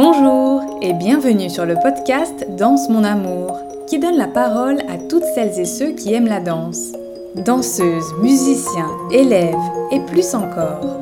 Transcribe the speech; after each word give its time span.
Bonjour 0.00 0.78
et 0.80 0.92
bienvenue 0.92 1.50
sur 1.50 1.66
le 1.66 1.74
podcast 1.74 2.46
Danse 2.56 2.88
mon 2.88 3.02
amour, 3.02 3.58
qui 3.88 3.98
donne 3.98 4.16
la 4.16 4.28
parole 4.28 4.78
à 4.88 4.96
toutes 4.96 5.24
celles 5.34 5.58
et 5.58 5.64
ceux 5.64 5.90
qui 5.90 6.14
aiment 6.14 6.28
la 6.28 6.38
danse. 6.38 6.92
Danseuses, 7.34 8.14
musiciens, 8.22 8.92
élèves 9.10 9.56
et 9.90 9.98
plus 9.98 10.36
encore. 10.36 11.00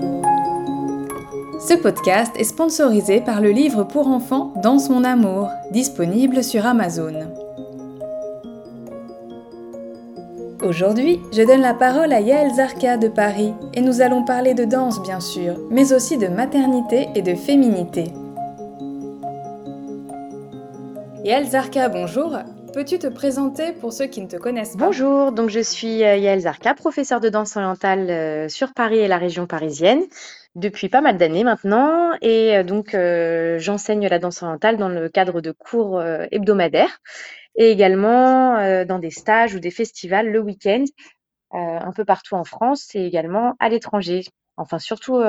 Ce 1.60 1.74
podcast 1.74 2.32
est 2.38 2.45
sponsorisé 2.45 3.20
par 3.20 3.42
le 3.42 3.50
livre 3.50 3.84
pour 3.84 4.09
enfants 4.09 4.54
Danse 4.62 4.88
mon 4.88 5.04
amour, 5.04 5.50
disponible 5.72 6.42
sur 6.42 6.64
Amazon. 6.64 7.28
Aujourd'hui, 10.66 11.20
je 11.32 11.42
donne 11.42 11.60
la 11.60 11.74
parole 11.74 12.14
à 12.14 12.22
Yael 12.22 12.54
Zarka 12.54 12.96
de 12.96 13.08
Paris 13.08 13.52
et 13.74 13.82
nous 13.82 14.00
allons 14.00 14.24
parler 14.24 14.55
de 14.55 14.64
danse 14.64 15.02
bien 15.02 15.20
sûr, 15.20 15.58
mais 15.70 15.92
aussi 15.92 16.16
de 16.16 16.28
maternité 16.28 17.08
et 17.14 17.20
de 17.20 17.34
féminité. 17.34 18.10
Yael 21.26 21.44
Zarka, 21.44 21.88
bonjour. 21.88 22.38
Peux-tu 22.72 23.00
te 23.00 23.08
présenter 23.08 23.72
pour 23.72 23.92
ceux 23.92 24.06
qui 24.06 24.20
ne 24.20 24.28
te 24.28 24.36
connaissent 24.36 24.76
pas 24.76 24.86
Bonjour, 24.86 25.32
donc 25.32 25.50
je 25.50 25.58
suis 25.58 26.04
euh, 26.04 26.14
Yael 26.14 26.38
Zarka, 26.38 26.72
professeure 26.72 27.18
de 27.18 27.28
danse 27.28 27.56
orientale 27.56 28.08
euh, 28.10 28.48
sur 28.48 28.72
Paris 28.72 28.98
et 28.98 29.08
la 29.08 29.18
région 29.18 29.48
parisienne 29.48 30.04
depuis 30.54 30.88
pas 30.88 31.00
mal 31.00 31.18
d'années 31.18 31.42
maintenant 31.42 32.12
et 32.22 32.56
euh, 32.56 32.62
donc 32.62 32.96
j'enseigne 33.58 34.06
la 34.06 34.20
danse 34.20 34.40
orientale 34.44 34.76
dans 34.76 34.88
le 34.88 35.08
cadre 35.08 35.40
de 35.40 35.50
cours 35.50 36.00
hebdomadaires 36.30 37.00
et 37.56 37.72
également 37.72 38.84
dans 38.84 39.00
des 39.00 39.10
stages 39.10 39.56
ou 39.56 39.58
des 39.58 39.72
festivals 39.72 40.30
le 40.30 40.38
week-end 40.38 40.84
un 41.50 41.90
peu 41.90 42.04
partout 42.04 42.36
en 42.36 42.44
France 42.44 42.94
et 42.94 43.04
également 43.04 43.54
à 43.58 43.68
l'étranger. 43.68 44.22
Enfin 44.56 44.78
surtout 44.78 45.20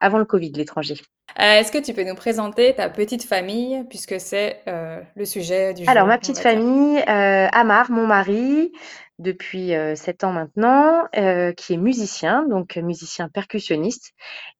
avant 0.00 0.18
le 0.18 0.24
Covid, 0.24 0.52
l'étranger. 0.52 0.96
Euh, 1.38 1.60
est-ce 1.60 1.70
que 1.70 1.78
tu 1.78 1.94
peux 1.94 2.02
nous 2.02 2.14
présenter 2.14 2.74
ta 2.74 2.88
petite 2.88 3.24
famille, 3.24 3.84
puisque 3.88 4.18
c'est 4.18 4.62
euh, 4.66 5.00
le 5.14 5.24
sujet 5.24 5.74
du 5.74 5.84
jour 5.84 5.90
Alors, 5.90 6.06
ma 6.06 6.18
petite 6.18 6.38
famille, 6.38 6.98
euh, 6.98 7.48
Amar, 7.52 7.90
mon 7.90 8.06
mari, 8.06 8.72
depuis 9.18 9.72
sept 9.96 10.24
ans 10.24 10.32
maintenant, 10.32 11.04
qui 11.12 11.74
est 11.74 11.76
musicien, 11.76 12.46
donc 12.48 12.76
musicien 12.76 13.28
percussionniste, 13.28 14.12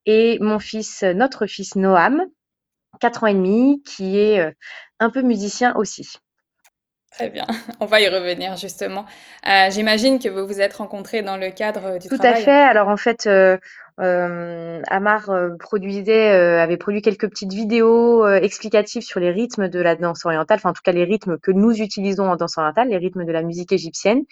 et 0.05 0.39
mon 0.41 0.59
fils, 0.59 1.03
notre 1.03 1.47
fils 1.47 1.77
Noam, 1.77 2.27
quatre 3.01 3.25
ans 3.25 3.29
et 3.29 3.35
demi, 3.35 3.83
qui 3.85 4.19
est 4.19 4.55
un 4.99 5.09
peu 5.09 5.23
musicien 5.23 5.75
aussi. 5.77 6.19
Très 7.11 7.29
bien, 7.29 7.47
on 7.81 7.87
va 7.87 8.01
y 8.01 8.09
revenir 8.09 8.57
justement. 8.57 9.05
J'imagine 9.71 10.19
que 10.19 10.29
vous 10.29 10.47
vous 10.47 10.61
êtes 10.61 10.75
rencontrés 10.75 11.23
dans 11.23 11.37
le 11.37 11.51
cadre 11.51 11.99
du 11.99 12.09
Tout 12.09 12.17
travail. 12.17 12.35
Tout 12.35 12.41
à 12.41 12.45
fait. 12.45 12.51
Alors 12.51 12.89
en 12.89 12.97
fait, 12.97 13.29
euh, 14.01 14.81
Amar 14.89 15.29
euh, 15.29 15.51
produisait, 15.59 16.33
euh, 16.33 16.63
avait 16.63 16.79
produit 16.79 17.03
quelques 17.03 17.29
petites 17.29 17.53
vidéos 17.53 18.27
explicatives 18.27 19.03
sur 19.03 19.21
les 19.21 19.31
rythmes 19.31 19.69
de 19.69 19.81
la 19.81 19.95
danse 19.95 20.25
orientale, 20.25 20.57
enfin 20.57 20.71
en 20.71 20.73
tout 20.73 20.83
cas 20.83 20.93
les 20.93 21.05
rythmes 21.05 21.39
que 21.39 21.51
nous 21.51 21.73
utilisons 21.81 22.31
en 22.31 22.37
danse 22.37 22.57
orientale, 22.57 22.89
les 22.89 22.97
rythmes 22.97 23.25
de 23.25 23.33
la 23.33 23.43
musique 23.43 23.73
égyptienne. 23.73 24.25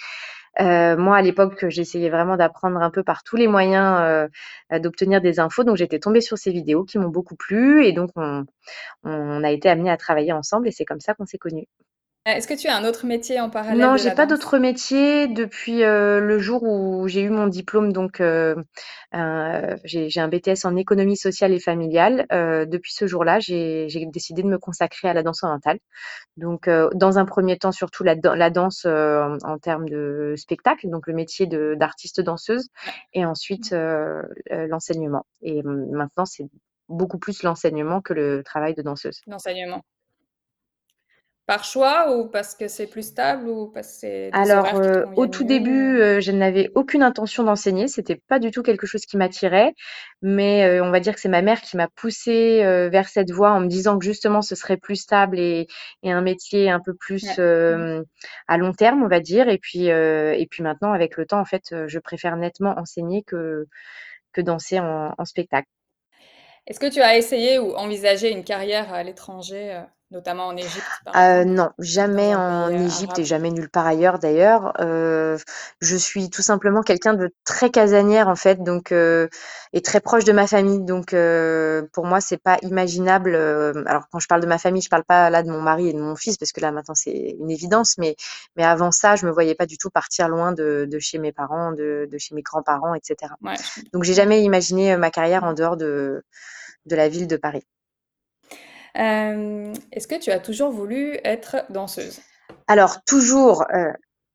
moi, 0.59 1.17
à 1.17 1.23
l'époque, 1.23 1.67
j'essayais 1.69 2.11
vraiment 2.11 2.37
d'apprendre 2.37 2.81
un 2.81 2.91
peu 2.91 3.03
par 3.03 3.23
tous 3.25 3.37
les 3.37 3.49
moyens 3.49 4.29
d'obtenir 4.73 5.21
des 5.21 5.41
infos. 5.41 5.65
Donc, 5.65 5.77
j'étais 5.77 5.99
tombée 5.99 6.21
sur 6.21 6.39
ces 6.39 6.53
vidéos 6.53 6.85
qui 6.85 6.99
m'ont 6.99 7.09
beaucoup 7.09 7.37
plu 7.37 7.85
et 7.85 7.93
donc 7.93 8.11
on, 8.17 8.45
on 9.05 9.45
a 9.45 9.51
été 9.51 9.69
amenés 9.69 9.91
à 9.91 9.97
travailler 9.97 10.33
ensemble 10.33 10.69
et 10.69 10.73
c'est 10.73 10.85
comme 10.85 11.01
ça 11.01 11.15
qu'on 11.15 11.27
s'est 11.27 11.39
connus. 11.39 11.67
Euh, 12.29 12.33
est-ce 12.33 12.47
que 12.47 12.55
tu 12.55 12.69
as 12.69 12.77
un 12.77 12.85
autre 12.85 13.07
métier 13.07 13.41
en 13.41 13.49
parallèle 13.49 13.79
Non, 13.79 13.97
j'ai 13.97 14.11
pas 14.11 14.27
d'autre 14.27 14.59
métier 14.59 15.29
depuis 15.29 15.83
euh, 15.83 16.21
le 16.21 16.39
jour 16.39 16.63
où 16.63 17.09
j'ai 17.09 17.23
eu 17.23 17.31
mon 17.31 17.47
diplôme. 17.47 17.93
Donc, 17.93 18.21
euh, 18.21 18.55
euh, 19.15 19.77
j'ai 19.85 20.21
un 20.21 20.29
BTS 20.29 20.65
en 20.65 20.77
économie 20.77 21.17
sociale 21.17 21.53
et 21.53 21.61
familiale. 21.61 22.27
Depuis 22.31 22.93
ce 22.93 23.07
jour-là, 23.07 23.39
j'ai 23.41 23.89
décidé 24.13 24.43
de 24.43 24.49
me 24.49 24.59
consacrer 24.59 25.09
à 25.09 25.15
la 25.15 25.23
danse 25.23 25.43
orientale. 25.43 25.79
Donc, 26.37 26.69
dans 26.95 27.19
un 27.19 27.25
premier 27.25 27.57
temps, 27.59 27.73
surtout 27.73 28.05
la, 28.05 28.15
la 28.15 28.51
danse 28.51 28.85
en 28.87 29.59
termes 29.59 29.89
de 29.89 30.35
spectacle, 30.37 30.89
donc 30.91 31.07
le 31.07 31.15
métier 31.15 31.47
d'artiste 31.47 32.21
danseuse, 32.21 32.69
et 33.13 33.25
ensuite 33.25 33.75
l'enseignement. 34.51 35.25
Et 35.43 35.63
euh, 35.65 35.87
maintenant, 35.93 36.25
c'est 36.25 36.45
beaucoup 36.89 37.19
plus 37.19 37.43
l'enseignement 37.43 38.01
que 38.01 38.13
le 38.13 38.43
travail 38.43 38.75
de 38.75 38.83
danseuse. 38.83 39.21
d'enseignement? 39.27 39.83
Par 41.49 41.65
choix 41.65 42.15
ou 42.17 42.29
parce 42.29 42.55
que 42.55 42.69
c'est 42.69 42.87
plus 42.87 43.09
stable 43.09 43.49
ou 43.49 43.67
parce 43.73 43.89
que 43.89 43.95
c'est 43.99 44.33
Alors, 44.33 44.75
heu, 44.77 45.07
au 45.17 45.27
tout 45.27 45.45
mieux? 45.45 45.45
début, 45.45 45.97
heu, 46.03 46.21
je 46.21 46.33
n'avais 46.33 46.71
aucune 46.75 47.03
intention 47.03 47.45
d'enseigner, 47.45 47.89
c'était 47.89 48.17
pas 48.29 48.39
du 48.39 48.51
tout 48.51 48.63
quelque 48.63 48.87
chose 48.87 49.07
qui 49.07 49.17
m'attirait, 49.17 49.73
mais 50.21 50.67
heu, 50.69 50.83
on 50.83 50.91
va 50.91 51.01
dire 51.01 51.15
que 51.15 51.21
c'est 51.21 51.31
ma 51.31 51.41
mère 51.41 51.63
qui 51.63 51.79
m'a 51.79 51.89
poussée, 51.89 52.63
heu, 52.63 52.89
vers 52.91 53.09
cette 53.09 53.31
voie 53.31 53.53
en 53.53 53.61
me 53.61 53.69
disant 53.69 53.99
que 53.99 54.05
justement 54.05 54.43
ce 54.43 54.55
serait 54.55 54.77
plus 54.77 54.97
stable 54.97 55.39
et 55.39 55.67
et 56.03 56.13
un 56.13 56.21
métier 56.21 56.69
un 56.71 56.81
peu 56.81 56.93
plus, 56.95 57.25
Ouais. 57.25 57.39
Hem, 57.39 58.05
à 58.49 58.59
long 58.59 58.75
terme, 58.75 59.03
on 59.03 59.09
va 59.09 59.21
dire 59.21 59.49
et 59.49 59.57
puis, 59.59 59.91
heu 59.91 60.35
et 60.39 60.47
puis 60.47 60.63
maintenant 60.63 60.93
avec 60.93 61.17
le 61.17 61.25
temps, 61.25 61.41
en 61.41 61.47
fait, 61.47 61.75
je 61.87 61.99
préfère 61.99 62.37
nettement 62.37 62.79
enseigner 62.79 63.23
que 63.23 63.67
que 64.33 64.43
danser 64.43 64.81
en 64.81 65.15
en 65.19 65.25
spectacle. 65.27 65.69
Est-ce 66.67 66.81
que 66.81 66.91
tu 66.91 67.01
as 67.01 67.17
essayé 67.17 67.59
ou 67.59 67.75
envisagé 67.75 68.31
une 68.31 68.45
carrière 68.45 68.93
à 68.93 69.03
l'étranger, 69.03 69.83
notamment 70.11 70.47
en 70.49 70.57
Égypte, 70.57 71.01
exemple, 71.07 71.45
non, 71.47 71.71
jamais 71.79 72.35
en 72.35 72.69
heu, 72.71 72.79
Égypte 72.79 73.19
et 73.19 73.25
jamais 73.25 73.51
nulle 73.51 73.71
part 73.71 73.87
ailleurs 73.87 74.19
d'ailleurs. 74.19 74.73
Heu, 74.81 75.37
je 75.81 75.97
suis 75.97 76.29
tout 76.31 76.43
simplement 76.43 76.83
quelqu'un 76.83 77.15
de 77.15 77.31
très 77.45 77.71
casanière 77.71 78.29
en 78.29 78.37
fait, 78.37 78.63
donc 78.63 78.93
heu 78.93 79.29
et 79.73 79.81
très 79.83 80.01
proche 80.01 80.25
de 80.25 80.33
ma 80.33 80.47
famille. 80.47 80.81
Donc 80.85 81.15
heu, 81.15 81.89
pour 81.93 82.05
moi, 82.07 82.21
c'est 82.21 82.37
pas 82.43 82.59
imaginable, 82.63 83.35
heu 83.35 83.85
alors 83.87 84.05
quand 84.13 84.19
je 84.21 84.29
parle 84.29 84.43
de 84.43 84.47
ma 84.47 84.59
famille, 84.59 84.83
je 84.83 84.91
parle 84.91 85.05
pas 85.05 85.31
là 85.31 85.43
de 85.43 85.51
mon 85.51 85.61
mari 85.63 85.89
et 85.89 85.93
de 85.95 86.01
mon 86.01 86.15
fils 86.17 86.37
parce 86.37 86.53
que 86.53 86.61
là 86.61 86.73
maintenant 86.73 86.95
c'est 86.95 87.37
une 87.41 87.51
évidence, 87.51 87.97
mais 87.99 88.15
mais 88.57 88.65
avant 88.65 88.91
ça, 88.93 89.17
je 89.17 89.27
me 89.27 89.31
voyais 89.33 89.55
pas 89.55 89.67
du 89.67 89.79
tout 89.79 89.91
partir 89.91 90.29
loin 90.29 90.53
de 90.53 90.87
de 90.91 90.99
chez 90.99 91.19
mes 91.19 91.33
parents, 91.33 91.73
de 91.73 92.07
de 92.11 92.19
chez 92.19 92.35
mes 92.35 92.43
grands-parents 92.43 92.95
et 92.95 93.01
cetera. 93.03 93.37
Ouais, 93.43 93.57
Donc 93.93 94.05
j'ai 94.05 94.15
jamais 94.15 94.43
imaginé, 94.43 94.97
ma 94.97 95.11
carrière 95.11 95.45
en 95.45 95.55
dehors 95.55 95.77
de 95.77 96.23
de 96.87 96.97
la 96.97 97.09
ville 97.09 97.29
de 97.29 97.37
Paris. 97.37 97.65
Hem, 98.99 99.73
est-ce 99.93 100.09
que 100.09 100.17
tu 100.17 100.31
as 100.31 100.41
toujours 100.41 100.73
voulu 100.73 101.19
être 101.25 101.65
danseuse? 101.71 102.21
Alors 102.67 103.03
toujours, 103.05 103.65
heu 103.73 103.93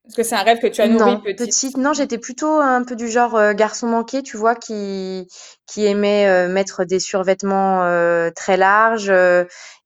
Est-ce 0.07 0.15
que 0.15 0.23
c'est 0.23 0.35
un 0.35 0.43
rêve 0.43 0.59
que 0.59 0.67
tu 0.67 0.81
as 0.81 0.87
nourri 0.87 1.17
Non, 1.17 1.21
petite? 1.21 1.55
petite, 1.55 1.77
non, 1.77 1.93
j'étais 1.93 2.17
plutôt 2.17 2.59
un 2.59 2.83
peu 2.83 2.95
du 2.97 3.07
genre, 3.07 3.37
heu, 3.37 3.53
garçon 3.53 3.87
manqué, 3.87 4.21
tu 4.21 4.35
vois? 4.37 4.53
Qui 4.55 5.27
qui 5.65 5.85
aimait, 5.85 6.27
heu, 6.27 6.49
mettre 6.51 6.83
des 6.83 6.99
survêtements, 6.99 7.85
heu, 7.85 8.29
très 8.35 8.57
larges, 8.57 9.09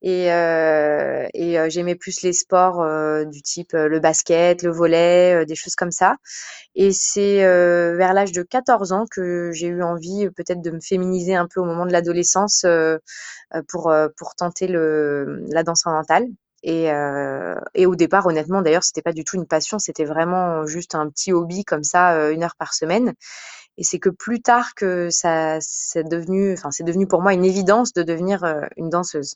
et 0.01 0.27
et 0.27 1.69
j'aimais 1.69 1.95
plus 1.95 2.21
les 2.23 2.33
sports, 2.33 2.83
du 3.27 3.41
type, 3.43 3.73
le 3.73 3.99
basket, 3.99 4.63
le 4.63 4.71
volley, 4.71 5.35
heu, 5.43 5.45
des 5.45 5.55
choses 5.55 5.75
comme 5.75 5.91
ça 5.91 6.15
et 6.75 6.91
c'est, 6.93 7.37
vers 7.95 8.13
l'âge 8.13 8.31
de 8.33 8.43
14 8.43 8.91
ans 8.93 9.05
que 9.11 9.51
j'ai 9.53 9.67
eu 9.67 9.83
envie, 9.83 10.29
peut-être 10.31 10.61
de 10.61 10.71
me 10.71 10.79
féminiser 10.81 11.35
un 11.35 11.47
peu 11.53 11.61
au 11.61 11.65
moment 11.65 11.85
de 11.85 11.91
l'adolescence, 11.93 12.65
pour, 13.69 13.93
pour 14.17 14.35
tenter 14.35 14.67
le 14.67 15.45
la 15.51 15.63
danse 15.63 15.85
orientale 15.85 16.25
et 16.67 16.91
heu 16.91 17.55
et 17.75 17.87
au 17.87 17.95
départ, 17.95 18.27
honnêtement, 18.27 18.61
d'ailleurs, 18.63 18.83
c'était 18.85 19.01
pas 19.03 19.13
du 19.13 19.23
tout 19.25 19.37
une 19.37 19.47
passion, 19.47 19.79
c'était 19.79 20.05
vraiment 20.05 20.65
juste 20.67 20.95
un 20.95 21.09
petit 21.09 21.33
hobby 21.33 21.63
comme 21.65 21.83
ça, 21.83 22.17
heu, 22.19 22.33
1 22.33 22.43
heure 22.43 22.57
par 22.57 22.73
semaine 22.75 23.13
et 23.79 23.83
c'est 23.85 23.99
que 23.99 24.09
plus 24.09 24.41
tard 24.41 24.75
que 24.75 25.09
ça 25.11 25.57
c'est 25.61 26.03
devenu 26.05 26.53
enfin, 26.53 26.71
c'est 26.71 26.83
devenu 26.85 27.07
pour 27.07 27.21
moi 27.23 27.33
une 27.33 27.45
évidence 27.45 27.93
de 27.93 28.03
devenir, 28.03 28.43
heu, 28.45 28.61
une 28.77 28.89
danseuse. 28.91 29.35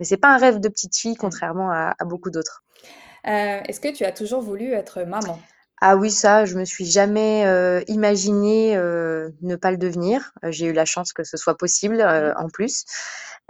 Mais 0.00 0.06
c'est 0.06 0.18
pas 0.18 0.30
un 0.34 0.38
rêve 0.38 0.60
de 0.60 0.68
petite 0.70 0.96
fille 0.96 1.16
Mmh. 1.16 1.18
contrairement 1.18 1.70
à 1.72 1.94
à 1.98 2.04
beaucoup 2.06 2.30
d'autres. 2.30 2.64
Est-ce 3.24 3.80
que 3.80 3.92
tu 3.92 4.04
as 4.04 4.12
toujours 4.12 4.40
voulu 4.42 4.72
être 4.72 5.02
maman? 5.02 5.38
Ah 5.82 5.96
oui, 5.96 6.10
ça, 6.10 6.46
je 6.46 6.56
me 6.56 6.64
suis 6.64 6.86
jamais, 6.86 7.44
heu, 7.46 7.84
imaginée, 7.88 8.76
heu, 8.78 9.34
ne 9.42 9.56
pas 9.56 9.70
le 9.70 9.76
devenir. 9.76 10.32
Heu, 10.42 10.50
j'ai 10.50 10.66
eu 10.66 10.72
la 10.72 10.86
chance 10.86 11.12
que 11.12 11.22
ce 11.22 11.36
soit 11.36 11.56
possible, 11.56 12.00
heu, 12.00 12.30
Mmh. 12.32 12.34
en 12.38 12.48
plus. 12.48 12.84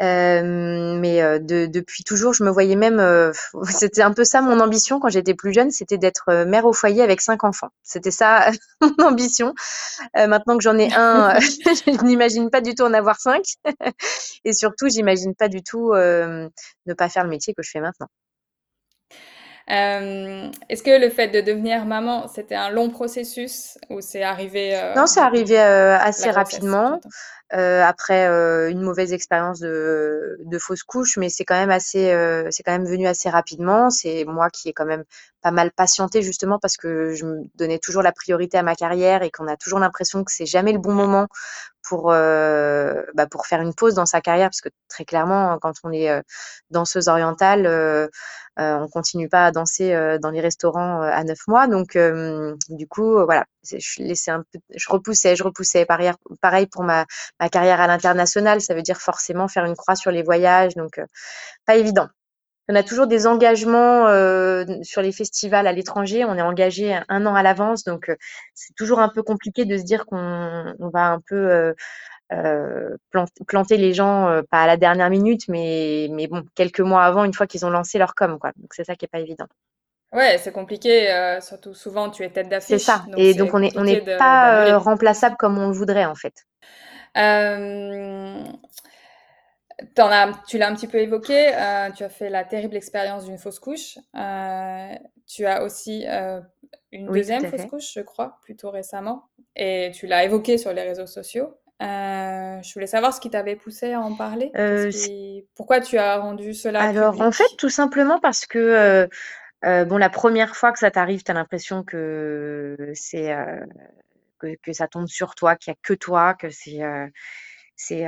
Hem, 0.00 0.98
mais 1.00 1.22
heu, 1.22 1.38
de 1.40 1.66
depuis 1.66 2.02
toujours, 2.04 2.34
je 2.34 2.42
me 2.44 2.50
voyais 2.50 2.74
même, 2.76 2.98
heu, 3.00 3.30
c'était 3.88 4.02
un 4.02 4.12
peu 4.12 4.24
ça 4.24 4.42
mon 4.42 4.58
ambition 4.60 4.98
quand 5.00 5.08
j'étais 5.08 5.34
plus 5.34 5.52
jeune, 5.54 5.70
c'était 5.70 5.98
d'être, 5.98 6.24
heu, 6.30 6.44
mère 6.46 6.64
au 6.66 6.72
foyer 6.72 7.02
avec 7.02 7.20
5 7.20 7.44
enfants. 7.44 7.70
C'était 7.84 8.10
ça 8.10 8.50
mon 8.80 9.04
ambition. 9.06 9.54
Heu, 10.18 10.26
maintenant 10.28 10.56
que 10.58 10.64
j'en 10.64 10.78
ai 10.78 10.90
un, 10.94 11.38
je 11.40 12.04
n'imagine 12.04 12.50
pas 12.50 12.60
du 12.62 12.74
tout 12.74 12.84
en 12.84 12.94
avoir 12.94 13.20
5 13.20 13.44
et 14.44 14.52
surtout, 14.54 14.88
j'imagine 14.88 15.34
pas 15.36 15.48
du 15.48 15.62
tout, 15.62 15.94
hem, 15.94 16.50
ne 16.86 16.94
pas 16.94 17.08
faire 17.10 17.24
le 17.24 17.30
métier 17.30 17.54
que 17.54 17.62
je 17.62 17.70
fais 17.70 17.80
maintenant. 17.80 18.08
Hem, 19.68 20.52
est-ce 20.68 20.82
que 20.82 21.00
le 21.00 21.10
fait 21.10 21.28
de 21.28 21.40
devenir 21.40 21.86
maman, 21.86 22.28
c'était 22.28 22.54
un 22.54 22.70
long 22.70 22.88
processus 22.88 23.78
ou 23.90 24.00
c'est 24.00 24.22
arrivé, 24.22 24.76
heu, 24.76 24.94
Non, 24.94 25.06
c'est 25.06 25.20
arrivé, 25.20 25.54
La 25.56 26.02
assez 26.02 26.30
rapidement, 26.30 27.00
après, 27.50 28.28
heu, 28.28 28.70
une 28.70 28.82
mauvaise 28.82 29.12
expérience 29.12 29.60
de 29.60 30.36
de 30.44 30.58
fausse 30.58 30.82
couche, 30.82 31.16
mais 31.16 31.28
c'est 31.28 31.44
quand 31.44 31.54
même 31.54 31.70
assez, 31.70 32.12
heu, 32.12 32.46
c'est 32.50 32.62
quand 32.62 32.72
même 32.72 32.86
venu 32.86 33.06
assez 33.06 33.30
rapidement. 33.30 33.90
C'est 33.90 34.24
moi 34.24 34.50
qui 34.50 34.68
ai 34.68 34.72
quand 34.72 34.84
même 34.86 35.04
pas 35.42 35.50
mal 35.52 35.70
patienté 35.72 36.22
justement 36.22 36.58
parce 36.60 36.76
que 36.76 37.14
je 37.14 37.24
me 37.24 37.42
donnais 37.54 37.78
toujours 37.78 38.02
la 38.02 38.12
priorité 38.12 38.58
à 38.58 38.62
ma 38.62 38.74
carrière 38.74 39.22
et 39.22 39.30
qu'on 39.30 39.46
a 39.48 39.56
toujours 39.56 39.78
l'impression 39.78 40.24
que 40.24 40.32
c'est 40.32 40.46
jamais 40.46 40.72
le 40.72 40.78
bon 40.78 40.92
moment 40.92 41.28
pour 41.88 42.10
euh, 42.12 43.02
bah, 43.14 43.26
pour 43.26 43.46
faire 43.46 43.60
une 43.60 43.74
pause 43.74 43.94
dans 43.94 44.06
sa 44.06 44.20
carrière 44.20 44.48
parce 44.48 44.60
que 44.60 44.70
très 44.88 45.04
clairement 45.04 45.58
quand 45.60 45.74
on 45.84 45.92
est 45.92 46.10
euh, 46.10 46.20
danseuse 46.70 47.08
orientale 47.08 47.66
euh, 47.66 48.08
euh, 48.58 48.78
on 48.80 48.88
continue 48.88 49.28
pas 49.28 49.46
à 49.46 49.52
danser 49.52 49.94
dans 50.20 50.30
les 50.30 50.40
restaurants 50.40 51.02
à 51.02 51.22
neuf 51.24 51.40
mois 51.46 51.68
donc 51.68 51.96
du 52.70 52.88
coup 52.88 53.24
voilà 53.24 53.44
je 53.70 54.02
je 54.76 54.88
repoussais 54.88 55.36
je 55.36 55.42
repoussais 55.42 55.86
pareil 56.40 56.66
pour 56.66 56.82
ma 56.84 57.06
carrière 57.50 57.80
à 57.80 57.86
l'international 57.86 58.60
ça 58.60 58.74
veut 58.74 58.82
dire 58.82 58.98
forcément 58.98 59.48
faire 59.48 59.64
une 59.64 59.76
croix 59.76 59.96
sur 59.96 60.10
les 60.10 60.22
voyages 60.22 60.74
donc 60.74 61.00
pas 61.66 61.76
évident 61.76 62.08
on 62.68 62.74
a 62.74 62.82
toujours 62.82 63.06
des 63.06 63.26
engagements 63.26 64.08
euh, 64.08 64.64
sur 64.82 65.00
les 65.02 65.12
festivals 65.12 65.66
à 65.66 65.72
l'étranger. 65.72 66.24
On 66.24 66.36
est 66.36 66.42
engagé 66.42 66.98
un 67.08 67.26
an 67.26 67.34
à 67.34 67.42
l'avance, 67.42 67.84
donc 67.84 68.08
euh, 68.10 68.16
c'est 68.54 68.74
toujours 68.74 68.98
un 69.00 69.08
peu 69.08 69.22
compliqué 69.22 69.64
de 69.64 69.78
se 69.78 69.84
dire 69.84 70.06
qu'on 70.06 70.74
on 70.78 70.88
va 70.88 71.06
un 71.06 71.20
peu 71.20 71.36
euh, 71.36 71.74
euh 72.32 72.96
planter 73.46 73.76
les 73.76 73.94
gens, 73.94 74.28
euh, 74.28 74.42
pas 74.50 74.62
à 74.62 74.66
la 74.66 74.76
dernière 74.76 75.10
minute, 75.10 75.48
mais, 75.48 76.08
bon, 76.28 76.44
quelques 76.54 76.80
mois 76.80 77.04
avant, 77.04 77.24
une 77.24 77.34
fois 77.34 77.46
qu'ils 77.46 77.64
ont 77.66 77.70
lancé 77.70 77.98
leur 77.98 78.14
com. 78.14 78.38
Donc 78.56 78.74
c'est 78.74 78.84
ça 78.84 78.96
qui 78.96 79.04
est 79.04 79.08
pas 79.08 79.20
évident. 79.20 79.46
Ouais, 80.12 80.38
c'est 80.38 80.52
compliqué, 80.52 81.38
surtout 81.40 81.74
souvent 81.74 82.10
tu 82.10 82.22
es 82.22 82.30
tête 82.30 82.48
d'affiche. 82.48 82.78
C'est 82.78 82.78
ça. 82.78 83.04
Et 83.16 83.34
donc 83.34 83.52
on 83.54 83.58
n'est 83.58 83.76
on 83.76 83.84
n'est 83.84 84.00
pas 84.00 84.78
remplaçable 84.78 85.36
comme 85.36 85.58
on 85.58 85.68
le 85.68 85.74
voudrait 85.74 86.06
en 86.06 86.14
fait. 86.14 86.46
As, 89.98 90.32
tu 90.46 90.58
l'as 90.58 90.68
un 90.68 90.74
petit 90.74 90.86
peu 90.86 90.98
évoqué, 90.98 91.54
euh, 91.54 91.90
tu 91.90 92.02
as 92.02 92.08
fait 92.08 92.30
la 92.30 92.44
terrible 92.44 92.76
expérience 92.76 93.24
d'une 93.24 93.38
fausse 93.38 93.58
couche. 93.58 93.98
Euh, 94.16 94.94
tu 95.26 95.44
as 95.46 95.62
aussi 95.62 96.04
euh, 96.08 96.40
une 96.92 97.06
deuxième 97.08 97.44
fausse 97.44 97.66
couche, 97.66 97.92
je 97.94 98.00
crois, 98.00 98.38
plutôt 98.42 98.70
récemment. 98.70 99.28
Et 99.54 99.90
tu 99.94 100.06
l'as 100.06 100.24
évoqué 100.24 100.58
sur 100.58 100.72
les 100.72 100.82
réseaux 100.82 101.06
sociaux. 101.06 101.54
je 101.80 102.72
voulais 102.74 102.86
savoir 102.86 103.12
ce 103.12 103.20
qui 103.20 103.28
t'avait 103.30 103.56
poussé 103.56 103.92
à 103.92 104.00
en 104.00 104.14
parler. 104.14 104.50
Pourquoi 105.54 105.80
tu 105.80 105.98
as 105.98 106.18
rendu 106.18 106.54
cela 106.54 106.80
Alors, 106.80 107.20
en 107.20 107.32
fait, 107.32 107.48
tout 107.58 107.70
simplement 107.70 108.18
parce 108.18 108.46
que, 108.46 109.08
bon, 109.62 109.98
la 109.98 110.10
première 110.10 110.56
fois 110.56 110.72
que 110.72 110.78
ça 110.78 110.90
t'arrive, 110.90 111.22
tu 111.22 111.30
as 111.30 111.34
l'impression 111.34 111.82
que 111.82 112.76
c'est 112.94 113.34
que, 114.38 114.54
que, 114.62 114.72
ça 114.72 114.86
tombe 114.88 115.08
sur 115.08 115.34
toi, 115.34 115.56
qu'il 115.56 115.72
n'y 115.72 115.76
a 115.76 115.78
que 115.82 115.94
toi, 115.94 116.34
que 116.34 116.50
c'est 116.50 116.80
c'est 117.76 118.06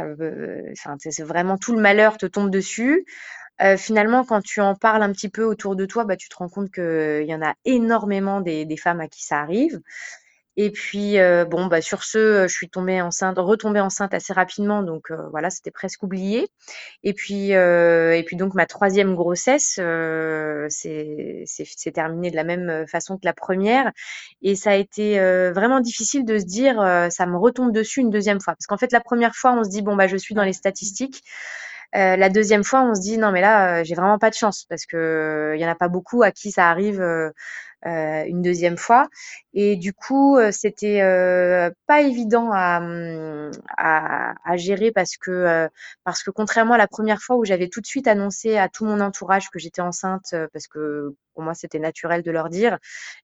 c'est 0.99 1.23
vraiment 1.23 1.59
tout 1.59 1.75
le 1.75 1.81
malheur 1.81 2.17
te 2.19 2.27
tombe 2.27 2.51
dessus. 2.51 3.05
finalement, 3.77 4.25
quand 4.25 4.43
tu 4.43 4.61
en 4.61 4.75
parles 4.75 5.03
un 5.03 5.13
petit 5.13 5.29
peu 5.29 5.45
autour 5.45 5.77
de 5.77 5.87
toi, 5.87 6.05
bah, 6.05 6.17
tu 6.17 6.29
te 6.29 6.37
rends 6.37 6.49
compte 6.49 6.71
qu'il 6.71 7.27
y 7.27 7.35
en 7.35 7.43
a 7.43 7.55
énormément 7.65 8.41
des, 8.41 8.77
femmes 8.77 9.01
à 9.01 9.09
qui 9.09 9.25
ça 9.25 9.41
arrive. 9.41 9.81
Et 10.61 10.73
puis, 10.73 11.17
bon, 11.49 11.67
bah, 11.67 11.81
sur 11.81 12.03
ce, 12.03 12.49
je 12.49 12.53
suis 12.53 12.69
tombée 12.69 13.01
enceinte, 13.01 13.39
retombée 13.39 13.79
enceinte 13.79 14.13
assez 14.13 14.33
rapidement, 14.33 14.83
donc 14.83 15.13
voilà, 15.31 15.51
c'était 15.51 15.71
presque 15.71 16.03
oublié. 16.03 16.49
Et 17.05 17.15
puis, 17.15 17.51
et 17.53 18.25
puis 18.27 18.35
donc 18.35 18.55
ma 18.55 18.67
troisième 18.67 19.15
grossesse, 19.15 19.79
c'est 20.69 21.93
terminé 21.95 22.33
de 22.33 22.37
la 22.37 22.43
même 22.43 22.89
façon 22.89 23.17
que 23.19 23.25
la 23.25 23.35
première, 23.35 23.93
et 24.43 24.57
ça 24.57 24.73
a 24.73 24.75
été 24.75 25.21
vraiment 25.53 25.79
difficile 25.79 26.25
de 26.25 26.39
se 26.41 26.45
dire, 26.45 26.75
ça 27.11 27.27
me 27.27 27.37
retombe 27.37 27.73
dessus 27.73 28.01
une 28.01 28.11
deuxième 28.11 28.41
fois, 28.41 28.55
parce 28.55 28.67
qu'en 28.67 28.79
fait 28.79 28.91
la 28.91 29.01
première 29.01 29.37
fois, 29.37 29.53
on 29.53 29.63
se 29.63 29.71
dit 29.71 29.83
bon 29.83 29.95
bah 29.95 30.09
je 30.09 30.17
suis 30.17 30.35
dans 30.35 30.45
les 30.45 30.53
statistiques. 30.55 31.23
Euh, 31.97 32.17
la 32.17 32.29
deuxième 32.29 32.65
fois, 32.65 32.83
on 32.83 32.95
se 32.95 33.01
dit 33.01 33.17
non 33.17 33.33
mais 33.33 33.41
là, 33.41 33.83
j'ai 33.83 33.95
vraiment 33.95 34.19
pas 34.19 34.31
de 34.31 34.35
chance 34.35 34.67
parce 34.69 34.85
que 34.85 35.55
il 35.57 35.61
y 35.61 35.65
en 35.65 35.71
a 35.71 35.75
pas 35.75 35.89
beaucoup 35.89 36.23
à 36.23 36.31
qui 36.33 36.51
ça 36.51 36.69
arrive 36.69 37.01
euh, 37.01 37.31
une 37.85 38.43
deuxième 38.43 38.77
fois. 38.77 39.09
Et 39.55 39.77
du 39.77 39.93
coup, 39.93 40.37
euh, 40.37 40.51
c'était 40.53 41.01
euh, 41.03 41.71
pas 41.87 42.03
évident 42.03 42.51
à, 42.53 42.79
hum, 42.81 43.51
à, 43.77 44.35
à, 44.45 44.57
gérer 44.57 44.93
parce 44.93 45.17
que 45.17 45.69
parce 46.05 46.23
que 46.23 46.31
contrairement 46.31 46.75
à 46.75 46.79
la 46.79 46.87
première 46.87 47.21
fois 47.21 47.37
où 47.37 47.45
j'avais 47.45 47.69
tout 47.69 47.81
de 47.81 47.87
suite 47.87 48.07
annoncé 48.09 48.57
à 48.57 48.69
tout 48.69 48.85
mon 48.85 49.01
entourage 49.01 49.51
que 49.51 49.59
j'étais 49.59 49.81
enceinte 49.81 50.35
parce 50.53 50.67
que 50.69 51.15
pour 51.35 51.43
moi 51.43 51.55
c'était 51.55 51.79
naturel 51.79 52.23
de 52.23 52.31
leur 52.31 52.49
dire. 52.51 52.79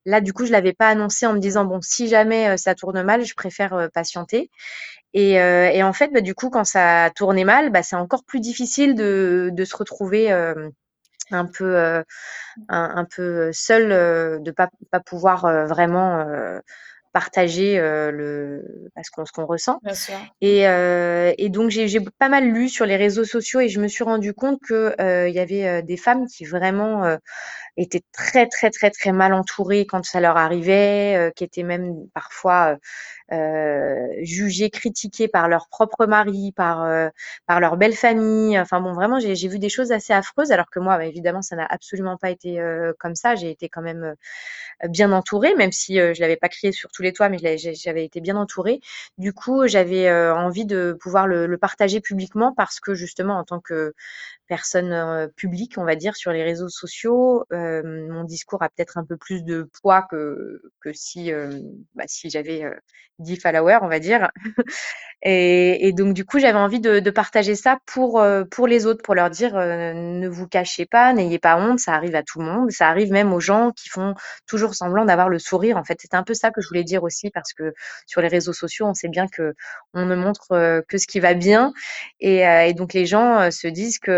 Là, 0.07 0.21
du 0.21 0.33
coup, 0.33 0.47
je 0.47 0.53
l'avais 0.53 0.73
pas 0.73 0.89
annoncé 0.89 1.27
en 1.27 1.35
me 1.35 1.39
disant 1.41 1.65
bon 1.65 1.81
si 1.83 2.09
jamais 2.09 2.57
ça 2.57 2.75
tourne 2.75 3.03
mal, 3.03 3.25
je 3.25 3.35
préfère 3.35 3.89
patienter. 3.93 4.51
Et, 5.15 5.35
et, 5.35 5.83
en 5.85 5.93
fait, 5.93 6.09
bah, 6.13 6.21
du 6.21 6.35
coup, 6.35 6.51
quand 6.51 6.65
ça 6.65 7.11
tournait 7.15 7.45
mal, 7.45 7.71
bah, 7.71 7.85
c'est 7.85 7.97
encore 7.97 8.25
plus 8.25 8.41
difficile 8.41 8.97
de, 8.97 9.51
de 9.53 9.65
se 9.65 9.77
retrouver 9.77 10.33
un 11.31 11.47
peu 11.47 11.77
euh, 11.77 12.03
un, 12.69 12.93
un, 12.97 13.05
peu 13.05 13.51
seul 13.53 13.93
euh, 13.93 14.39
de 14.41 14.51
pas 14.51 14.69
pas 14.91 15.01
pouvoir 15.01 15.45
euh, 15.45 15.67
vraiment 15.67 16.27
partager 17.13 17.79
le 17.79 18.91
ce 19.03 19.11
qu'on 19.13 19.25
ce 19.25 19.33
qu'on 19.33 19.47
ressent. 19.47 19.81
Et, 20.41 20.63
et 20.63 21.49
donc 21.49 21.71
j'ai 21.71 22.01
pas 22.19 22.29
mal 22.29 22.45
lu 22.45 22.69
sur 22.69 22.87
les 22.87 22.97
réseaux 22.97 23.25
sociaux 23.25 23.61
et 23.61 23.69
je 23.69 23.81
me 23.81 23.89
suis 23.89 24.05
rendu 24.05 24.35
compte 24.35 24.61
que 24.61 24.95
il 25.29 25.35
y 25.35 25.39
avait 25.39 25.83
des 25.83 25.97
femmes 25.97 26.27
qui 26.27 26.45
vraiment 26.45 27.17
étaient 27.77 28.03
très 28.13 28.49
très 28.49 28.71
très 28.71 28.91
très 28.91 29.13
mal 29.13 29.33
entourées 29.33 29.87
quand 29.87 30.05
ça 30.05 30.21
leur 30.21 30.37
arrivait, 30.37 31.33
qui 31.37 31.45
étaient 31.45 31.63
même 31.63 31.95
parfois 32.15 32.73
euh, 32.73 32.77
jugées, 34.23 34.71
critiquées 34.71 35.29
par 35.29 35.49
leur 35.49 35.69
propre 35.69 36.07
mari, 36.07 36.53
par 36.53 36.83
euh, 36.83 37.09
par 37.47 37.61
leur 37.61 37.77
belle 37.77 37.95
famille. 37.95 38.59
Enfin 38.59 38.81
bon, 38.81 38.93
vraiment, 38.93 39.19
j'ai 39.19 39.49
vu 39.49 39.59
des 39.59 39.69
choses 39.69 39.93
assez 39.93 40.13
affreuses, 40.13 40.53
alors 40.53 40.71
que 40.71 40.79
moi, 40.79 40.99
bah, 40.99 41.07
évidemment, 41.07 41.43
ça 41.43 41.57
n'a 41.57 41.67
absolument 41.67 42.17
pas 42.17 42.31
été 42.31 42.61
euh, 42.61 42.93
comme 42.99 43.15
ça. 43.15 43.35
J'ai 43.35 43.51
été 43.51 43.69
quand 43.69 43.83
même 43.83 44.15
bien 44.89 45.13
entourée, 45.13 45.55
même 45.55 45.73
si 45.73 45.97
je 45.97 46.21
l'avais 46.21 46.37
pas 46.37 46.49
crié 46.49 46.73
sur 46.73 46.91
tous 46.93 47.03
les 47.03 47.13
toits, 47.13 47.29
mais 47.29 47.39
j'avais 47.59 48.05
été 48.05 48.21
bien 48.21 48.37
entourée. 48.37 48.81
Du 49.19 49.33
coup, 49.33 49.67
j'avais 49.67 50.11
envie 50.11 50.67
de 50.67 50.97
pouvoir 51.01 51.27
le, 51.27 51.47
le, 51.47 51.59
partager 51.59 52.01
publiquement 52.01 52.53
parce 52.55 52.81
que 52.81 52.95
justement, 52.95 53.39
en 53.39 53.45
tant 53.45 53.61
que 53.61 53.95
personne 54.47 55.31
publique, 55.37 55.75
on 55.79 55.85
va 55.85 55.97
dire, 55.97 56.17
sur 56.17 56.33
les 56.33 56.43
réseaux 56.43 56.69
sociaux, 56.69 57.45
mon 57.51 58.25
discours 58.25 58.63
a 58.63 58.69
peut-être 58.69 58.99
un 58.99 59.05
peu 59.05 59.17
plus 59.17 59.45
de 59.45 59.69
poids 59.81 60.07
que 60.11 60.63
que 60.81 60.93
si 60.93 61.31
bah, 61.95 62.05
si 62.07 62.31
j'avais 62.31 62.65
10 63.21 63.37
followers, 63.37 63.79
on 63.83 63.89
va 63.89 63.99
dire. 63.99 64.31
et, 65.23 65.87
et, 65.87 65.93
donc, 65.93 66.15
du 66.15 66.25
coup, 66.25 66.39
j'avais 66.39 66.59
envie 66.59 66.81
de, 66.81 66.99
de, 66.99 67.11
partager 67.11 67.55
ça 67.55 67.79
pour, 67.87 68.25
pour 68.51 68.67
les 68.67 68.87
autres, 68.87 69.03
pour 69.03 69.15
leur 69.15 69.31
dire 69.31 69.55
ne 69.55 70.29
vous 70.29 70.49
cachez 70.49 70.87
pas, 70.87 71.13
n'ayez 71.13 71.39
pas 71.39 71.57
honte, 71.57 71.79
ça 71.79 71.95
arrive 71.95 72.17
à 72.17 72.23
tout 72.23 72.41
le 72.41 72.47
monde. 72.47 72.71
Ça 72.71 72.89
arrive 72.89 73.13
même 73.13 73.33
aux 73.33 73.41
gens 73.41 73.71
qui 73.73 73.89
font 73.89 74.15
toujours 74.47 74.75
semblant 74.75 75.05
d'avoir 75.05 75.29
le 75.29 75.39
sourire. 75.39 75.77
En 75.77 75.85
fait, 75.85 75.99
c'est 76.01 76.15
un 76.15 76.25
peu 76.25 76.35
ça 76.35 76.51
que 76.51 76.61
je 76.61 76.69
voulais 76.69 76.85
dire 76.85 77.03
aussi, 77.05 77.31
parce 77.31 77.53
que 77.53 77.73
sur 78.07 78.21
les 78.21 78.29
réseaux 78.29 78.53
sociaux, 78.53 78.87
on 78.87 78.95
sait 78.95 79.09
bien 79.09 79.27
que 79.29 79.55
on 79.93 80.07
ne 80.07 80.17
montre 80.17 80.83
que 80.89 80.99
ce 80.99 81.07
qui 81.07 81.21
va 81.21 81.35
bien. 81.35 81.73
Et, 82.21 82.39
et 82.41 82.75
donc, 82.75 82.93
les 82.93 83.07
gens 83.07 83.51
se 83.51 83.69
disent 83.69 83.99
que, 83.99 84.11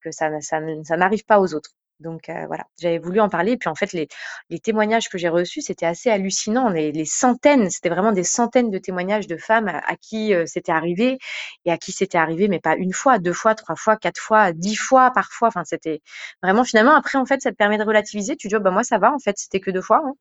que 0.00 0.10
ça, 0.10 0.30
ça, 0.40 0.60
n'arrive 0.96 1.24
pas 1.24 1.40
aux 1.40 1.54
autres. 1.54 1.70
Donc 2.00 2.28
euh, 2.28 2.44
voilà, 2.46 2.64
j'avais 2.78 2.98
voulu 2.98 3.20
en 3.20 3.28
parler. 3.28 3.56
Puis 3.56 3.68
en 3.68 3.74
fait, 3.74 3.92
les, 3.92 4.08
les 4.50 4.60
témoignages 4.60 5.08
que 5.08 5.18
j'ai 5.18 5.28
reçus, 5.28 5.62
c'était 5.62 5.86
assez 5.86 6.10
hallucinant. 6.10 6.68
Les, 6.68 6.92
les 6.92 7.04
centaines, 7.04 7.70
c'était 7.70 7.88
vraiment 7.88 8.12
des 8.12 8.24
centaines 8.24 8.70
de 8.70 8.78
témoignages 8.78 9.26
de 9.26 9.36
femmes 9.36 9.68
à, 9.68 9.96
qui 9.96 10.34
euh, 10.34 10.44
c'était 10.46 10.72
arrivé 10.72 11.18
et 11.64 11.72
à 11.72 11.78
qui 11.78 11.92
c'était 11.92 12.18
arrivé, 12.18 12.48
mais 12.48 12.60
pas 12.60 12.76
une 12.76 12.92
fois, 12.92 13.18
deux 13.18 13.32
fois, 13.32 13.54
trois 13.54 13.76
fois, 13.76 13.96
quatre 13.96 14.20
fois, 14.20 14.52
dix 14.52 14.76
fois 14.76 15.10
parfois. 15.12 15.48
Enfin, 15.48 15.64
c'était 15.64 16.02
vraiment 16.42 16.64
finalement. 16.64 16.94
Après, 16.94 17.18
en 17.18 17.24
fait, 17.26 17.40
ça 17.40 17.50
te 17.50 17.56
permet 17.56 17.78
de 17.78 17.84
relativiser. 17.84 18.36
Tu 18.36 18.48
dis, 18.48 18.56
oh, 18.56 18.60
bah 18.60 18.70
moi, 18.70 18.84
ça 18.84 18.98
va. 18.98 19.12
En 19.12 19.18
fait, 19.18 19.38
c'était 19.38 19.60
que 19.60 19.70
deux 19.70 19.82
fois. 19.82 20.02
Hein. 20.04 20.12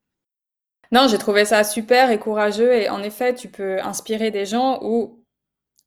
Non, 0.91 1.07
j'ai 1.07 1.17
trouvé 1.17 1.45
ça 1.45 1.63
super 1.63 2.11
et 2.11 2.19
courageux. 2.19 2.73
Et 2.73 2.89
en 2.89 3.03
effet, 3.03 3.33
tu 3.33 3.49
peux 3.49 3.79
inspirer 3.81 4.31
des 4.31 4.45
gens 4.45 4.79
ou 4.81 5.24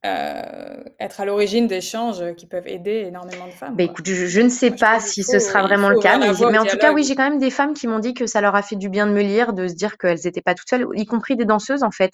euh, 0.06 0.84
être 1.00 1.20
à 1.20 1.24
l'origine 1.24 1.66
d'échanges 1.66 2.22
qui 2.36 2.46
peuvent 2.46 2.68
aider 2.68 3.06
énormément 3.08 3.46
de 3.46 3.52
femmes. 3.52 3.74
Bah, 3.74 3.82
écoute, 3.82 4.06
je, 4.06 4.40
ne 4.40 4.48
sais 4.48 4.70
pas 4.70 5.00
si 5.00 5.24
ce 5.24 5.40
sera 5.40 5.62
vraiment 5.62 5.88
le 5.88 5.98
cas, 5.98 6.18
mais, 6.18 6.28
en 6.58 6.64
tout 6.64 6.76
cas, 6.76 6.92
oui, 6.92 7.02
j'ai 7.02 7.16
quand 7.16 7.28
même 7.28 7.40
des 7.40 7.50
femmes 7.50 7.74
qui 7.74 7.88
m'ont 7.88 7.98
dit 7.98 8.14
que 8.14 8.26
ça 8.26 8.40
leur 8.40 8.54
a 8.54 8.62
fait 8.62 8.76
du 8.76 8.88
bien 8.88 9.08
de 9.08 9.12
me 9.12 9.22
lire, 9.22 9.52
de 9.52 9.66
se 9.66 9.74
dire 9.74 9.98
qu'elles 9.98 10.20
n'étaient 10.24 10.40
pas 10.40 10.54
toutes 10.54 10.68
seules, 10.68 10.86
y 10.94 11.04
compris 11.04 11.34
des 11.34 11.44
danseuses 11.44 11.82
en 11.82 11.90
fait, 11.90 12.12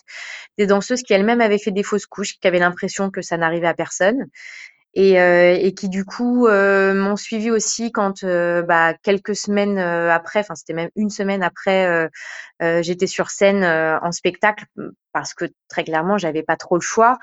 des 0.57 0.67
danseuses 0.67 1.03
qui 1.03 1.12
elles-mêmes 1.12 1.43
avaient 1.43 1.59
fait 1.59 1.73
des 1.73 1.83
fausses 1.83 2.07
couches, 2.07 2.38
qui 2.41 2.49
avaient 2.49 2.59
l'impression 2.59 3.11
que 3.11 3.21
ça 3.21 3.37
n'arrivait 3.37 3.69
à 3.69 3.75
personne 3.75 4.29
et, 4.95 5.21
euh, 5.21 5.57
et 5.61 5.75
qui 5.75 5.89
du 5.89 6.05
coup 6.05 6.47
euh, 6.47 6.95
m'ont 6.95 7.17
suivi 7.17 7.51
aussi 7.51 7.91
quand 7.93 8.23
euh, 8.23 8.63
bah, 8.63 8.95
quelques 9.03 9.35
semaines 9.37 9.79
après, 9.79 10.41
enfin 10.41 10.55
c'était 10.55 10.73
même 10.73 10.91
une 10.97 11.11
semaine 11.11 11.43
après, 11.43 12.11
j'étais 12.61 13.07
sur 13.07 13.31
scène 13.31 13.65
en 13.65 14.13
spectacle 14.13 14.65
parce 15.13 15.35
que 15.35 15.47
très 15.69 15.85
clairement 15.85 16.19
j'avais 16.19 16.43
pas 16.43 16.57
trop 16.57 16.77
le 16.77 16.81
choix 16.81 17.19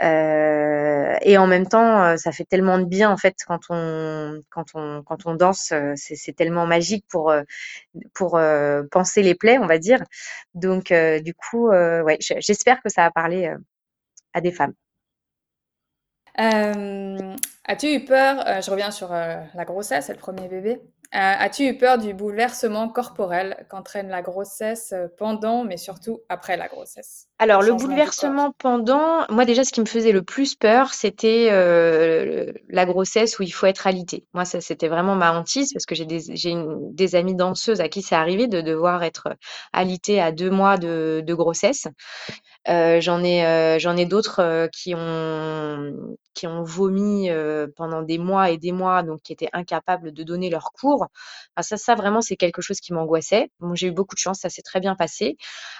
et 0.00 1.38
en 1.38 1.46
même 1.46 1.66
temps 1.66 2.16
ça 2.16 2.32
fait 2.32 2.44
tellement 2.44 2.78
de 2.78 2.84
bien 2.84 3.10
en 3.10 3.16
fait 3.16 3.36
quand 3.46 3.60
on 3.70 4.40
quand 4.50 4.66
on 4.74 5.02
quand 5.02 5.26
on 5.26 5.34
danse 5.34 5.72
c'est 5.96 6.36
tellement 6.36 6.66
magique 6.66 7.04
pour 7.10 7.34
pour 8.14 8.38
penser 8.90 9.22
les 9.22 9.34
plaies 9.34 9.58
on 9.58 9.66
va 9.66 9.78
dire 9.78 10.02
donc 10.54 10.92
du 10.92 11.34
coup 11.34 11.68
ouais 11.70 12.18
j'espère 12.20 12.82
que 12.82 12.88
ça 12.88 13.02
va 13.02 13.10
parler 13.10 13.52
à 14.34 14.40
des 14.40 14.52
femmes. 14.52 14.74
Euh, 16.40 17.36
as-tu 17.64 17.94
eu 17.94 18.04
peur, 18.04 18.46
euh, 18.46 18.60
je 18.60 18.70
reviens 18.70 18.90
sur 18.90 19.12
euh, 19.12 19.36
la 19.54 19.64
grossesse 19.64 20.10
et 20.10 20.12
le 20.12 20.18
premier 20.18 20.48
bébé, 20.48 20.80
as-tu 21.12 21.64
eu 21.66 21.78
peur 21.78 21.98
du 21.98 22.14
bouleversement 22.14 22.88
corporel 22.88 23.66
qu'entraîne 23.70 24.08
la 24.08 24.22
grossesse 24.22 24.92
euh, 24.92 25.08
pendant, 25.16 25.64
mais 25.64 25.76
surtout 25.76 26.20
après 26.28 26.56
la 26.56 26.68
grossesse? 26.68 27.28
Alors, 27.40 27.62
Le 27.62 27.74
bouleversement 27.74 28.52
pendant, 28.58 29.26
moi 29.28 29.44
déjà, 29.44 29.64
ce 29.64 29.72
qui 29.72 29.80
me 29.80 29.86
faisait 29.86 30.12
le 30.12 30.22
plus 30.22 30.54
peur, 30.54 30.94
c'était 30.94 31.48
euh, 31.50 32.52
la 32.68 32.86
grossesse 32.86 33.38
où 33.38 33.42
il 33.42 33.50
faut 33.52 33.66
être 33.66 33.86
alité. 33.88 34.24
Moi, 34.34 34.44
ça, 34.44 34.60
c'était 34.60 34.86
vraiment 34.88 35.16
ma 35.16 35.32
hantise 35.36 35.72
parce 35.72 35.84
que 35.84 35.96
j'ai 35.96 36.06
des, 36.06 36.20
j'ai 36.36 36.50
une- 36.50 36.94
des 36.94 37.16
amies 37.16 37.34
danseuses 37.34 37.80
à 37.80 37.88
qui 37.88 38.02
c'est 38.02 38.14
arrivé 38.14 38.46
de 38.46 38.60
devoir 38.60 39.02
être 39.02 39.28
alitée 39.72 40.20
à 40.20 40.30
deux 40.32 40.48
mois 40.50 40.78
de, 40.78 41.22
de 41.26 41.34
grossesse. 41.34 41.88
Euh, 42.68 43.00
j'en 43.00 43.22
ai, 43.22 43.44
euh, 43.46 43.78
j'en 43.78 43.96
ai 43.96 44.06
d'autres 44.06 44.40
euh, 44.40 44.68
qui 44.68 44.94
ont, 44.96 46.16
qui 46.34 46.46
ont 46.46 46.62
vomi 46.62 47.30
euh, 47.30 47.66
pendant 47.76 48.02
des 48.02 48.18
mois 48.18 48.50
et 48.50 48.58
des 48.58 48.72
mois, 48.72 49.02
donc 49.02 49.20
qui 49.22 49.32
étaient 49.32 49.50
incapables 49.52 50.12
de 50.12 50.22
donner 50.22 50.50
leur 50.50 50.72
cours. 50.72 51.03
Ça, 51.60 51.76
ça 51.76 51.94
vraiment, 51.94 52.20
c'est 52.20 52.36
quelque 52.36 52.62
chose 52.62 52.80
qui 52.80 52.92
m'angoissait. 52.92 53.50
Bon, 53.60 53.74
j'ai 53.74 53.88
eu 53.88 53.92
beaucoup 53.92 54.14
de 54.14 54.20
chance, 54.20 54.40
ça 54.40 54.50
s'est 54.50 54.62
très 54.62 54.80
bien 54.80 54.94
passé. 54.94 55.36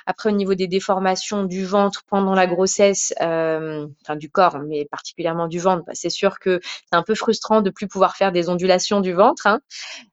Après, 0.07 0.28
au 0.31 0.33
niveau 0.33 0.54
des 0.54 0.69
déformations 0.69 1.45
du 1.45 1.64
ventre 1.64 2.02
pendant 2.09 2.35
la 2.35 2.47
grossesse, 2.47 3.12
euh, 3.21 3.87
enfin 4.02 4.16
du 4.16 4.31
corps, 4.31 4.59
mais 4.61 4.87
particulièrement 4.90 5.49
du 5.49 5.59
ventre, 5.59 5.85
bah, 5.87 5.93
c'est 5.95 6.11
sûr 6.11 6.38
que 6.38 6.61
c'est 6.62 6.97
un 6.97 7.02
peu 7.02 7.14
frustrant 7.14 7.61
de 7.61 7.71
plus 7.71 7.88
pouvoir 7.88 8.16
faire 8.16 8.33
des 8.33 8.49
ondulations 8.49 9.00
du 9.00 9.12
ventre, 9.12 9.47
hein. 9.47 9.61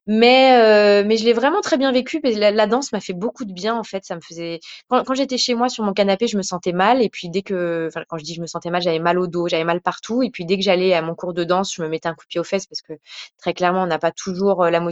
Mais, 0.08 0.60
euh, 0.60 1.04
mais 1.08 1.16
je 1.16 1.24
l'ai 1.24 1.32
vraiment 1.34 1.62
très 1.62 1.78
bien 1.78 1.92
vécu. 1.92 2.22
que 2.22 2.28
La, 2.28 2.68
danse 2.68 2.92
m'a 2.92 3.00
fait 3.00 3.14
beaucoup 3.14 3.46
de 3.46 3.54
bien, 3.54 3.76
en 3.76 3.84
fait. 3.84 4.04
Ça 4.04 4.16
me 4.16 4.22
faisait. 4.22 4.60
Quand, 4.90 5.14
j'étais 5.14 5.38
chez 5.38 5.54
moi 5.54 5.70
sur 5.70 5.84
mon 5.86 5.94
canapé, 5.94 6.28
je 6.28 6.38
me 6.38 6.42
sentais 6.42 6.74
mal. 6.74 7.02
Et 7.02 7.10
puis 7.10 7.30
dès 7.30 7.44
que. 7.44 7.90
Quand 8.10 8.18
je 8.18 8.24
dis 8.24 8.34
je 8.34 8.42
me 8.42 8.48
sentais 8.48 8.72
mal, 8.72 8.82
j'avais 8.82 9.00
mal 9.00 9.20
au 9.20 9.28
dos, 9.28 9.48
j'avais 9.48 9.64
mal 9.64 9.80
partout. 9.80 10.24
Et 10.24 10.30
puis 10.30 10.46
dès 10.46 10.58
que 10.58 10.64
j'allais 10.64 10.94
à 10.94 11.02
mon 11.02 11.16
cours 11.16 11.34
de 11.34 11.44
danse, 11.44 11.74
je 11.76 11.82
me 11.82 11.88
mettais 11.88 12.10
un 12.10 12.14
coup 12.14 12.26
de 12.26 12.28
pied 12.28 12.40
aux 12.40 12.44
fesses 12.44 12.66
parce 12.68 12.82
que 12.82 12.94
très 13.38 13.54
clairement, 13.54 13.84
on 13.84 13.88
n'a 13.88 14.00
pas 14.00 14.12
toujours 14.12 14.64
euh, 14.64 14.70
la 14.70 14.80
motivation. 14.80 14.91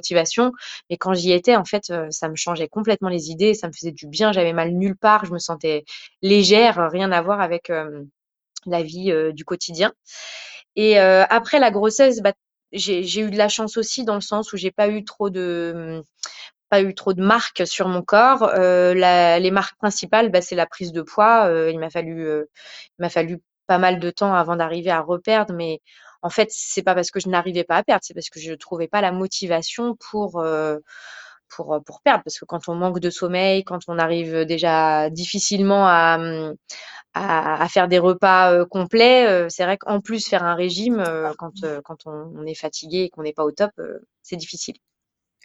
Mais 0.89 0.97
quand 0.97 1.13
j'y 1.13 1.31
étais, 1.31 1.55
en 1.55 1.65
fait, 1.65 1.89
euh, 1.89 2.07
ça 2.11 2.29
me 2.29 2.35
changeait 2.35 2.67
complètement 2.67 3.09
les 3.09 3.29
idées. 3.31 3.53
Ça 3.53 3.67
me 3.67 3.73
faisait 3.73 3.91
du 3.91 4.07
bien. 4.07 4.31
J'avais 4.31 4.53
mal 4.53 4.71
nulle 4.71 4.95
part. 4.97 5.25
Je 5.25 5.33
me 5.33 5.39
sentais 5.39 5.85
légère, 6.21 6.89
rien 6.91 7.11
à 7.11 7.21
voir 7.21 7.41
avec 7.41 7.71
la 8.65 8.83
vie 8.83 9.13
du 9.33 9.45
quotidien. 9.45 9.93
Et 10.75 10.97
après 10.99 11.59
la 11.59 11.71
grossesse, 11.71 12.21
bah, 12.21 12.33
j'ai 12.71 13.19
eu 13.19 13.31
de 13.31 13.37
la 13.37 13.49
chance 13.49 13.77
aussi 13.77 14.03
dans 14.05 14.15
le 14.15 14.21
sens 14.21 14.53
où 14.53 14.57
j'ai 14.57 14.71
pas 14.71 14.89
eu 14.89 15.03
trop 15.03 15.29
de 15.29 16.01
pas 16.69 16.81
eu 16.81 16.93
trop 16.93 17.13
de 17.13 17.23
marques 17.23 17.65
sur 17.65 17.87
mon 17.87 18.01
corps. 18.01 18.51
Les 18.55 19.51
marques 19.51 19.77
principales, 19.77 20.29
bah, 20.31 20.41
c'est 20.41 20.55
la 20.55 20.67
prise 20.67 20.91
de 20.91 21.01
poids. 21.01 21.49
Il 21.71 21.79
m'a 21.79 21.89
fallu 21.89 22.27
il 22.29 23.01
m'a 23.01 23.09
fallu 23.09 23.39
pas 23.67 23.77
mal 23.77 23.99
de 23.99 24.09
temps 24.09 24.33
avant 24.33 24.55
d'arriver 24.55 24.89
à 24.91 25.01
reperdre, 25.01 25.53
mais 25.53 25.79
en 26.21 26.29
fait, 26.29 26.49
c'est 26.51 26.83
pas 26.83 26.95
parce 26.95 27.11
que 27.11 27.19
je 27.19 27.29
n'arrivais 27.29 27.63
pas 27.63 27.77
à 27.77 27.83
perdre, 27.83 28.03
c'est 28.05 28.13
parce 28.13 28.29
que 28.29 28.39
je 28.39 28.53
trouvais 28.53 28.87
pas 28.87 29.01
la 29.01 29.11
motivation 29.11 29.95
pour 30.11 30.39
euh, 30.39 30.77
pour, 31.55 31.73
euh, 31.73 31.79
pour 31.79 32.01
perdre. 32.01 32.23
Parce 32.23 32.39
que 32.39 32.45
quand 32.45 32.67
on 32.69 32.75
manque 32.75 32.99
de 32.99 33.09
sommeil, 33.09 33.63
quand 33.63 33.79
on 33.87 33.97
arrive 33.99 34.45
déjà 34.45 35.09
difficilement 35.09 35.87
à, 35.87 36.17
hum, 36.19 36.55
à, 37.13 37.63
à 37.63 37.69
faire 37.69 37.87
des 37.87 37.99
repas 37.99 38.53
euh, 38.53 38.65
complets, 38.65 39.27
euh, 39.27 39.47
c'est 39.49 39.63
vrai 39.65 39.77
qu'en 39.77 40.01
plus 40.01 40.27
faire 40.27 40.43
un 40.43 40.55
régime, 40.55 40.99
euh, 41.01 41.33
quand, 41.37 41.53
quand 41.85 42.07
on, 42.07 42.33
on 42.37 42.45
est 42.45 42.55
fatigué 42.55 42.99
et 43.05 43.09
qu'on 43.09 43.23
n'est 43.23 43.33
pas 43.33 43.45
au 43.45 43.51
top, 43.51 43.71
euh, 43.79 43.99
c'est 44.23 44.37
difficile. 44.37 44.75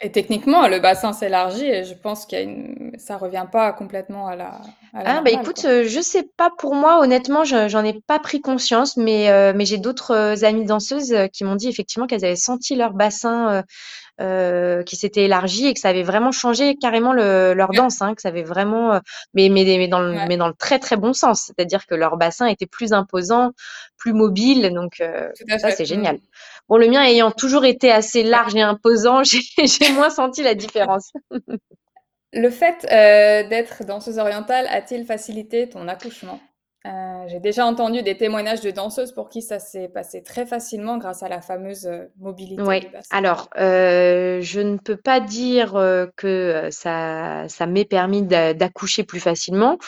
Et 0.01 0.13
techniquement, 0.13 0.69
le 0.69 0.79
bassin 0.81 1.13
s'élargit 1.13 1.67
et 1.67 1.85
je 1.85 1.95
pense 1.95 2.27
a 2.39 2.41
une... 2.43 2.93
ça 2.99 3.17
revient 3.17 3.47
pas 3.51 3.73
complètement 3.73 4.27
à 4.29 4.37
la, 4.37 4.61
à 4.93 5.05
la 5.05 5.07
Ah, 5.07 5.21
bah 5.23 5.31
écoute, 5.31 5.65
quoi. 5.65 5.65
euh, 5.67 5.85
je 5.87 6.01
sais 6.01 6.23
pas 6.39 6.51
pour 6.59 6.75
moi, 6.75 6.99
honnêtement, 7.03 7.45
je- 7.45 7.69
j'en 7.69 7.85
ai 7.85 8.01
pas 8.07 8.19
pris 8.19 8.41
conscience, 8.41 8.97
mais, 8.97 9.29
euh, 9.31 9.53
mais 9.55 9.67
j'ai 9.67 9.77
d'autres 9.77 10.13
euh, 10.13 10.45
amies 10.47 10.65
danseuses 10.65 11.15
qui 11.33 11.45
m'ont 11.45 11.57
dit 11.57 11.69
effectivement 11.69 12.07
qu'elles 12.07 12.25
avaient 12.25 12.37
senti 12.37 12.75
leur 12.75 12.95
bassin 12.95 13.63
qui 14.19 14.97
s'était 14.97 15.25
élargi 15.25 15.67
et 15.67 15.75
que 15.75 15.81
ça 15.81 15.89
avait 15.89 16.03
vraiment 16.03 16.33
changé 16.33 16.77
carrément 16.77 17.13
le, 17.13 17.55
leur 17.55 17.71
danse, 17.71 18.01
hein, 18.03 18.15
que 18.15 18.23
ça 18.23 18.29
avait 18.29 18.43
vraiment, 18.43 18.95
euh, 18.95 19.01
mais, 19.35 19.49
mais, 19.49 19.65
mais, 19.65 19.89
dans 19.89 20.01
le, 20.01 20.13
ouais, 20.13 20.27
mais 20.29 20.37
dans 20.37 20.49
le 20.49 20.55
très 20.55 20.79
très 20.79 20.97
bon 20.97 21.13
sens, 21.13 21.45
c'est-à-dire 21.47 21.87
que 21.87 21.95
leur 21.95 22.17
bassin 22.17 22.47
était 22.47 22.67
plus 22.67 22.93
imposant, 22.93 23.53
plus 23.97 24.13
mobile, 24.13 24.73
donc 24.73 25.01
euh, 25.01 25.31
ça 25.59 25.71
c'est 25.71 25.85
génial. 25.85 26.19
Bon, 26.69 26.77
le 26.77 26.89
mien 26.89 27.03
ayant 27.03 27.31
toujours 27.31 27.65
été 27.65 27.91
assez 27.91 28.23
large 28.23 28.55
et 28.55 28.63
imposant, 28.63 29.23
j'ai 29.25 29.41
j'ai 29.59 29.93
moins 29.93 30.11
senti 30.11 30.43
la 30.43 30.55
différence. 30.55 31.13
Le 32.33 32.51
fait 32.51 32.87
euh, 32.91 33.49
d'être 33.49 33.85
danseuse 33.85 34.19
orientale 34.19 34.67
a-t-il 34.69 35.05
facilité 35.05 35.69
ton 35.69 35.87
accouchement? 35.87 36.41
Euh, 36.87 37.25
j'ai 37.29 37.41
déjà 37.41 37.65
entendu 37.65 38.03
des 38.03 38.15
témoignages 38.15 38.61
de 38.61 38.71
danseuses 38.71 39.13
pour 39.13 39.31
qui 39.31 39.41
ça 39.41 39.59
s'est 39.59 39.89
passé 39.89 40.23
très 40.23 40.45
facilement 40.45 40.99
grâce 40.99 41.23
à 41.23 41.31
la 41.31 41.41
fameuse 41.41 41.87
euh, 41.87 42.11
mobilité 42.19 42.61
du 42.61 42.89
bassin. 42.89 43.17
alors, 43.17 43.49
heu, 43.59 44.41
je 44.43 44.61
ne 44.61 44.77
peux 44.77 44.99
pas 44.99 45.21
dire, 45.21 45.73
que, 46.17 46.69
ça 46.71 47.47
ça 47.49 47.67
m'ait 47.67 47.87
permis 47.87 48.23
d'a 48.23 48.53
d'accoucher 48.53 49.03
plus 49.03 49.21
facilement 49.21 49.79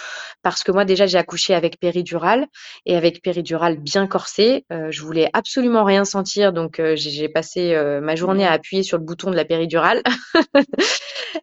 parce 0.43 0.63
que 0.63 0.73
moi 0.73 0.87
déjà 0.87 1.07
j'ai 1.07 1.19
accouché 1.19 1.55
avec 1.55 1.79
péridurale 1.79 2.47
et 2.87 2.97
avec 2.97 3.21
péridurale 3.23 3.77
bien 3.77 4.07
corsée, 4.07 4.65
je 4.71 5.03
voulais 5.03 5.29
absolument 5.35 5.85
rien 5.85 6.05
sentir 6.07 6.55
donc 6.55 6.81
j'ai 6.95 7.29
passé, 7.29 7.77
ma 8.03 8.15
journée 8.15 8.47
à 8.47 8.53
appuyer 8.53 8.83
sur 8.83 8.97
le 8.97 9.05
bouton 9.05 9.31
de 9.31 9.37
la 9.37 9.45
péridurale. 9.45 10.03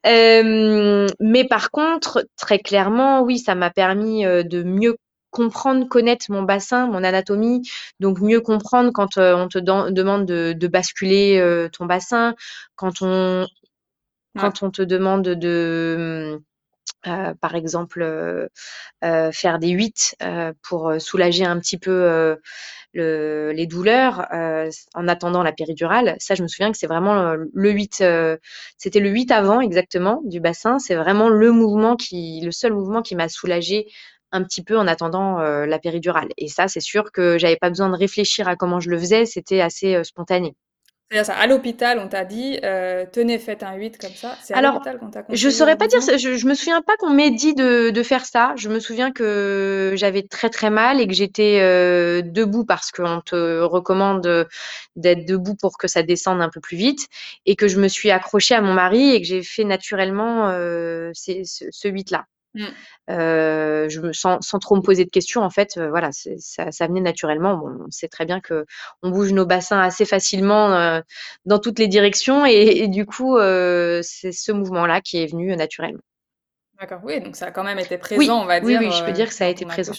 Mais 0.03 1.43
par 1.47 1.69
contre, 1.71 2.25
très 2.37 2.59
clairement, 2.59 3.21
oui, 3.21 3.37
ça 3.37 3.53
m'a 3.55 3.69
permis, 3.69 4.23
de 4.23 4.63
mieux 4.63 4.95
comprendre, 5.33 5.89
connaître 5.89 6.27
mon 6.31 6.43
bassin, 6.43 6.87
mon 6.87 7.03
anatomie, 7.03 7.63
donc 8.01 8.21
mieux 8.21 8.41
comprendre 8.41 8.91
quand, 8.93 9.17
heu, 9.19 9.35
on 9.35 9.49
te 9.49 9.59
demande 9.59 10.25
de 10.27 10.53
de 10.53 10.67
basculer, 10.69 11.39
heu, 11.39 11.69
ton 11.73 11.87
bassin, 11.87 12.35
quand 12.77 13.01
on 13.03 13.47
Ouais. 14.35 14.41
quand 14.41 14.63
on 14.63 14.71
te 14.71 14.81
demande 14.83 15.23
de, 15.23 16.41
heu, 17.07 17.35
par 17.41 17.55
exemple, 17.55 18.03
faire 19.33 19.59
des 19.59 19.69
8 19.71 20.15
heu, 20.23 20.53
pour, 20.63 20.93
soulager 20.99 21.45
un 21.45 21.59
petit 21.59 21.77
peu, 21.79 22.37
le 22.95 23.51
les 23.53 23.67
douleurs, 23.67 24.27
en 24.95 25.07
attendant 25.09 25.43
la 25.43 25.53
péridurale. 25.53 26.15
Ça, 26.19 26.35
je 26.35 26.43
me 26.43 26.47
souviens 26.49 26.71
que 26.73 26.77
c'est 26.79 26.87
vraiment, 26.87 27.35
le 27.53 27.71
8, 27.71 28.01
heu, 28.01 28.39
c'était 28.77 28.99
le 29.01 29.09
8 29.11 29.31
avant 29.31 29.61
exactement 29.61 30.21
du 30.25 30.39
bassin. 30.41 30.79
C'est 30.79 30.95
vraiment 30.95 31.29
le 31.29 31.51
mouvement 31.51 31.95
qui 31.97 32.41
le 32.43 32.51
seul 32.51 32.73
mouvement 32.73 33.01
qui 33.03 33.15
m'a 33.17 33.29
soulagée 33.29 33.87
un 34.33 34.43
petit 34.43 34.63
peu 34.63 34.77
en 34.77 34.87
attendant, 34.87 35.39
heu, 35.41 35.65
la 35.65 35.79
péridurale 35.79 36.29
et 36.37 36.49
ça, 36.49 36.67
c'est 36.67 36.81
sûr 36.81 37.11
que 37.13 37.37
j'avais 37.39 37.57
pas 37.57 37.69
besoin 37.69 37.89
de 37.89 37.97
réfléchir 37.97 38.47
à 38.49 38.55
comment 38.57 38.79
je 38.81 38.89
le 38.91 38.99
faisais, 38.99 39.25
c'était 39.25 39.61
assez, 39.61 39.95
heu, 39.95 40.03
spontané. 40.03 40.55
C'est-à-dire 41.09 41.25
ça, 41.27 41.35
à 41.39 41.47
l'hôpital, 41.47 41.99
on 41.99 42.07
t'a 42.09 42.25
dit, 42.25 42.59
euh, 42.63 43.05
tenez, 43.11 43.39
faites 43.39 43.63
un 43.63 43.75
8 43.75 43.97
comme 43.97 44.15
ça. 44.15 44.37
C'est 44.41 44.53
à 44.53 44.59
Alors, 44.59 44.73
l'hôpital 44.73 44.97
qu'on 44.99 45.09
t'a 45.11 45.23
je 45.31 45.49
saurais 45.49 45.77
pas 45.77 45.87
dire, 45.87 45.99
je, 46.01 46.37
je 46.37 46.45
me 46.47 46.53
souviens 46.53 46.81
pas 46.81 46.95
qu'on 46.97 47.09
m'ait 47.09 47.31
dit 47.31 47.55
de, 47.55 47.89
de 47.89 48.03
faire 48.03 48.25
ça. 48.25 48.53
Je 48.57 48.69
me 48.69 48.79
souviens 48.79 49.11
que 49.11 49.93
j'avais 49.95 50.21
très 50.23 50.49
très 50.49 50.69
mal 50.69 50.99
et 51.01 51.07
que 51.07 51.13
j'étais 51.13 51.59
euh, 51.61 52.21
debout 52.23 52.65
parce 52.65 52.91
qu'on 52.91 53.21
te 53.21 53.61
recommande 53.61 54.25
euh, 54.27 54.45
d'être 54.95 55.25
debout 55.25 55.55
pour 55.55 55.77
que 55.77 55.87
ça 55.87 56.03
descende 56.03 56.41
un 56.41 56.49
peu 56.49 56.59
plus 56.61 56.77
vite 56.77 57.07
et 57.45 57.55
que 57.55 57.67
je 57.67 57.79
me 57.79 57.87
suis 57.87 58.11
accrochée 58.11 58.53
à 58.55 58.61
mon 58.61 58.73
mari 58.73 59.11
et 59.15 59.21
que 59.21 59.27
j'ai 59.27 59.41
fait 59.43 59.63
naturellement 59.63 60.49
euh, 60.49 61.09
ces- 61.13 61.45
ce, 61.45 61.65
ce 61.71 61.87
8-là. 61.87 62.25
Mm. 62.53 62.65
Euh, 63.09 63.89
je 63.89 63.99
me 63.99 64.13
sans, 64.13 64.41
sans 64.41 64.59
trop 64.59 64.75
me 64.75 64.81
poser 64.81 65.05
de 65.05 65.09
questions, 65.09 65.41
en 65.41 65.49
fait, 65.49 65.77
euh, 65.77 65.89
voilà, 65.89 66.09
ça, 66.11 66.71
ça 66.71 66.87
venait 66.87 67.01
naturellement. 67.01 67.57
Bon, 67.57 67.85
on 67.87 67.91
sait 67.91 68.07
très 68.07 68.25
bien 68.25 68.39
que 68.39 68.65
on 69.01 69.09
bouge 69.09 69.33
nos 69.33 69.45
bassins 69.45 69.79
assez 69.79 70.05
facilement 70.05 70.73
euh, 70.73 71.01
dans 71.45 71.59
toutes 71.59 71.79
les 71.79 71.87
directions 71.87 72.45
et, 72.45 72.51
et 72.53 72.87
du 72.87 73.05
coup, 73.05 73.37
c'est 73.39 74.31
ce 74.31 74.51
mouvement-là 74.51 75.01
qui 75.01 75.17
est 75.21 75.27
venu 75.27 75.55
naturellement. 75.55 76.01
D'accord, 76.79 77.01
oui, 77.03 77.21
donc 77.21 77.35
ça 77.35 77.47
a 77.47 77.51
quand 77.51 77.63
même 77.63 77.79
été 77.79 77.97
présent, 77.97 78.19
Oui, 78.19 78.29
on 78.29 78.45
va 78.45 78.59
oui, 78.59 78.77
dire, 78.77 78.79
oui, 78.79 78.91
je 78.91 79.03
peux 79.05 79.11
dire 79.13 79.27
que 79.27 79.33
ça 79.33 79.45
a 79.45 79.49
été 79.49 79.65
présent. 79.65 79.93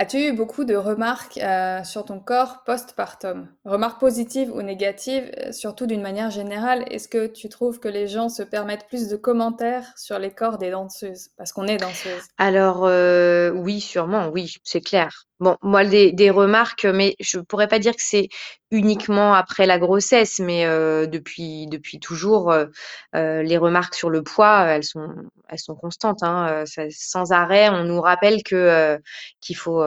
Euh, 0.00 0.04
As-tu 0.04 0.18
eu 0.18 0.32
beaucoup 0.32 0.64
de 0.64 0.74
remarques 0.74 1.38
euh, 1.38 1.84
sur 1.84 2.04
ton 2.04 2.20
corps 2.20 2.64
post-partum? 2.64 3.48
Remarques 3.64 4.00
positives 4.00 4.52
ou 4.52 4.62
négatives, 4.62 5.30
euh, 5.38 5.52
surtout 5.52 5.86
d'une 5.86 6.02
manière 6.02 6.30
générale, 6.30 6.84
est-ce 6.90 7.08
que 7.08 7.26
tu 7.26 7.48
trouves 7.48 7.80
que 7.80 7.88
les 7.88 8.06
gens 8.08 8.28
se 8.28 8.42
permettent 8.42 8.86
plus 8.88 9.08
de 9.08 9.16
commentaires 9.16 9.92
sur 9.96 10.18
les 10.18 10.32
corps 10.32 10.58
des 10.58 10.70
danseuses? 10.70 11.30
Parce 11.36 11.52
qu'on 11.52 11.66
est 11.66 11.78
danseuse. 11.78 12.28
Alors, 12.38 12.86
heu, 12.86 13.52
oui, 13.54 13.80
sûrement, 13.80 14.28
oui, 14.28 14.56
c'est 14.64 14.80
clair. 14.80 15.24
Bon, 15.40 15.56
moi, 15.62 15.84
des 15.84 16.30
remarques, 16.30 16.84
mais 16.84 17.16
je 17.18 17.40
pourrais 17.40 17.66
pas 17.66 17.80
dire 17.80 17.92
que 17.96 18.02
c'est 18.02 18.28
uniquement 18.70 19.34
après 19.34 19.66
la 19.66 19.78
grossesse, 19.80 20.38
mais 20.38 20.64
heu, 20.64 21.08
depuis 21.08 21.66
depuis 21.66 21.98
toujours, 21.98 22.52
heu 22.52 22.70
heu, 23.16 23.40
les 23.42 23.56
remarques 23.58 23.94
sur 23.96 24.10
le 24.10 24.22
poids, 24.22 24.64
elles 24.68 24.84
sont 24.84 25.08
elles 25.48 25.58
sont 25.58 25.74
constantes, 25.74 26.22
hein, 26.22 26.62
sans 26.90 27.32
arrêt, 27.32 27.68
on 27.68 27.82
nous 27.82 28.00
rappelle 28.00 28.44
que, 28.44 28.96
qu'il 29.40 29.56
faut, 29.56 29.82